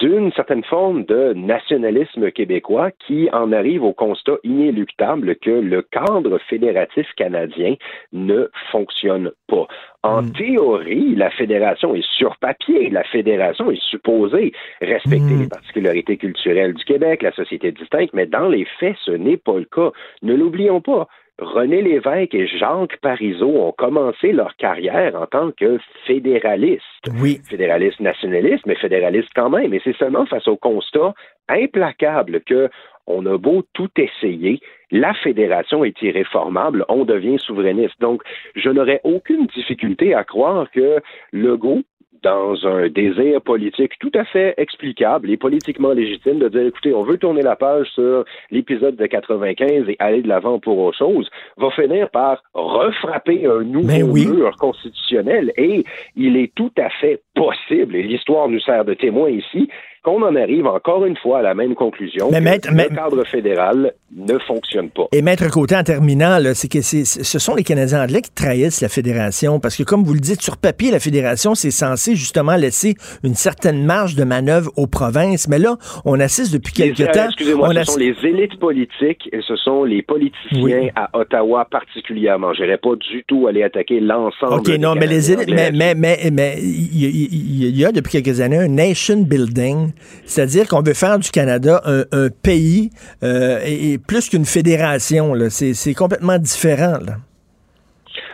[0.00, 6.38] d'une certaine forme de nationalisme québécois qui en arrive au constat inéluctable que le cadre
[6.48, 7.76] fédératif canadien
[8.12, 9.68] ne fonctionne pas.
[10.06, 16.74] En théorie, la fédération est sur papier, la fédération est supposée respecter les particularités culturelles
[16.74, 19.90] du Québec, la société distincte, mais dans les faits, ce n'est pas le cas.
[20.22, 21.08] Ne l'oublions pas.
[21.38, 26.82] René Lévesque et Jacques Parizeau ont commencé leur carrière en tant que fédéralistes.
[27.20, 27.40] Oui.
[27.50, 29.74] Fédéralistes nationalistes, mais fédéralistes quand même.
[29.74, 31.14] Et c'est seulement face au constat
[31.48, 32.70] implacable que
[33.06, 34.60] on a beau tout essayer,
[34.90, 38.00] la fédération est irréformable, on devient souverainiste.
[38.00, 38.22] Donc,
[38.54, 41.00] je n'aurais aucune difficulté à croire que
[41.32, 41.82] Legault,
[42.22, 47.02] dans un désir politique tout à fait explicable et politiquement légitime de dire, écoutez, on
[47.02, 51.28] veut tourner la page sur l'épisode de 95 et aller de l'avant pour autre chose,
[51.56, 54.26] va finir par refrapper un nouveau oui.
[54.26, 55.52] mur constitutionnel.
[55.56, 55.84] Et
[56.16, 59.68] il est tout à fait possible, et l'histoire nous sert de témoin ici,
[60.06, 63.24] qu'on en arrive encore une fois à la même conclusion Mais que maître- le cadre
[63.26, 65.06] fédéral ne fonctionne pas.
[65.10, 68.80] Et Maître Côté, en terminant, c'est que c'est- ce sont les Canadiens anglais qui trahissent
[68.80, 69.58] la fédération.
[69.58, 73.34] Parce que, comme vous le dites, sur papier, la fédération, c'est censé justement laisser une
[73.34, 75.48] certaine marge de manœuvre aux provinces.
[75.48, 77.26] Mais là, on assiste depuis quelque Les- temps.
[77.26, 80.90] Excusez-moi, ce sont les élites politiques et ce sont les politiciens Oui.
[80.94, 82.54] à Ottawa particulièrement.
[82.54, 84.54] Je n'irais pas du tout aller attaquer l'ensemble.
[84.54, 87.84] OK, des non, mais les élites, mais, mais, mais, mais il y, il- il y
[87.84, 89.90] a depuis quelques années un nation building,
[90.24, 92.90] c'est-à-dire qu'on veut faire du Canada un, un pays
[93.22, 95.32] euh, et, et plus qu'une fédération.
[95.50, 96.98] C'est complètement différent.
[97.04, 97.16] Là.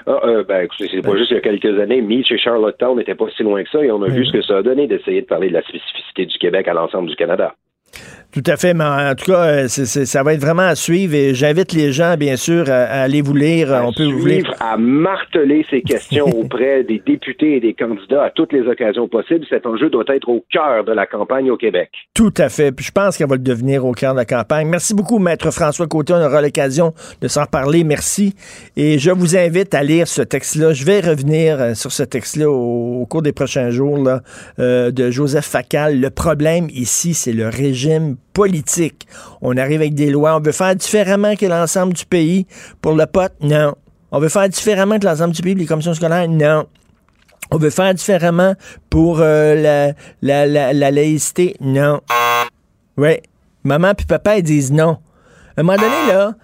[0.06, 2.97] Ah, euh, ben, écoutez, c'est pas juste il y a quelques années, Meach et Charlottetown
[2.97, 4.14] n'étaient pas si loin que ça et on a Oui.
[4.14, 6.74] vu ce que ça a donné d'essayer de parler de la spécificité du Québec à
[6.74, 7.55] l'ensemble du Canada.
[8.32, 10.74] Tout à fait, mais en tout cas, euh, c'est- c'est- ça va être vraiment à
[10.74, 13.72] suivre et j'invite les gens, bien sûr, à, à aller vous lire.
[13.74, 14.54] À On peut vous lire.
[14.59, 19.44] à marteler ces questions auprès des députés et des candidats à toutes les occasions possibles.
[19.50, 21.90] Cet enjeu doit être au cœur de la campagne au Québec.
[22.14, 22.72] Tout à fait.
[22.72, 24.66] Puis je pense qu'elle va le devenir au cœur de la campagne.
[24.68, 26.14] Merci beaucoup, Maître François Côté.
[26.14, 27.84] On aura l'occasion de s'en parler.
[27.84, 28.34] Merci.
[28.76, 30.72] Et je vous invite à lire ce texte-là.
[30.72, 34.20] Je vais revenir euh, sur ce texte-là au, au cours des prochains jours là,
[34.59, 36.00] euh, de Joseph Facal.
[36.00, 39.06] Le problème ici, c'est le régime politique.
[39.40, 40.36] On arrive avec des lois.
[40.36, 42.46] On veut faire différemment que l'ensemble du pays.
[42.80, 43.74] Pour le pote, non.
[44.10, 45.54] On veut faire différemment que l'ensemble du pays.
[45.54, 46.66] Les commissions scolaires, non.
[47.50, 48.54] On veut faire différemment
[48.88, 49.92] pour euh, la,
[50.22, 51.56] la, la, la laïcité?
[51.60, 52.00] Non.
[52.96, 53.18] Oui.
[53.64, 54.98] Maman puis papa, disent non.
[55.56, 56.34] À un moment donné, là,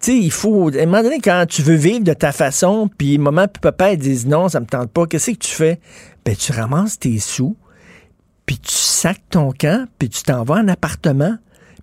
[0.00, 0.68] tu sais, il faut.
[0.68, 3.96] À un moment donné, quand tu veux vivre de ta façon, puis maman puis papa,
[3.96, 5.80] disent non, ça me tente pas, qu'est-ce que tu fais?
[6.24, 7.56] Ben, tu ramasses tes sous,
[8.46, 11.36] puis tu sacs ton camp, puis tu t'en vas en appartement.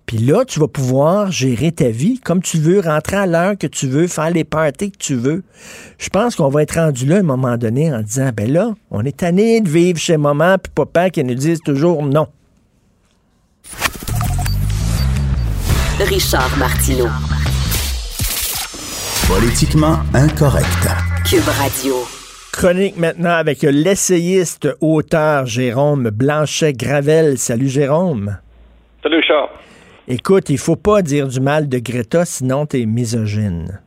[0.05, 3.67] Puis là, tu vas pouvoir gérer ta vie comme tu veux, rentrer à l'heure que
[3.67, 5.43] tu veux, faire les parties que tu veux.
[5.97, 8.73] Je pense qu'on va être rendu là à un moment donné en disant, ben là,
[8.91, 12.27] on est tanné de vivre chez maman puis papa qui nous disent toujours non.
[15.99, 17.07] Richard Martineau.
[19.27, 20.87] Politiquement incorrect.
[21.23, 22.22] Cube Radio.
[22.53, 27.37] Chronique maintenant avec l'essayiste auteur Jérôme Blanchet-Gravel.
[27.37, 28.37] Salut Jérôme.
[29.01, 29.49] Salut, Charles.
[30.07, 33.81] Écoute, il faut pas dire du mal de Greta, sinon t'es misogyne.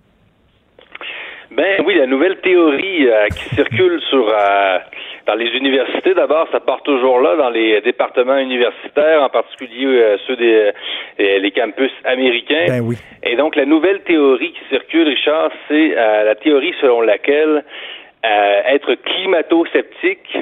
[1.52, 4.78] Ben oui, la nouvelle théorie euh, qui circule sur euh,
[5.26, 10.16] dans les universités, d'abord, ça part toujours là, dans les départements universitaires, en particulier euh,
[10.26, 10.72] ceux des
[11.18, 12.66] les campus américains.
[12.68, 12.96] Ben oui.
[13.22, 17.64] Et donc, la nouvelle théorie qui circule, Richard, c'est la théorie selon laquelle
[18.24, 20.38] euh, être climato-sceptique,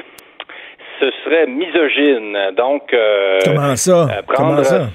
[0.99, 2.37] ce serait misogyne.
[2.55, 3.91] Donc, euh, Comment ça?
[4.03, 4.89] euh, prendre, Comment ça?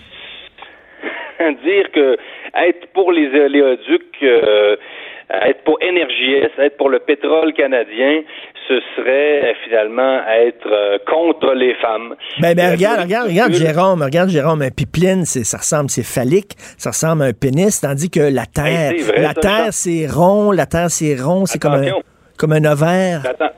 [1.65, 2.17] dire que
[2.57, 8.23] être pour les oléoducs, être pour NRJS, être pour le pétrole canadien,
[8.69, 12.15] ce serait finalement être contre les femmes.
[12.41, 16.03] Ben, ben La regarde, regarde, regarde Jérôme, regarde Jérôme, un pipeline, c'est, ça ressemble, c'est
[16.03, 20.07] phallique, ça ressemble à un pénis, tandis que la Terre, c'est vrai, la Terre, c'est
[20.07, 21.93] rond, la Terre, c'est rond, c'est comme un.
[22.41, 23.21] Comme un ovaire.
[23.23, 23.51] Mais Attends.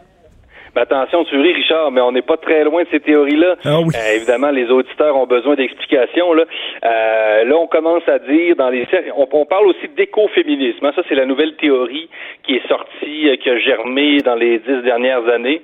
[0.75, 3.57] Mais attention, tu ris, Richard, mais on n'est pas très loin de ces théories-là.
[3.63, 3.93] Ah oui.
[3.95, 6.33] Euh, évidemment, les auditeurs ont besoin d'explications.
[6.33, 6.45] Là.
[6.83, 10.87] Euh, là, on commence à dire dans les on, on parle aussi d'écoféminisme.
[10.87, 10.93] hein.
[10.97, 12.09] Ça, c'est la nouvelle théorie
[12.43, 15.61] qui est sortie, euh, qui a germé dans les dix dernières années,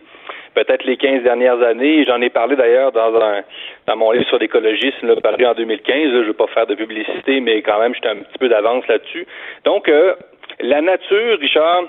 [0.55, 2.05] peut-être les quinze dernières années.
[2.05, 3.41] J'en ai parlé d'ailleurs dans un
[3.87, 5.95] dans mon livre sur l'écologisme, paru en 2015.
[5.97, 8.51] Là, je ne veux pas faire de publicité, mais quand même, j'étais un petit peu
[8.51, 9.27] d'avance là-dessus.
[9.65, 10.13] Donc, euh,
[10.61, 11.85] la nature, Richard,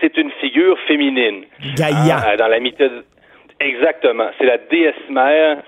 [0.00, 1.44] c'est une figure féminine.
[1.76, 2.16] Gaïa.
[2.26, 3.04] Ah, dans la mythologie.
[3.60, 4.28] Exactement.
[4.38, 5.58] C'est la déesse mère.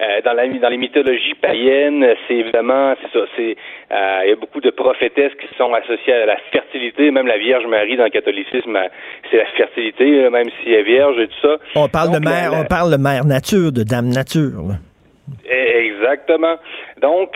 [0.00, 3.54] Euh, dans, la, dans les mythologies païennes, c'est évidemment, c'est ça, c'est,
[3.92, 7.36] euh, il y a beaucoup de prophétesses qui sont associées à la fertilité, même la
[7.36, 8.88] Vierge Marie dans le catholicisme, euh,
[9.30, 11.56] c'est la fertilité, euh, même si elle est vierge et tout ça.
[11.76, 14.76] On parle Donc, de mère, la- on parle de mère nature, de dame nature.
[15.46, 16.56] Exactement.
[17.02, 17.30] Donc,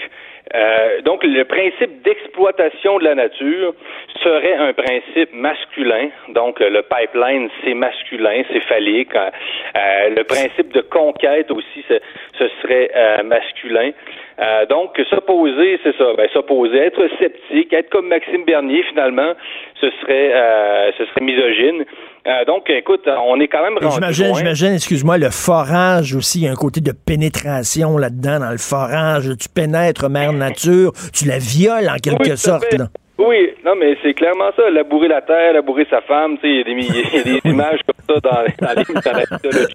[0.55, 3.75] euh, donc le principe d'exploitation de la nature
[4.23, 6.11] serait un principe masculin.
[6.29, 9.15] Donc le pipeline, c'est masculin, c'est phallique.
[9.15, 9.31] Euh,
[9.77, 13.91] euh, le principe de conquête aussi, ce, serait euh, masculin.
[14.40, 16.05] Euh, donc s'opposer, c'est ça.
[16.16, 19.32] Ben, s'opposer, être sceptique, être comme Maxime Bernier finalement,
[19.81, 21.85] ce serait, euh, ce serait misogyne.
[22.27, 26.44] Euh, donc, écoute, on est quand même rendu J'imagine, j'imagine, excuse-moi, le forage aussi, il
[26.44, 29.28] y a un côté de pénétration là-dedans, dans le forage.
[29.39, 32.73] Tu pénètres mère nature, tu la violes en quelque Oui, sorte.
[32.73, 32.86] là.
[33.16, 34.69] Oui, non, mais c'est clairement ça.
[34.70, 36.73] Labourer la terre, labourer sa femme, tu sais, il y a des,
[37.16, 39.74] y a des images comme ça dans, dans, les- dans la mythologie.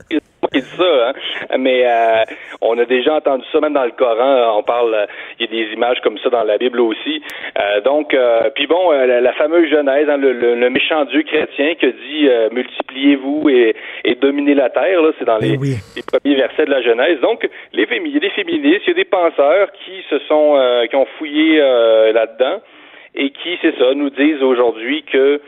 [0.52, 1.14] Qui dis ça, hein.
[1.60, 2.24] Mais euh,
[2.62, 4.58] on a déjà entendu ça, même dans le Coran.
[4.58, 5.06] On parle, euh,
[5.40, 7.22] il y a des images comme ça dans la Bible aussi.
[7.60, 11.06] Euh, donc, euh, puis bon, euh, la, la fameuse Genèse, hein, le, le- le méchant
[11.06, 13.76] Dieu chrétien qui dit euh, multipliez-vous et,
[14.06, 15.02] et dominez la terre.
[15.02, 15.56] Là, c'est dans les,
[15.96, 17.20] les premiers versets de la Genèse.
[17.22, 20.20] Donc, les fémi- il y a des féministes, il y a des penseurs qui se
[20.28, 22.60] sont, euh, qui ont fouillé euh, là-dedans
[23.16, 25.42] et qui, c'est ça, nous disent aujourd'hui que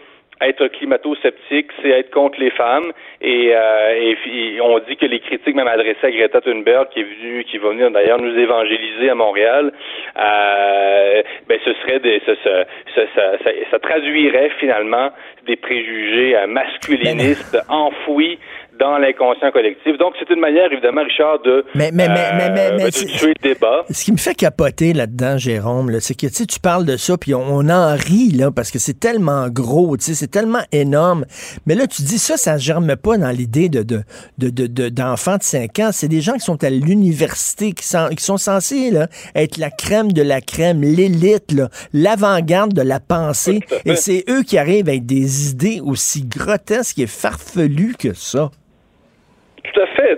[0.43, 2.91] être climato-sceptique, c'est être contre les femmes.
[3.21, 7.03] Et, euh, et on dit que les critiques, même adressées à Greta Thunberg, qui est
[7.03, 9.71] venue, qui va venir d'ailleurs nous évangéliser à Montréal,
[10.17, 12.65] euh, ben ce serait des, ça, ça,
[12.95, 15.11] ça, ça- ça- ça traduirait finalement
[15.45, 18.39] des préjugés euh, masculinistes enfouis
[18.81, 19.95] dans l'inconscient collectif.
[19.99, 22.89] Donc, c'est une manière, évidemment, Richard, de, Mais- mais- mais- mais- mais- euh, mais de
[22.91, 23.85] tuer le débat.
[23.91, 26.97] Ce qui me fait capoter là-dedans, Jérôme, là, c'est que tu sais, tu parles de
[26.97, 30.31] ça, puis on, on en rit, là, parce que c'est tellement gros, tu sais, c'est
[30.31, 31.25] tellement énorme.
[31.67, 34.01] Mais là, tu dis ça, ça germe pas dans l'idée de, de,
[34.39, 35.89] de, de- de- d'enfants de 5 ans.
[35.91, 39.69] C'est des gens qui sont à l'université, qui sont, qui sont censés là, être la
[39.69, 43.59] crème de la crème, l'élite, là, l'avant-garde de la pensée.
[43.85, 48.49] Et c'est eux qui arrivent avec des idées aussi grotesques et farfelues que ça.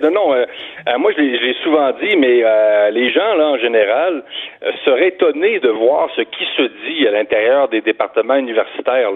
[0.02, 0.46] Non, euh,
[0.90, 4.24] euh, moi, je l'ai souvent dit, mais euh, les gens, là, en général,
[4.86, 9.10] seraient étonnés de voir ce qui se dit à l'intérieur des départements universitaires.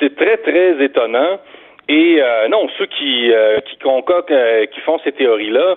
[0.00, 1.38] c'est- très, très étonnant.
[1.88, 3.30] Et non, ceux qui,
[3.66, 5.76] qui qui font ces théories-là,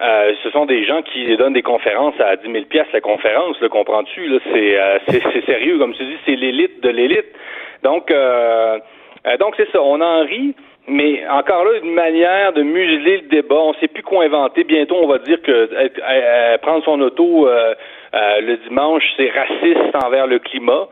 [0.00, 3.60] euh, ce sont des gens qui donnent des conférences à 10 000 pièces la conférence,
[3.60, 4.38] le comprends-tu?
[4.52, 4.78] C'est,
[5.46, 7.26] sérieux, comme tu dis, c'est l'élite de l'élite.
[7.82, 8.12] Donc,
[9.40, 10.54] donc c'est ça, on en rit,
[10.88, 13.56] mais encore là, une manière de museler le débat.
[13.56, 14.64] On ne sait plus quoi inventer.
[14.64, 17.74] Bientôt, on va dire que euh, euh, prendre son auto euh,
[18.12, 20.88] le dimanche, c'est raciste envers le climat.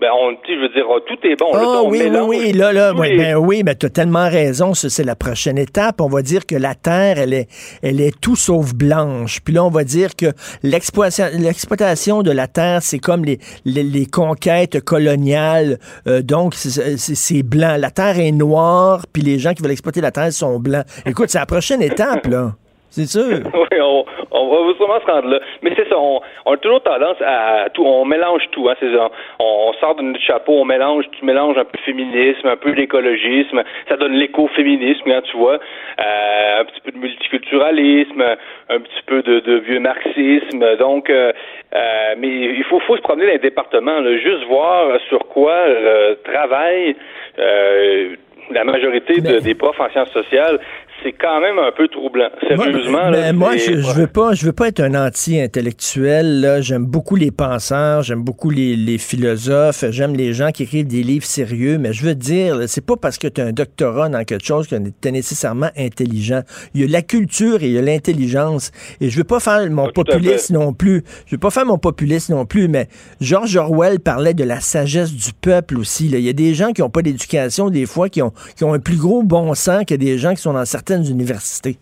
[0.00, 1.50] Ben, on, je veux dire, tout est bon.
[1.52, 5.58] Ah oui, oui, là, là, ben oui, mais tu as tellement raison, c'est la prochaine
[5.58, 6.00] étape.
[6.00, 7.48] On va dire que la Terre, elle est,
[7.82, 9.40] elle est tout sauf blanche.
[9.44, 10.26] Puis là, on va dire que
[10.62, 15.78] l'exploitation, de la Terre, c'est comme les, les, les conquêtes coloniales.
[16.06, 17.76] Euh, donc, c'est blanc.
[17.78, 20.86] La Terre est noire, puis les gens qui veulent exploiter la Terre sont blancs.
[21.04, 22.54] Écoute, c'est la prochaine étape, là.
[22.90, 23.22] C'est sûr.
[23.54, 25.40] oui, on, on va sûrement se rendre là.
[25.62, 28.68] Mais c'est ça, on, on a toujours tendance à, tout, on mélange tout.
[28.68, 29.10] Hein, c'est ça.
[29.38, 32.72] On, on sort de notre chapeau, on mélange, tu mélanges un peu féminisme, un peu
[32.72, 35.58] l'écologisme, ça donne l'écoféminisme, hein, tu vois,
[36.00, 38.22] euh, un petit peu de multiculturalisme,
[38.68, 40.76] un petit peu de, de vieux marxisme.
[40.78, 41.32] Donc, euh,
[41.74, 45.52] euh, mais il faut, faut se promener dans les départements, là, juste voir sur quoi
[45.52, 46.96] euh, travaille
[47.38, 48.16] euh,
[48.50, 50.58] la majorité de- des profs en sciences sociales.
[51.02, 52.28] C'est quand même un peu troublant.
[52.46, 53.10] Sérieusement.
[53.10, 56.40] Mais là, moi, c'est- je, je veux pas, je veux pas être un anti-intellectuel.
[56.40, 56.60] là.
[56.60, 61.02] J'aime beaucoup les penseurs, j'aime beaucoup les, les philosophes, j'aime les gens qui écrivent des
[61.02, 61.78] livres sérieux.
[61.78, 64.44] Mais je veux dire, là, c'est pas parce que tu as un doctorat dans quelque
[64.46, 66.42] chose que tu es nécessairement intelligent.
[66.74, 68.70] Il y a la culture et il y a l'intelligence.
[69.00, 71.02] Et je veux pas faire mon Ah, populiste non plus.
[71.26, 72.68] Je veux pas faire mon populiste non plus.
[72.68, 72.88] Mais
[73.20, 76.08] George Orwell parlait de la sagesse du peuple aussi.
[76.08, 76.18] là.
[76.18, 78.74] Il y a des gens qui ont pas d'éducation des fois, qui ont, qui ont
[78.74, 81.76] un plus gros bon sens que des gens qui sont dans certaines universités.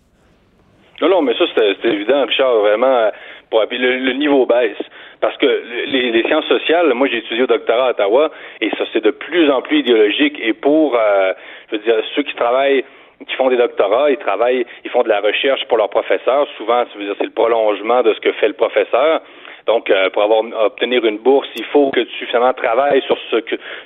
[1.01, 3.10] Non, non, mais ça, c'est évident, Richard, vraiment, euh,
[3.51, 4.76] pour, le, le niveau baisse.
[5.20, 5.47] Parce que
[5.86, 8.30] les, sciences sociales, moi, j'ai étudié au doctorat à Ottawa,
[8.60, 10.39] et ça, c'est de plus en plus idéologique.
[10.43, 11.32] Et pour, euh,
[11.70, 12.85] je veux dire, ceux qui travaillent,
[13.26, 16.47] qui font des doctorats, ils travaillent, ils font de la recherche pour leurs professeurs.
[16.56, 19.22] Souvent, c'est le prolongement de ce que fait le professeur.
[19.66, 23.36] Donc, euh, pour avoir obtenir une bourse, il faut que tu finalement travailles sur ce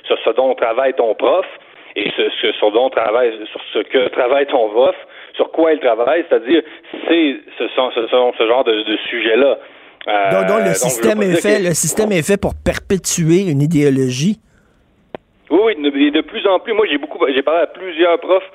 [0.05, 1.45] sur ce dont travaille ton prof
[1.95, 4.95] et ce, ce sur dont travaille sur ce que travaille ton prof,
[5.35, 6.61] sur quoi il travaille, c'est-à-dire
[7.07, 9.57] c'est ce sont ce, sont ce genre de, de sujet-là.
[10.07, 13.49] Euh, Donc, donc, le, donc, système est fait, que- le système est fait pour perpétuer
[13.49, 14.37] une idéologie?
[15.49, 16.73] Oui, oui, de, et de plus en plus.
[16.73, 18.49] Moi, j'ai beaucoup, j'ai parlé à plusieurs profs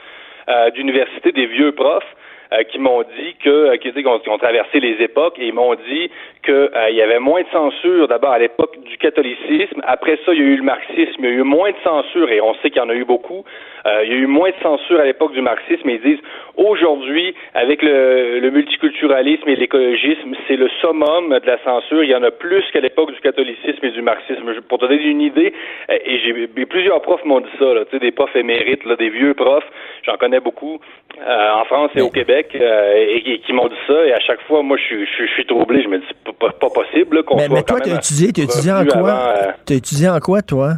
[0.48, 2.04] euh, d'université, des vieux profs,
[2.52, 5.54] euh, qui m'ont dit que, euh, qui, qui ont, ont traversé les époques, et ils
[5.54, 6.10] m'ont dit
[6.42, 9.80] que euh, il y avait moins de censure d'abord à l'époque du catholicisme.
[9.86, 12.30] Après ça, il y a eu le marxisme, il y a eu moins de censure,
[12.30, 13.44] et on sait qu'il y en a eu beaucoup.
[13.86, 16.22] Euh, il y a eu moins de censure à l'époque du marxisme, et ils disent
[16.56, 22.02] aujourd'hui, avec le, le multiculturalisme et l'écologisme, c'est le summum de la censure.
[22.02, 24.52] Il y en a plus qu'à l'époque du catholicisme et du marxisme.
[24.54, 25.52] Je- Pour te donner une idée,
[25.90, 28.96] euh, et j'ai plusieurs profs m'ont dit ça, là, tu sais, des profs émérites, là,
[28.96, 29.64] des vieux profs,
[30.04, 30.80] j'en connais beaucoup
[31.26, 34.04] euh, en France et au Québec, euh, et, et qui m'ont dit ça.
[34.06, 35.82] Et à chaque fois, moi, je suis, je, je suis troublé.
[35.82, 36.04] Je me dis,
[36.38, 39.10] pas, pas possible qu'on Mais, mais toi, tu as étudié, en quoi?
[39.10, 40.74] euh, T'as étudié en quoi, toi,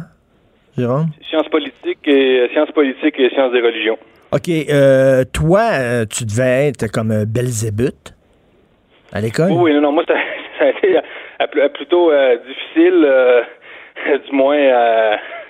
[0.77, 1.07] Jérôme?
[1.29, 3.97] sciences politiques et euh, sciences politiques et sciences des religions.
[4.31, 8.13] OK, euh, toi, tu devais être comme un Belzébuth
[9.13, 9.51] à l'école?
[9.51, 10.13] Oui, oui, non, non, moi, ça,
[10.59, 12.11] ça a été plutôt
[12.47, 13.07] difficile,
[14.29, 14.57] du moins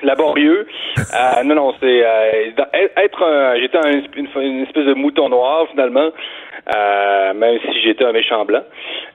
[0.04, 0.68] laborieux.
[0.98, 2.50] Euh, non, non, c'est euh,
[2.98, 6.10] être un, j'étais un- une, une espèce de mouton noir finalement,
[6.76, 8.64] euh, même si j'étais un méchant blanc.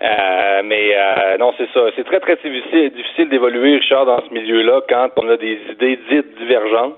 [0.03, 1.81] Euh, mais euh, non, c'est ça.
[1.97, 5.99] C'est très très difficile, difficile d'évoluer, Richard, dans ce milieu-là quand on a des idées
[6.11, 6.97] dites divergentes.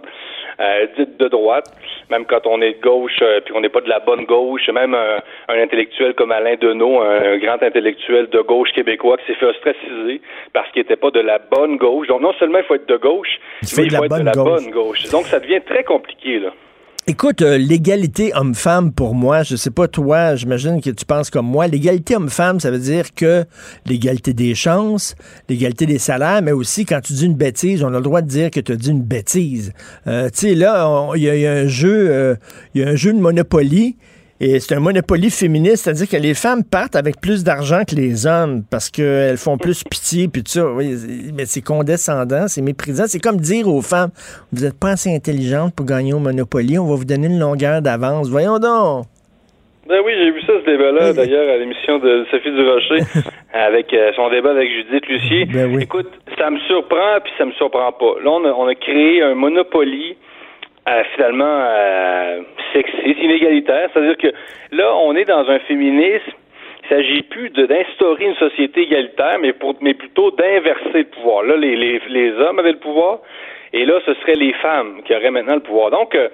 [0.60, 1.70] Euh, dites de droite,
[2.10, 4.68] même quand on est de gauche, euh, puis qu'on n'est pas de la bonne gauche,
[4.70, 5.18] même un,
[5.48, 10.20] un intellectuel comme Alain Deneau, un, grand intellectuel de gauche québécois qui s'est fait ostraciser
[10.52, 12.08] parce qu'il n'était pas de la bonne gauche.
[12.08, 14.32] Donc non seulement il faut être de gauche, Il mais il faut être de la
[14.32, 14.44] gauche.
[14.44, 15.02] bonne gauche.
[15.10, 16.50] Donc ça devient très compliqué là.
[17.10, 21.46] Écoute, euh, l'égalité homme-femme, pour moi, je sais pas toi, j'imagine que tu penses comme
[21.46, 23.46] moi, l'égalité homme-femme, ça veut dire que
[23.86, 25.14] l'égalité des chances,
[25.48, 28.28] l'égalité des salaires, mais aussi quand tu dis une bêtise, on a le droit de
[28.28, 29.72] dire que tu as dit une bêtise.
[30.06, 32.34] Euh, tu sais, là, il y, y a un jeu, euh,
[32.74, 33.96] il y a un jeu de Monopoly.
[34.40, 38.24] Et c'est un Monopoly féministe, c'est-à-dire que les femmes partent avec plus d'argent que les
[38.24, 40.70] hommes parce qu'elles font plus pitié puis tout ça.
[40.70, 40.94] Oui,
[41.34, 43.04] mais c'est condescendant, c'est méprisant.
[43.08, 44.10] C'est comme dire aux femmes,
[44.52, 47.82] vous n'êtes pas assez intelligente pour gagner au Monopoly, on va vous donner une longueur
[47.82, 48.30] d'avance.
[48.30, 49.06] Voyons donc.
[49.88, 53.00] Ben oui, j'ai vu ça, ce débat-là, d'ailleurs, à l'émission de Sophie Durocher,
[53.54, 55.46] avec euh, son débat avec Judith Lucier.
[55.46, 58.14] Ben Écoute, ça me surprend, puis ça me surprend pas.
[58.22, 60.16] Là, on a, on a créé un Monopoly,
[60.88, 62.40] euh, finalement, euh,
[62.72, 63.88] sexiste, inégalitaire.
[63.92, 64.28] C'est-à-dire que
[64.72, 66.32] là, on est dans un féminisme
[66.90, 71.42] il s'agit plus d'instaurer une société égalitaire, mais, pour, mais plutôt d'inverser le pouvoir.
[71.42, 73.18] Là, les, les, les hommes avaient le pouvoir,
[73.74, 75.90] et là, ce seraient les femmes qui auraient maintenant le pouvoir.
[75.90, 76.28] Donc, euh,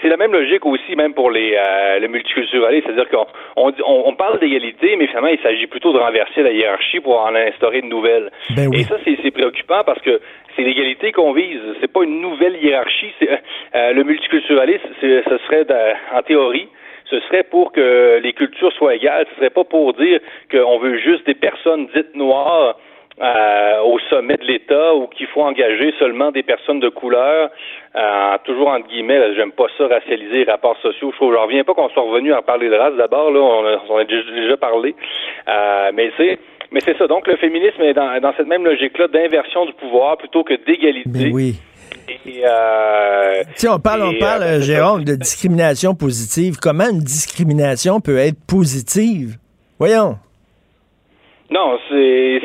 [0.00, 4.14] c'est la même logique aussi, même pour les euh, le multiculturalisme, c'est-à-dire qu'on on, on,
[4.14, 7.88] parle d'égalité, mais finalement, il s'agit plutôt de renverser la hiérarchie pour en instaurer une
[7.88, 8.30] nouvelle.
[8.56, 8.80] Ben oui.
[8.80, 10.20] Et ça, c'est préoccupant parce que
[10.56, 11.60] c'est l'égalité qu'on vise.
[11.80, 13.12] C'est pas une nouvelle hiérarchie.
[13.18, 13.28] C'est
[13.74, 16.68] euh, le multiculturalisme, c'est- ce serait de- en théorie
[17.10, 19.26] ce serait pour que les cultures soient égales.
[19.30, 20.18] Ce serait pas pour dire
[20.50, 22.78] qu'on veut juste des personnes dites noires
[23.20, 27.50] euh, au sommet de l'État ou qu'il faut engager seulement des personnes de couleur,
[27.94, 31.10] euh, toujours entre guillemets, j'aime pas ça, racialiser les rapports sociaux.
[31.10, 33.66] Je trouve, je reviens pas qu'on soit revenu à parler de race d'abord, là, on
[33.66, 34.94] a, on a déjà, parlé.
[35.48, 36.38] Euh, mais c'est
[36.70, 37.06] mais c'est ça.
[37.06, 41.10] Donc le féminisme est dans, dans cette même logique-là d'inversion du pouvoir plutôt que d'égalité.
[41.10, 41.56] Ben oui.
[42.26, 46.56] Et, euh, sais, on parle, on parle, euh, Jérôme, de discrimination positive.
[46.60, 49.36] Comment une discrimination peut être positive?
[49.78, 50.16] Voyons.
[51.50, 52.40] Non, c'est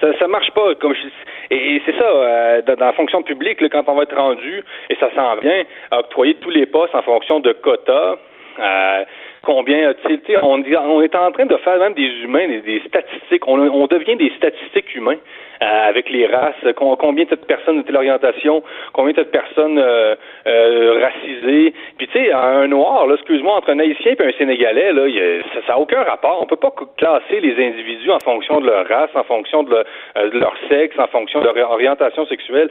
[0.00, 0.74] ça, ça marche pas.
[0.76, 4.04] Comme je, et, et c'est ça, euh, dans, la fonction publique, là, quand on va
[4.04, 8.16] être rendu, et ça s'en vient, à octroyer tous les postes en fonction de quotas.
[8.58, 9.04] Euh,
[9.42, 9.94] combien,
[10.42, 13.46] on, on est en train de faire même des humains, des, des statistiques.
[13.46, 15.18] On, on devient des statistiques humains.
[15.62, 18.62] Euh, avec les races, com- combien de personnes de telle orientation,
[18.92, 20.14] combien de personnes euh,
[20.46, 21.74] euh, racisées.
[21.98, 25.60] Puis tu sais, un noir, là, excuse-moi, entre un haïtien et un sénégalais, là, a-
[25.66, 26.38] ça n'a aucun rapport.
[26.42, 29.70] On peut pas classer les individus en fonction de leur race, en fonction de
[30.32, 32.70] leur, sexe, en fonction de leur orientation sexuelle.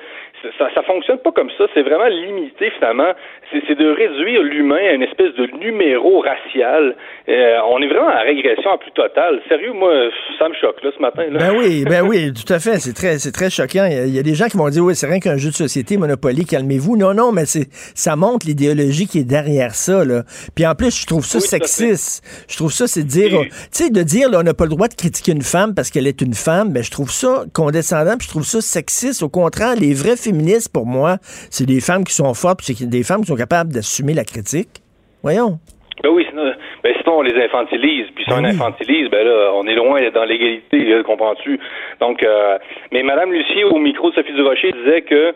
[0.57, 1.65] Ça, ça, fonctionne pas comme ça.
[1.73, 3.11] C'est vraiment limité finalement.
[3.51, 6.95] C'est de réduire l'humain à une espèce de numéro racial.
[7.27, 9.41] Euh, on est vraiment en régression à plus totale.
[9.49, 9.91] Sérieux, moi,
[10.39, 11.25] ça me choque là ce matin.
[11.29, 11.39] Là.
[11.39, 12.78] Ben oui, ben oui, tout à fait.
[12.79, 13.85] C'est très, c'est très choquant.
[13.85, 15.37] Il y, a, il y a des gens qui vont dire, oui, c'est rien qu'un
[15.37, 16.97] jeu de société, Monopoly, calmez-vous.
[16.97, 20.23] Non, non, mais c'est, ça montre l'idéologie qui est derrière ça, là.
[20.55, 22.23] Puis en plus, je trouve ça Oui, sexiste.
[22.47, 24.71] Je trouve ça, c'est de dire, tu sais, de dire, là, on n'a pas le
[24.71, 28.17] droit de critiquer une femme parce qu'elle est une femme, ben, je trouve ça condescendant,
[28.17, 29.23] puis je trouve ça sexiste.
[29.23, 31.17] Au contraire, les vrais féministes, pour moi,
[31.49, 34.23] c'est des femmes qui sont fortes, puis c'est des femmes qui sont capables d'assumer la
[34.23, 34.81] critique.
[35.23, 35.59] Voyons.
[36.01, 36.43] Ben oui, sinon,
[36.83, 38.07] ben sinon on les infantilise.
[38.15, 41.59] Puis si on infantilise, ben là, on est loin dans l'égalité, comprends-tu?
[41.99, 42.57] Donc, euh,
[42.91, 45.33] mais Madame Lucie, au micro de Sophie Durocher, disait que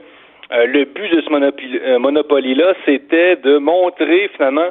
[0.52, 4.70] euh, le but de ce monopoli- euh, Monopoly-là, c'était de montrer finalement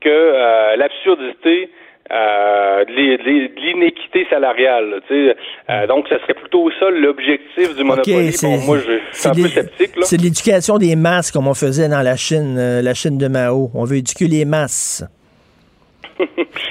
[0.00, 1.70] que euh, l'absurdité
[2.12, 4.90] euh, de l'inéquité salariale.
[4.90, 5.36] là, tu sais.
[5.70, 9.90] Euh, donc, ça serait plutôt ça l'objectif du bon, moi, je suis un peu sceptique.
[10.02, 13.70] C'est l'éducation des masses, comme on faisait dans la Chine, euh, la Chine de Mao.
[13.74, 15.02] On veut éduquer les masses.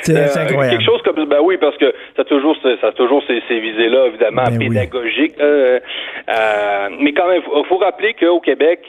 [0.02, 0.78] C'est Euh, incroyable.
[0.78, 3.60] Quelque chose comme ben oui, parce que ça a toujours, ça a toujours ces, ces
[3.60, 4.70] visées-là, évidemment, Ben oui.
[4.70, 5.36] pédagogiques.
[5.40, 5.80] euh,
[6.30, 8.80] euh, mais quand même, faut, faut rappeler qu'au Québec,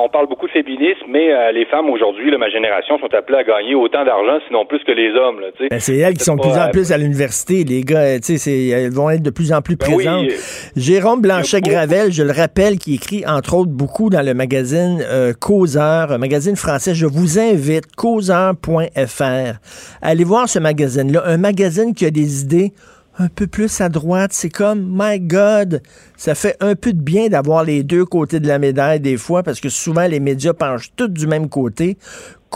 [0.00, 3.44] on parle beaucoup de féminisme, mais euh, les femmes aujourd'hui, ma génération, sont appelées à
[3.44, 5.40] gagner autant d'argent, sinon plus que les hommes.
[5.70, 7.64] Ben, c'est elles qui sont de plus en euh, plus à l'université.
[7.64, 10.24] Les gars, euh, tu sais, c'est- elles vont être de plus en plus Ben présentes.
[10.30, 15.32] euh, Jérôme Blanchet-Gravel, je le rappelle, qui écrit entre autres beaucoup dans le magazine euh,
[15.38, 16.94] Causeur, un magazine français.
[16.94, 19.58] Je vous invite, causeur.fr.
[20.02, 21.22] Allez voir ce magazine-là.
[21.26, 22.72] Un magazine qui a des idées
[23.18, 24.32] un peu plus à droite.
[24.32, 25.82] C'est comme, my God,
[26.16, 29.42] ça fait un peu de bien d'avoir les deux côtés de la médaille des fois,
[29.42, 31.96] parce que souvent les médias penchent tous du même côté.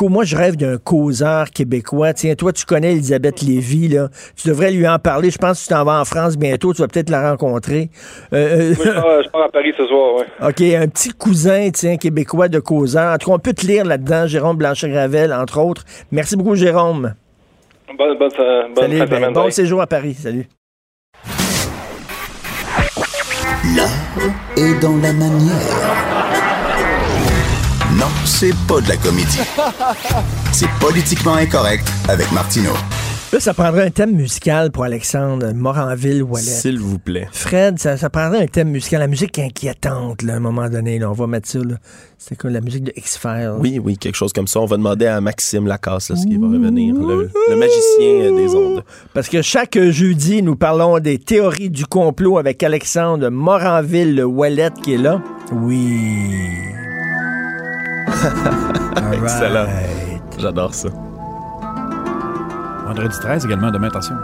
[0.06, 2.12] Moi, je rêve d'un causeur québécois.
[2.12, 4.08] Tiens, toi, tu connais Elisabeth Lévy, là.
[4.36, 5.30] Tu devrais lui en parler.
[5.30, 6.72] Je pense que tu t'en vas en France bientôt.
[6.72, 7.90] Tu vas peut-être la rencontrer.
[8.32, 10.26] Euh, euh, je, pars, à Paris ce soir, ouais.
[10.40, 13.14] OK, un petit cousin, tiens, québécois de causeur.
[13.14, 15.84] En tout cas, on peut te lire là-dedans, Jérôme Blanchet-Gravel, entre autres.
[16.12, 17.14] Merci beaucoup, Jérôme.
[17.96, 20.14] Bonne, bonne, bonne Salut, fin de ben, bon séjour à Paris.
[20.14, 20.46] Salut.
[23.74, 23.88] L'art
[24.56, 25.56] est dans la manière.
[27.98, 29.40] Non, c'est pas de la comédie.
[30.52, 32.74] C'est politiquement incorrect avec Martineau.
[33.30, 36.42] Là, ça prendrait un thème musical pour Alexandre Moranville-Wallet.
[36.42, 37.28] S'il vous plaît.
[37.30, 39.00] Fred, ça, ça prendrait un thème musical.
[39.00, 40.98] La musique inquiétante, là, à un moment donné.
[40.98, 41.58] Là, on va mettre ça.
[42.16, 43.56] C'est comme la musique de X-Files.
[43.60, 44.60] Oui, oui, quelque chose comme ça.
[44.60, 48.54] On va demander à Maxime Lacasse, là, ce qui va revenir, le, le magicien des
[48.54, 48.82] ondes.
[49.12, 54.98] Parce que chaque jeudi, nous parlons des théories du complot avec Alexandre Moranville-Wallet qui est
[54.98, 55.20] là.
[55.52, 56.48] Oui.
[59.12, 59.66] Excellent.
[60.38, 60.88] J'adore ça.
[62.88, 64.14] Vendredi 13 également, demain, attention.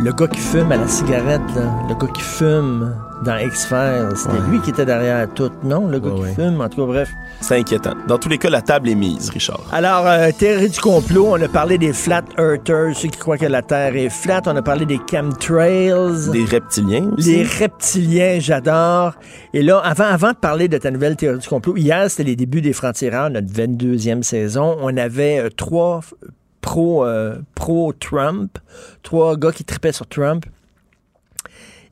[0.00, 1.62] Le gars qui fume à la cigarette, là.
[1.88, 2.92] le gars qui fume
[3.24, 5.86] dans X-Files, c'était lui qui était derrière tout, non?
[5.86, 6.34] Le gars Ouais, qui ouais.
[6.34, 7.10] fume, en tout cas, bref.
[7.40, 7.92] C'est inquiétant.
[8.08, 9.60] Dans tous les cas, la table est mise, Richard.
[9.70, 13.46] Alors, euh, théorie du complot, on a parlé des flat earthers, ceux qui croient que
[13.46, 14.42] la Terre est flat.
[14.46, 15.92] On a parlé des chemtrails.
[16.32, 17.36] Des reptiliens aussi.
[17.36, 19.12] Les reptiliens, j'adore.
[19.54, 22.34] Et là, avant, avant de parler de ta nouvelle théorie du complot, hier, c'était les
[22.36, 24.76] débuts des Francs-Tireurs, notre 22e saison.
[24.80, 26.00] On avait euh, trois
[26.62, 28.58] pro, euh, pro-Trump,
[29.02, 30.46] trois gars qui tripaient sur Trump.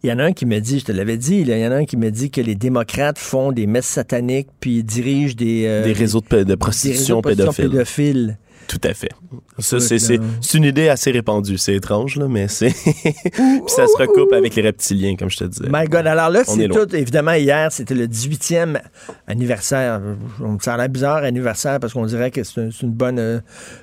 [0.02, 1.66] Il y en a un qui me dit, je te l'avais dit, là, il y
[1.66, 5.34] en a un qui me dit que les démocrates font des messes sataniques puis dirigent
[5.36, 5.66] des...
[5.66, 8.38] euh, Des réseaux de, des prostitution réseaux de prostitution pédophile.
[8.70, 9.10] Tout à fait.
[9.59, 10.22] Ça, c'est, c'est, là.
[10.40, 11.59] c'est une idée assez répandue.
[11.59, 12.68] C'est étrange, là, mais c'est.
[12.84, 15.68] Puis ça se recoupe avec les reptiliens, comme je te disais.
[15.72, 16.06] My God.
[16.06, 16.94] Alors là, c'est tout.
[16.94, 18.80] Évidemment, hier, c'était le 18e
[19.26, 20.01] anniversaire.
[20.40, 23.40] On me semble bizarre, anniversaire, parce qu'on dirait que c'est une, bonne, euh,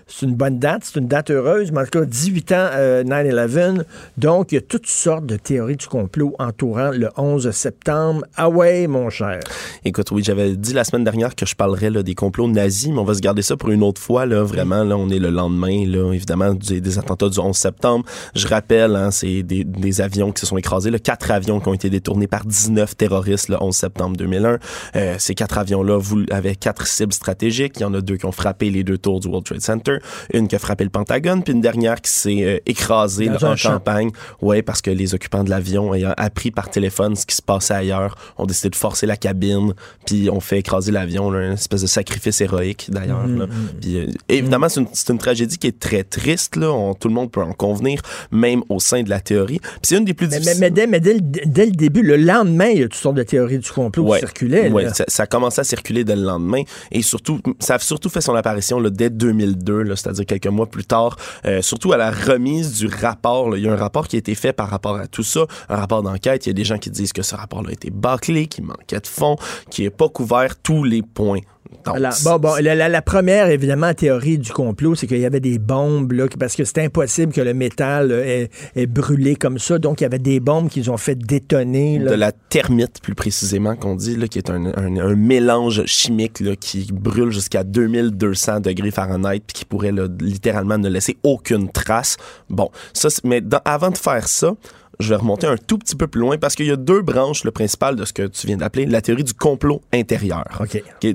[0.08, 0.84] c'est une bonne date.
[0.86, 1.72] C'est une date heureuse.
[1.72, 3.84] Mais en tout cas, 18 ans, euh, 9-11.
[4.18, 8.26] Donc, il y a toutes sortes de théories du complot entourant le 11 septembre.
[8.36, 9.40] Ah ouais, mon cher.
[9.86, 13.04] Écoute, oui, j'avais dit la semaine dernière que je parlerais des complots nazis, mais on
[13.04, 14.26] va se garder ça pour une autre fois.
[14.26, 18.06] Là, vraiment, là, on est le lendemain, là, évidemment, des attentats du 11 septembre.
[18.36, 20.92] Je rappelle, hein, c'est des, avions qui se sont écrasés.
[21.00, 24.58] Quatre avions qui ont été détournés par 19 terroristes le 11 septembre 2001.
[24.96, 26.00] Euh, ces quatre avions-là
[26.32, 27.74] avaient quatre cibles stratégiques.
[27.78, 29.97] Il y en a deux qui ont frappé les deux tours du World Trade Center,
[30.34, 33.56] une qui a frappé le Pentagone, puis une dernière qui s'est euh, écrasée là, en
[33.56, 34.10] campagne.
[34.42, 37.74] Ouais, parce que les occupants de l'avion, ayant appris par téléphone ce qui se passait
[37.74, 39.74] ailleurs, ont décidé de forcer la cabine,
[40.06, 43.28] puis ont fait écraser l'avion, une espèce de sacrifice héroïque d'ailleurs.
[43.28, 43.46] Là.
[43.48, 43.50] mhm.
[43.82, 46.56] Puis euh, évidemment, c'est une, une tragédie qui est très triste.
[46.56, 46.72] Là.
[46.72, 48.02] On- tout le monde peut en convenir,
[48.32, 49.60] même au sein de la théorie.
[49.60, 50.62] Puis c'est une des plus Mais, mais, difficiles.
[50.62, 53.16] mais dès, mais dès le, dès le début, le lendemain, il y a toutes sortes
[53.16, 54.70] de théories du complot Ouais, qui circulaient.
[54.70, 54.94] là.
[54.94, 58.22] ça, ça a commencé à circuler dès le lendemain et surtout, ça a surtout fait
[58.22, 62.12] son apparition là, dès 2002, là, c'est-à-dire quelques mois plus tard, euh, surtout à la
[62.12, 63.56] remise du rapport.
[63.58, 65.76] Il y a un rapport qui a été fait par rapport à tout ça, un
[65.76, 66.46] rapport d'enquête.
[66.46, 69.00] Il y a des gens qui disent que ce rapport-là a été bâclé, qu'il manquait
[69.00, 69.38] de fond,
[69.70, 71.40] qui n'a pas couvert tous les points.
[71.86, 75.26] Donc, Alors, bon, bon, la, la- la première, évidemment, théorie du complot, c'est qu'il y
[75.26, 79.60] avait des bombes, là, parce que c'était impossible que le métal ait, ait brûlé comme
[79.60, 79.78] ça.
[79.80, 82.00] Donc, il y avait des bombes qu'ils ont fait détonner.
[82.00, 82.12] là.
[82.12, 86.40] de la thermite plus précisément qu'on dit là, qui est un, un- un mélange chimique
[86.40, 91.70] là, qui brûle jusqu'à 2200 degrés Fahrenheit puis qui pourrait là, littéralement ne laisser aucune
[91.72, 92.18] trace.
[92.50, 94.54] Bon, ça c'est- mais dans- avant de faire ça,
[95.00, 97.44] je vais remonter un tout petit peu plus loin parce qu'il y a deux branches
[97.44, 100.46] le principal de ce que tu viens d'appeler la théorie du complot intérieur.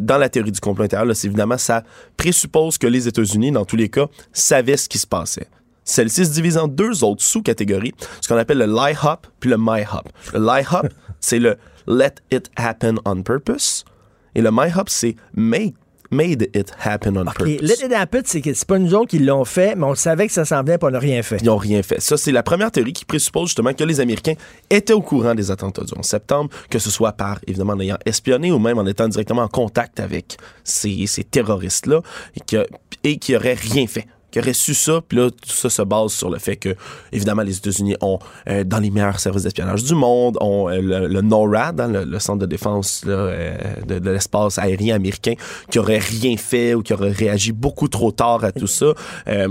[0.00, 1.82] Dans la théorie du complot intérieur, là, c'est évidemment ça
[2.16, 5.48] présuppose que les États-Unis, dans tous les cas, savaient ce qui se passait.
[5.84, 9.56] Celle-ci se divise en deux autres sous-catégories, ce qu'on appelle le lie hop puis le
[9.58, 10.08] my hop.
[10.32, 10.86] Le lie hop,
[11.20, 11.56] c'est le
[11.88, 13.84] let it happen on purpose,
[14.36, 15.74] et le my hop, c'est make
[16.12, 17.60] made it happen on OK, purpose.
[17.62, 20.26] Let It Happen, c'est que c'est pas nous autres qui l'ont fait, mais on savait
[20.26, 21.38] que ça s'en venait, puis on n'a rien fait.
[21.40, 22.00] Ils n'ont rien fait.
[22.00, 24.34] Ça, c'est la première théorie qui présuppose justement que les Américains
[24.70, 27.98] étaient au courant des attentats du 11 septembre, que ce soit par, évidemment, en ayant
[28.04, 32.00] espionné ou même en étant directement en contact avec ces, ces terroristes-là,
[32.36, 32.56] et
[33.04, 36.10] et qui n'auraient rien fait qui auraient su ça, puis là, tout ça se base
[36.12, 36.74] sur le fait que,
[37.12, 38.18] évidemment, les États-Unis ont,
[38.48, 42.04] euh, dans les meilleurs services d'espionnage du monde, ont euh, le, le NORAD, hein, le,
[42.04, 43.56] le centre de défense là, euh,
[43.86, 45.34] de, de l'espace aérien américain,
[45.70, 48.86] qui aurait rien fait ou qui aurait réagi beaucoup trop tard à tout ça.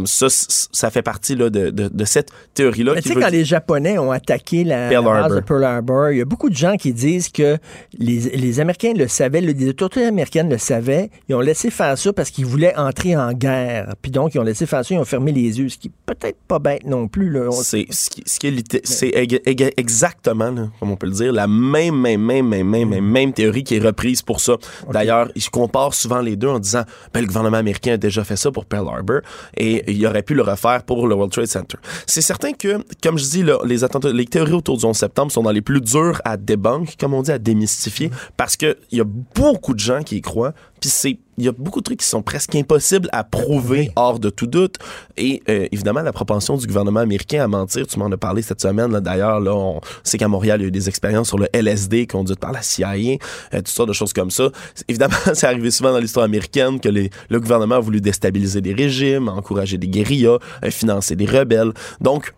[0.06, 2.94] Ça, ça fait partie là, de, de, de cette théorie-là.
[2.95, 5.36] Mais tu sais, veut quand les Japonais ont attaqué la, Pearl la base Harbor.
[5.38, 7.58] de Pearl Harbor, il y a beaucoup de gens qui disent que
[7.99, 11.98] les, les Américains le savaient, le- les autorités américaines le savaient, ils ont laissé faire
[11.98, 13.94] ça parce qu'ils voulaient entrer en guerre.
[14.02, 15.91] Puis donc, ils ont laissé faire ça, ils ont fermé les yeux, ce qui est
[16.06, 17.38] peut-être pas bête non plus.
[17.64, 21.48] C'est ce qui, ce qui est, ég- exactement, là, comme on peut le dire, la
[21.48, 24.56] même, même, même, même, même, même, même théorie qui est reprise pour ça.
[24.91, 26.84] D'ailleurs, ils comparent souvent les deux en disant,
[27.14, 29.22] ben, le gouvernement américain a déjà fait ça pour Pearl Harbor
[29.56, 31.77] et il aurait pu le refaire pour le World Trade Center.
[32.07, 35.31] C'est certain que, comme je dis, là, les attentats, les théories autour du 11 septembre
[35.31, 38.98] sont dans les plus dures à débunk, comme on dit, à démystifier, parce que il
[38.98, 41.86] y a beaucoup de gens qui y croient, puis c'est il y a beaucoup de
[41.86, 44.76] trucs qui sont presque impossibles à prouver hors de tout doute.
[45.18, 48.62] Et euh, évidemment, la propension du gouvernement américain à mentir, tu m'en as parlé cette
[48.62, 51.48] semaine, d'ailleurs, là, on sait qu'à Montréal, il y a eu des expériences sur le
[51.53, 53.18] LSD conduites par la CIA, euh,
[53.53, 54.49] toutes sortes de choses comme ça.
[54.88, 58.74] Évidemment, c'est arrivé souvent dans l'histoire américaine que les- le gouvernement a voulu déstabiliser des
[58.74, 61.72] régimes, encourager des guérillas, euh, financer des rebelles.
[62.02, 62.34] Donc,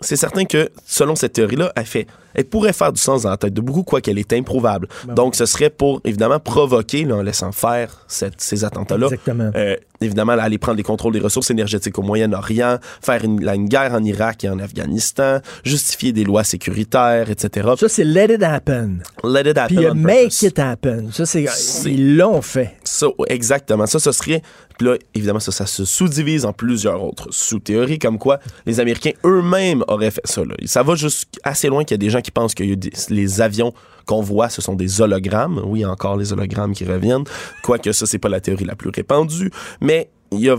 [0.00, 3.36] c'est certain que, selon cette théorie-là, elle, fait, elle pourrait faire du sens dans la
[3.36, 4.88] tête de beaucoup, quoi qu'elle est improuvable.
[5.06, 9.50] Ben Donc, ce serait pour, évidemment, provoquer, là, en laissant faire cette- ces attentats-là, Exactement.
[9.56, 13.54] euh, évidemment, là, aller prendre les contrôles des ressources énergétiques au Moyen-Orient, faire une, là,
[13.54, 17.68] une guerre en Irak et en Afghanistan, justifier des lois sécuritaires, etc.
[17.78, 19.00] Ça, c'est Let It Happen.
[19.24, 20.42] Let it happen Puis Make purpose.
[20.42, 21.08] It Happen.
[21.12, 22.76] Ça, c'est, C'est- ils l'ont fait.
[22.84, 23.86] Ça, exactement.
[23.86, 24.42] Ça, ce serait.
[24.78, 29.10] Puis là, évidemment, ça, ça se sous-divise en plusieurs autres sous-théories, comme quoi les Américains
[29.24, 30.42] eux-mêmes auraient fait ça.
[30.44, 30.54] là.
[30.66, 32.64] Ça va juste assez loin qu'il y a des gens qui pensent que
[33.10, 33.72] les avions
[34.06, 35.62] qu'on voit, ce sont des hologrammes.
[35.64, 37.24] Oui, encore les hologrammes qui reviennent.
[37.62, 39.50] Quoique ça, c'est pas la théorie la plus répandue.
[39.80, 40.56] Mais il y a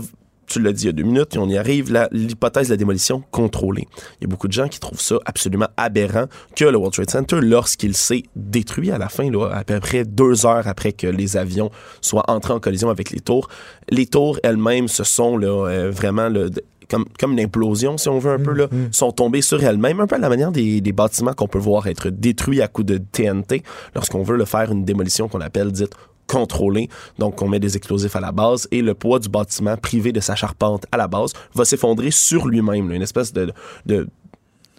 [0.50, 2.76] tu l'as dit il y a deux minutes, et on y arrive, l'hypothèse de la
[2.76, 3.86] démolition contrôlée.
[4.20, 6.26] Il y a beaucoup de gens qui trouvent ça absolument aberrant
[6.56, 10.44] que le World Trade Center, lorsqu'il s'est détruit à la fin, à peu près deux
[10.46, 11.70] heures après que les avions
[12.00, 13.48] soient entrés en collision avec les tours,
[13.90, 16.48] les tours elles-mêmes se sont euh, vraiment là,
[16.90, 20.06] comme, comme une implosion, si on veut un peu, là, sont tombées sur elles-mêmes, un
[20.06, 22.98] peu à la manière des, des bâtiments qu'on peut voir être détruits à coups de
[22.98, 23.62] TNT
[23.94, 25.94] lorsqu'on veut le faire une démolition qu'on appelle dite
[26.30, 26.88] contrôlée.
[27.18, 30.20] Donc, on met des explosifs à la base et le poids du bâtiment privé de
[30.20, 32.92] sa charpente à la base va s'effondrer sur lui-même.
[32.92, 33.52] Une espèce de,
[33.86, 34.08] de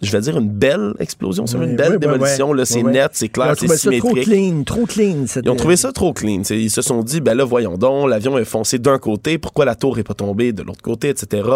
[0.02, 2.50] je vais dire une belle explosion, c'est Oui, une belle oui, démolition.
[2.50, 2.58] oui.
[2.58, 4.24] là, c'est net, c'est Ils clair, ont c'est trouvé ça trop symétrique.
[4.28, 5.24] clean, trop clean.
[5.26, 6.42] cette- Ils ont trouvé ça trop clean.
[6.50, 9.74] Ils se sont dit, ben là, voyons donc, l'avion est foncé d'un côté, pourquoi la
[9.76, 11.48] tour est pas tombée de l'autre côté, etc.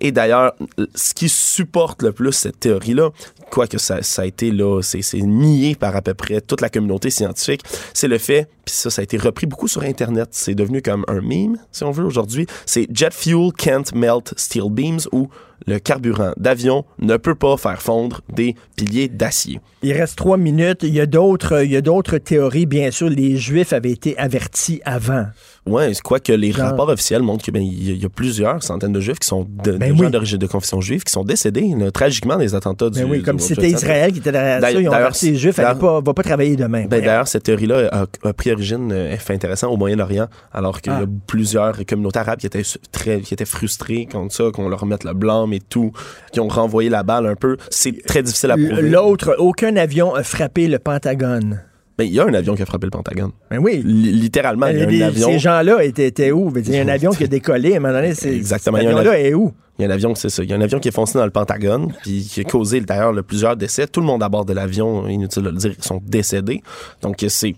[0.00, 0.52] Et d'ailleurs,
[0.94, 3.10] ce qui supporte le plus cette théorie-là,
[3.50, 6.68] quoique ça, ça a été là, c'est c'est nié par à peu près toute la
[6.68, 7.62] communauté scientifique,
[7.92, 11.04] c'est le fait, puis ça, ça a été repris beaucoup sur Internet, c'est devenu comme
[11.08, 15.28] un meme, si on veut, aujourd'hui, c'est Jet Fuel Can't Melt Steel Beams ou
[15.66, 19.60] le carburant d'avion ne peut pas faire fondre des piliers d'acier.
[19.82, 20.82] Il reste trois minutes.
[20.82, 22.66] Il y a d'autres, théories.
[22.66, 25.26] Bien sûr, les Juifs avaient été avertis avant.
[25.66, 28.92] Ouais, quoi que les rapports officiels montrent qu'il y, a- il y a plusieurs centaines
[28.92, 31.74] de juifs qui sont de, Ben de gens d'origine de confession juive qui sont décédés
[31.78, 33.70] là, tragiquement des attentats du Ben oui, comme du si c'était.
[33.70, 34.70] Israël qui était derrière ça.
[34.72, 36.82] Ils ont averti les Juifs, d'ailleurs- pas, va pas travailler demain.
[36.84, 37.00] Ben.
[37.00, 40.96] D'ailleurs, cette théorie-là a, a pris origine, euh, fait intéressant, au Moyen-Orient, alors qu'il y
[40.96, 41.00] Ah.
[41.00, 42.62] a plusieurs communautés arabes qui étaient,
[42.92, 45.92] très, qui étaient frustrées contre ça, qu'on leur remette le blâme et tout,
[46.32, 47.56] qui ont renvoyé la balle un peu.
[47.70, 48.82] C'est très difficile à prouver.
[48.82, 51.62] L'autre, aucun avion a frappé le Pentagone.
[51.96, 53.30] Ben, il y a un avion qui a frappé le Pentagone.
[53.50, 53.80] Ben oui.
[53.84, 55.28] Li- littéralement, il y a Les- un avion.
[55.28, 56.52] Ces gens-là étaient, étaient où?
[56.56, 57.74] Il y a un avion qui a décollé.
[57.74, 58.78] À un moment donné, Exactement.
[58.78, 59.52] cet Il y a un avion-là avi- est où?
[59.78, 60.42] Il y a un avion, c'est ça.
[60.42, 62.80] Il y a un avion qui est foncé dans le Pentagone, puis qui a causé
[62.80, 63.86] d'ailleurs le- plusieurs décès.
[63.86, 66.62] Tout le monde à bord de l'avion, inutile de le dire, sont décédés.
[67.02, 67.54] Donc c'est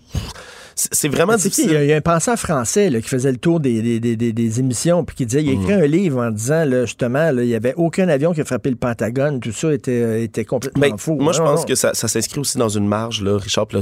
[0.75, 1.65] c'est vraiment difficile.
[1.69, 3.81] Il y a- il y a un penseur français là, qui faisait le tour des,
[3.99, 5.79] des, des- des- émissions puis qui disait, il a écrit Mm.
[5.81, 8.69] un livre en disant là, justement, là, il n'y avait aucun avion qui a frappé
[8.69, 11.15] le Pentagone, tout ça était, était complètement Ben, faux.
[11.15, 11.65] Moi, je pense non.
[11.65, 13.65] que ça, ça s'inscrit aussi dans une marge, là, Richard.
[13.73, 13.81] Là,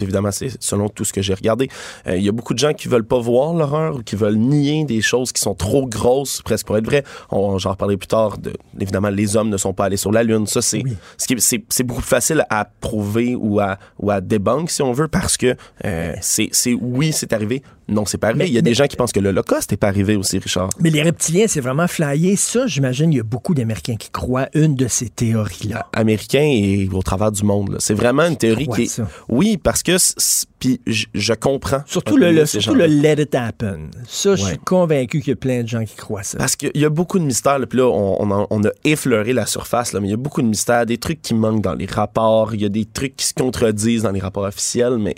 [0.00, 1.68] évidemment, c'est selon tout ce que j'ai regardé.
[2.06, 4.36] Euh, Il y a beaucoup de gens qui veulent pas voir l'horreur ou qui veulent
[4.36, 7.04] nier des choses qui sont trop grosses, presque pour être vraies.
[7.30, 8.38] On, j'en reparlerai plus tard.
[8.38, 10.46] De, évidemment, les hommes ne sont pas allés sur la Lune.
[10.46, 10.82] Ça, c'est
[11.16, 14.70] ce qui est- c'est c'est beaucoup plus facile à prouver ou à, ou à débunk,
[14.70, 15.54] si on veut, parce que
[15.84, 17.62] euh, c'est c'est- oui, c'est arrivé.
[17.88, 18.46] Non, c'est pas arrivé.
[18.48, 20.70] Il y a mais- des gens qui pensent que l'Holocauste n'est pas arrivé aussi, Richard.
[20.80, 22.34] Mais les reptiliens, c'est vraiment flyé.
[22.36, 25.86] Ça, j'imagine, il y a beaucoup d'Américains qui croient une de ces théories-là.
[25.92, 27.76] américain et au travers du monde.
[27.78, 28.86] C'est vraiment une théorie qui est...
[28.86, 29.08] ça.
[29.28, 29.96] Oui, parce que...
[30.58, 31.82] Puis je, comprends.
[31.86, 33.90] Surtout le, le- surtout le let it happen.
[34.08, 36.38] Ça, je suis convaincu qu'il y a plein de gens qui croient ça.
[36.38, 37.58] Parce qu'il y a beaucoup de mystères.
[37.58, 40.14] là, Puis là, on, on en- on a effleuré la surface, là, mais il y
[40.14, 42.86] a beaucoup de mystères, des trucs qui manquent dans les rapports, il y a des
[42.86, 45.14] trucs qui se contredisent dans les rapports officiels, mais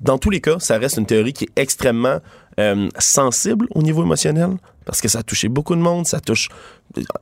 [0.00, 2.18] dans tous les cas, ça reste une théorie qui est extrêmement
[2.58, 4.50] euh, sensible au niveau émotionnel,
[4.84, 6.48] parce que ça a touché beaucoup de monde, ça touche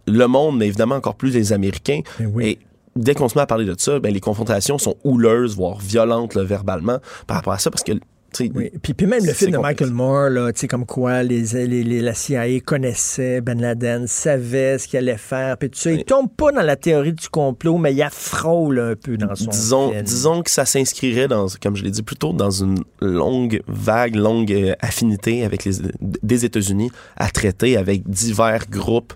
[0.06, 2.00] le monde, mais évidemment encore plus les Américains.
[2.40, 2.58] Et
[2.96, 6.34] dès qu'on se met à parler de ça, ben, les confrontations sont houleuses, voire violentes
[6.34, 7.92] là, verbalement par rapport à ça, parce que
[8.34, 9.58] tu sais, Puis, puis même le film de.
[9.58, 14.06] Michael Moore, là, tu sais, comme quoi les, les- les- la CIA connaissait Ben Laden,
[14.06, 15.92] savait ce qu'il allait faire, puis tout ça.
[15.92, 19.34] Il tombe pas dans la théorie du complot, mais il a frôle un peu dans
[19.34, 20.02] son disons, film.
[20.02, 24.16] disons que ça s'inscrirait dans, comme je l'ai dit plus tôt, dans une longue vague,
[24.16, 29.12] longue euh, affinité avec les des États-Unis à traiter avec divers groupes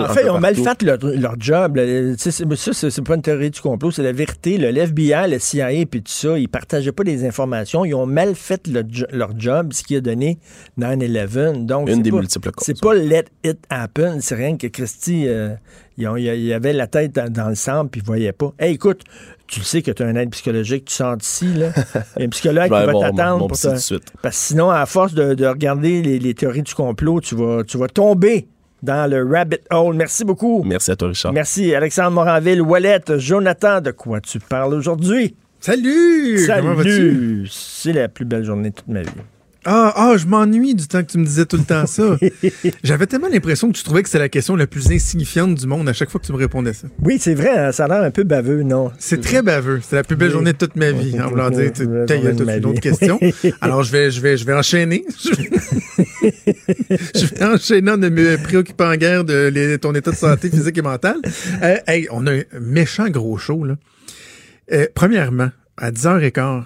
[0.00, 1.76] En fait, ils ont mal fait leur, leur job.
[1.76, 2.14] là.
[2.18, 4.58] Ça, c'est pas une théorie du complot, c'est la vérité.
[4.58, 7.84] Le FBI, le CIA, puis tout ça, ils partageaient pas des informations.
[7.86, 10.38] Ils ont mal fait le leur job, ce qui a donné
[10.78, 11.64] 9-11.
[11.66, 12.66] Donc, Une des pas- multiples causes.
[12.66, 14.18] C'est pas let it happen.
[14.20, 15.54] C'est rien que Christy, euh,
[15.96, 18.52] il y avait la tête dans, dans le sang, puis ils voyaient pas.
[18.58, 19.02] Hey, écoute,
[19.46, 21.70] tu sais que tu as un aide psychologique, tu sors d'ici, là.
[22.16, 24.04] Il y a un psychologue qui va t'attendre pour te- suite.
[24.22, 27.64] Parce que sinon, à force de, de regarder les, les théories du complot, tu vas,
[27.64, 28.46] tu vas tomber
[28.82, 29.96] dans le rabbit hole.
[29.96, 30.62] Merci beaucoup.
[30.64, 31.32] Merci à toi, Richard.
[31.32, 35.36] Merci, Alexandre Moranville, Wallet, Jonathan, de quoi tu parles aujourd'hui?
[35.60, 36.46] Salut!
[36.46, 36.90] Comment vas-tu?
[36.90, 37.48] Salut!
[37.50, 39.10] C'est la plus belle journée de toute ma vie.
[39.66, 42.16] Ah, ah, je m'ennuie du temps que tu me disais tout le temps ça.
[42.82, 45.86] J'avais tellement l'impression que tu trouvais que c'était la question la plus insignifiante du monde
[45.88, 46.88] à chaque fois que tu me répondais ça.
[47.02, 48.90] Oui, c'est vrai, hein, ça a l'air un peu baveux, non?
[48.98, 49.80] C'est très baveux.
[49.82, 51.20] C'est la plus belle journée de toute ma vie.
[51.20, 51.86] En voulant dire, tu
[52.44, 53.20] ma une autre question.
[53.60, 55.04] Alors, je vais, je vais, je vais enchaîner.
[57.14, 60.78] je vais enchaîner en ne me préoccupant guère de les- ton état de santé physique
[60.78, 61.16] et mental.
[61.62, 63.76] Euh, hey, on a un méchant gros show, là.
[64.72, 66.62] Euh, premièrement, à 10h15,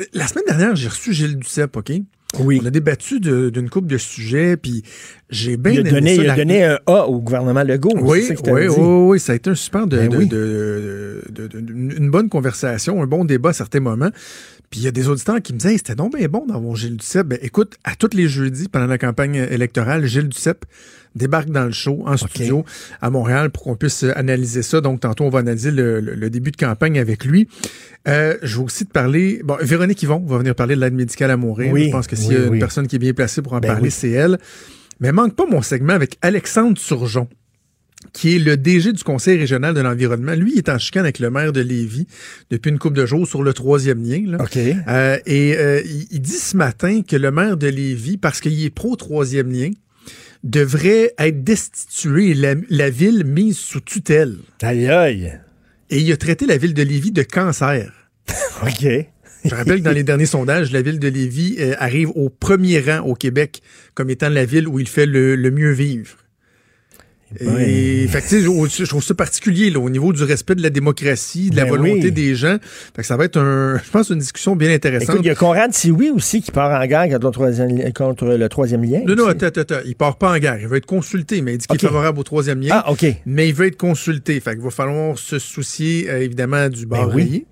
[0.00, 1.92] euh, la semaine dernière, j'ai reçu Gilles Duceppe, OK?
[2.40, 2.60] Oui.
[2.62, 4.82] On a débattu d'une coupe de sujets, puis
[5.30, 7.62] j'ai bien il a aimé donné, ça, il a la- donné un A au gouvernement
[7.62, 7.92] Legault.
[8.00, 10.26] oui, ça que oui, oui, oui, ça a été un super de, Ben de- oui.
[10.26, 14.10] de- de- de- de- une bonne conversation, un bon débat à certains moments.
[14.70, 16.74] Puis il y a des auditeurs qui me disaient Hey, c'était donc bien bon d'avoir
[16.74, 17.28] Gilles Duceppe.
[17.28, 20.64] Ben, écoute, à tous les jeudis pendant la campagne électorale, Gilles Duceppe
[21.14, 22.64] débarque dans le show, en studio,
[23.00, 24.80] à Montréal, pour qu'on puisse analyser ça.
[24.80, 27.46] Donc, tantôt, on va analyser le, le- le début de campagne avec lui.
[28.08, 29.40] Euh, je vais aussi te parler.
[29.44, 31.72] Bon, Véronique Yvon va venir parler de l'aide médicale à mourir.
[31.72, 32.58] Oui, je pense que s'il oui, y a une oui.
[32.58, 34.38] personne qui est bien placée pour en Ben parler, c'est elle.
[34.98, 37.28] Mais manque pas mon segment avec Alexandre Turgeon
[38.12, 40.34] qui est le DG du Conseil régional de l'environnement.
[40.34, 42.06] Lui, il est en chicane avec le maire de Lévis
[42.50, 44.22] depuis une couple de jours sur le troisième lien.
[44.26, 44.38] là.
[44.42, 44.56] OK.
[44.56, 48.70] Euh, et euh, il, dit ce matin que le maire de Lévis, parce qu'il est
[48.70, 49.70] pro-troisième lien,
[50.42, 54.36] devrait être destitué et la, la ville mise sous tutelle.
[54.62, 55.40] Aïe, aïe.
[55.90, 57.92] Et il a traité la ville de Lévis de cancer.
[58.62, 58.86] OK.
[59.44, 62.80] Je rappelle que dans les derniers sondages, la ville de Lévis euh, arrive au premier
[62.80, 63.62] rang au Québec
[63.94, 66.16] comme étant la ville où il fait le, le mieux vivre.
[67.40, 70.54] Et fait que, tu sais, je je trouve ça particulier là, au niveau du respect
[70.54, 72.12] de la démocratie, de la Ben volonté oui.
[72.12, 72.58] des gens.
[72.94, 75.16] Fait que ça va être un, je pense, une discussion bien intéressante.
[75.20, 78.48] Il y a Conrad Sioui aussi qui part en guerre contre le troisième, contre le
[78.48, 79.00] troisième lien.
[79.06, 79.80] Non, non, attends, attends, attends.
[79.84, 80.58] Il part pas en guerre.
[80.60, 82.82] Il veut être consulté, mais il dit qu'il est favorable au troisième lien.
[82.84, 83.04] Ah, OK.
[83.26, 84.38] Mais il veut être consulté.
[84.38, 87.46] Fait qu'il va falloir se soucier, euh, évidemment, du bar Ben oui.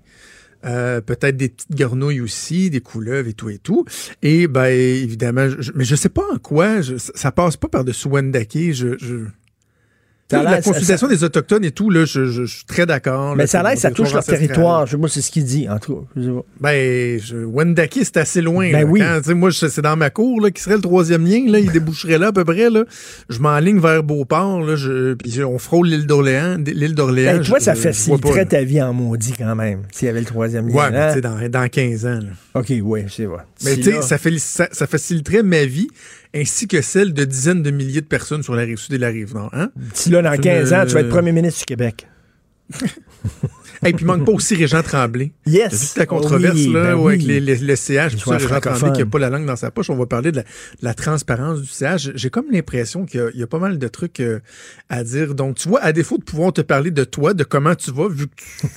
[0.65, 3.83] euh, peut-être des petites grenouilles aussi, des couleuvres et tout et tout.
[4.21, 8.07] Et ben évidemment, je- mais je sais pas en quoi, je- ça passe pas par-dessus
[8.07, 8.71] Wendake.
[8.71, 9.25] Je, je...
[10.31, 13.35] La ça- consultation des Autochtones et tout, là, je, je- je suis très d'accord.
[13.35, 14.87] Mais là, ça a l'air ça touche leur territoire.
[14.87, 16.21] Je- Moi, c'est ce qu'il dit, en tout cas.
[16.59, 18.71] Ben, je, Wendake, c'est assez loin.
[18.71, 18.85] Ben là.
[18.85, 18.99] oui.
[19.01, 22.17] Quand, moi, c'est dans ma cour, là, qui serait le troisième lien, là, il déboucherait
[22.17, 22.83] là, à peu près, là.
[23.29, 27.37] Je m'enligne vers Beauport, là, je, puis on frôle l'île d'Orléans, l'île d'Orléans.
[27.37, 30.67] Ben, toi, ça faciliterait ta vie en maudit quand même, s'il y avait le troisième
[30.67, 30.73] lien.
[30.75, 31.07] Ouais, mais hein?
[31.09, 32.59] tu sais, dans, dans 15 ans, là.
[32.59, 33.43] OK, oui, c'est vrai.
[33.65, 34.17] Mais tu sais, ça,
[34.71, 35.89] ça faciliterait ma vie
[36.35, 39.09] ainsi que celle de dizaines de milliers de personnes sur la rive sud et la
[39.09, 39.49] rive nord.
[39.53, 39.71] Hein?
[39.93, 42.07] Si là, dans C'est 15 une- ans, tu vas être premier ministre du Québec.
[43.85, 45.33] Et puis, il manque pas aussi Régent Tremblay.
[45.45, 45.89] Yes.
[45.89, 48.99] Toute la controverse Oui, là, ben avec les, les- le CH, ça, Régent Tremblay qui
[48.99, 49.89] n'a pas la langue dans sa poche.
[49.89, 50.47] On va parler de la, de
[50.83, 52.11] la transparence du CH.
[52.15, 54.39] J'ai comme l'impression qu'il y a- il y, a pas mal de trucs euh,
[54.89, 55.35] à dire.
[55.35, 58.07] Donc, tu vois, à défaut de pouvoir te parler de toi, de comment tu vas,
[58.07, 58.33] vu que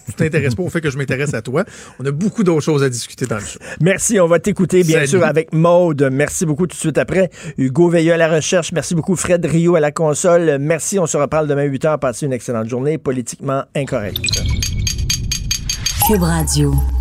[0.06, 1.64] tu t'intéresses pas au fait que je m'intéresse à toi,
[2.00, 3.60] on a beaucoup d'autres choses à discuter dans le show.
[3.80, 5.08] Merci, on va t'écouter bien Salut.
[5.08, 6.08] sûr avec Maude.
[6.10, 7.30] Merci beaucoup tout de suite après.
[7.58, 8.72] Hugo Veilleux à la recherche.
[8.72, 10.58] Merci beaucoup Fred Rio à la console.
[10.58, 12.00] Merci, on se reparle demain 8h.
[12.00, 14.35] Passez une excellente journée politiquement incorrecte.
[16.06, 16.95] Cube Radio.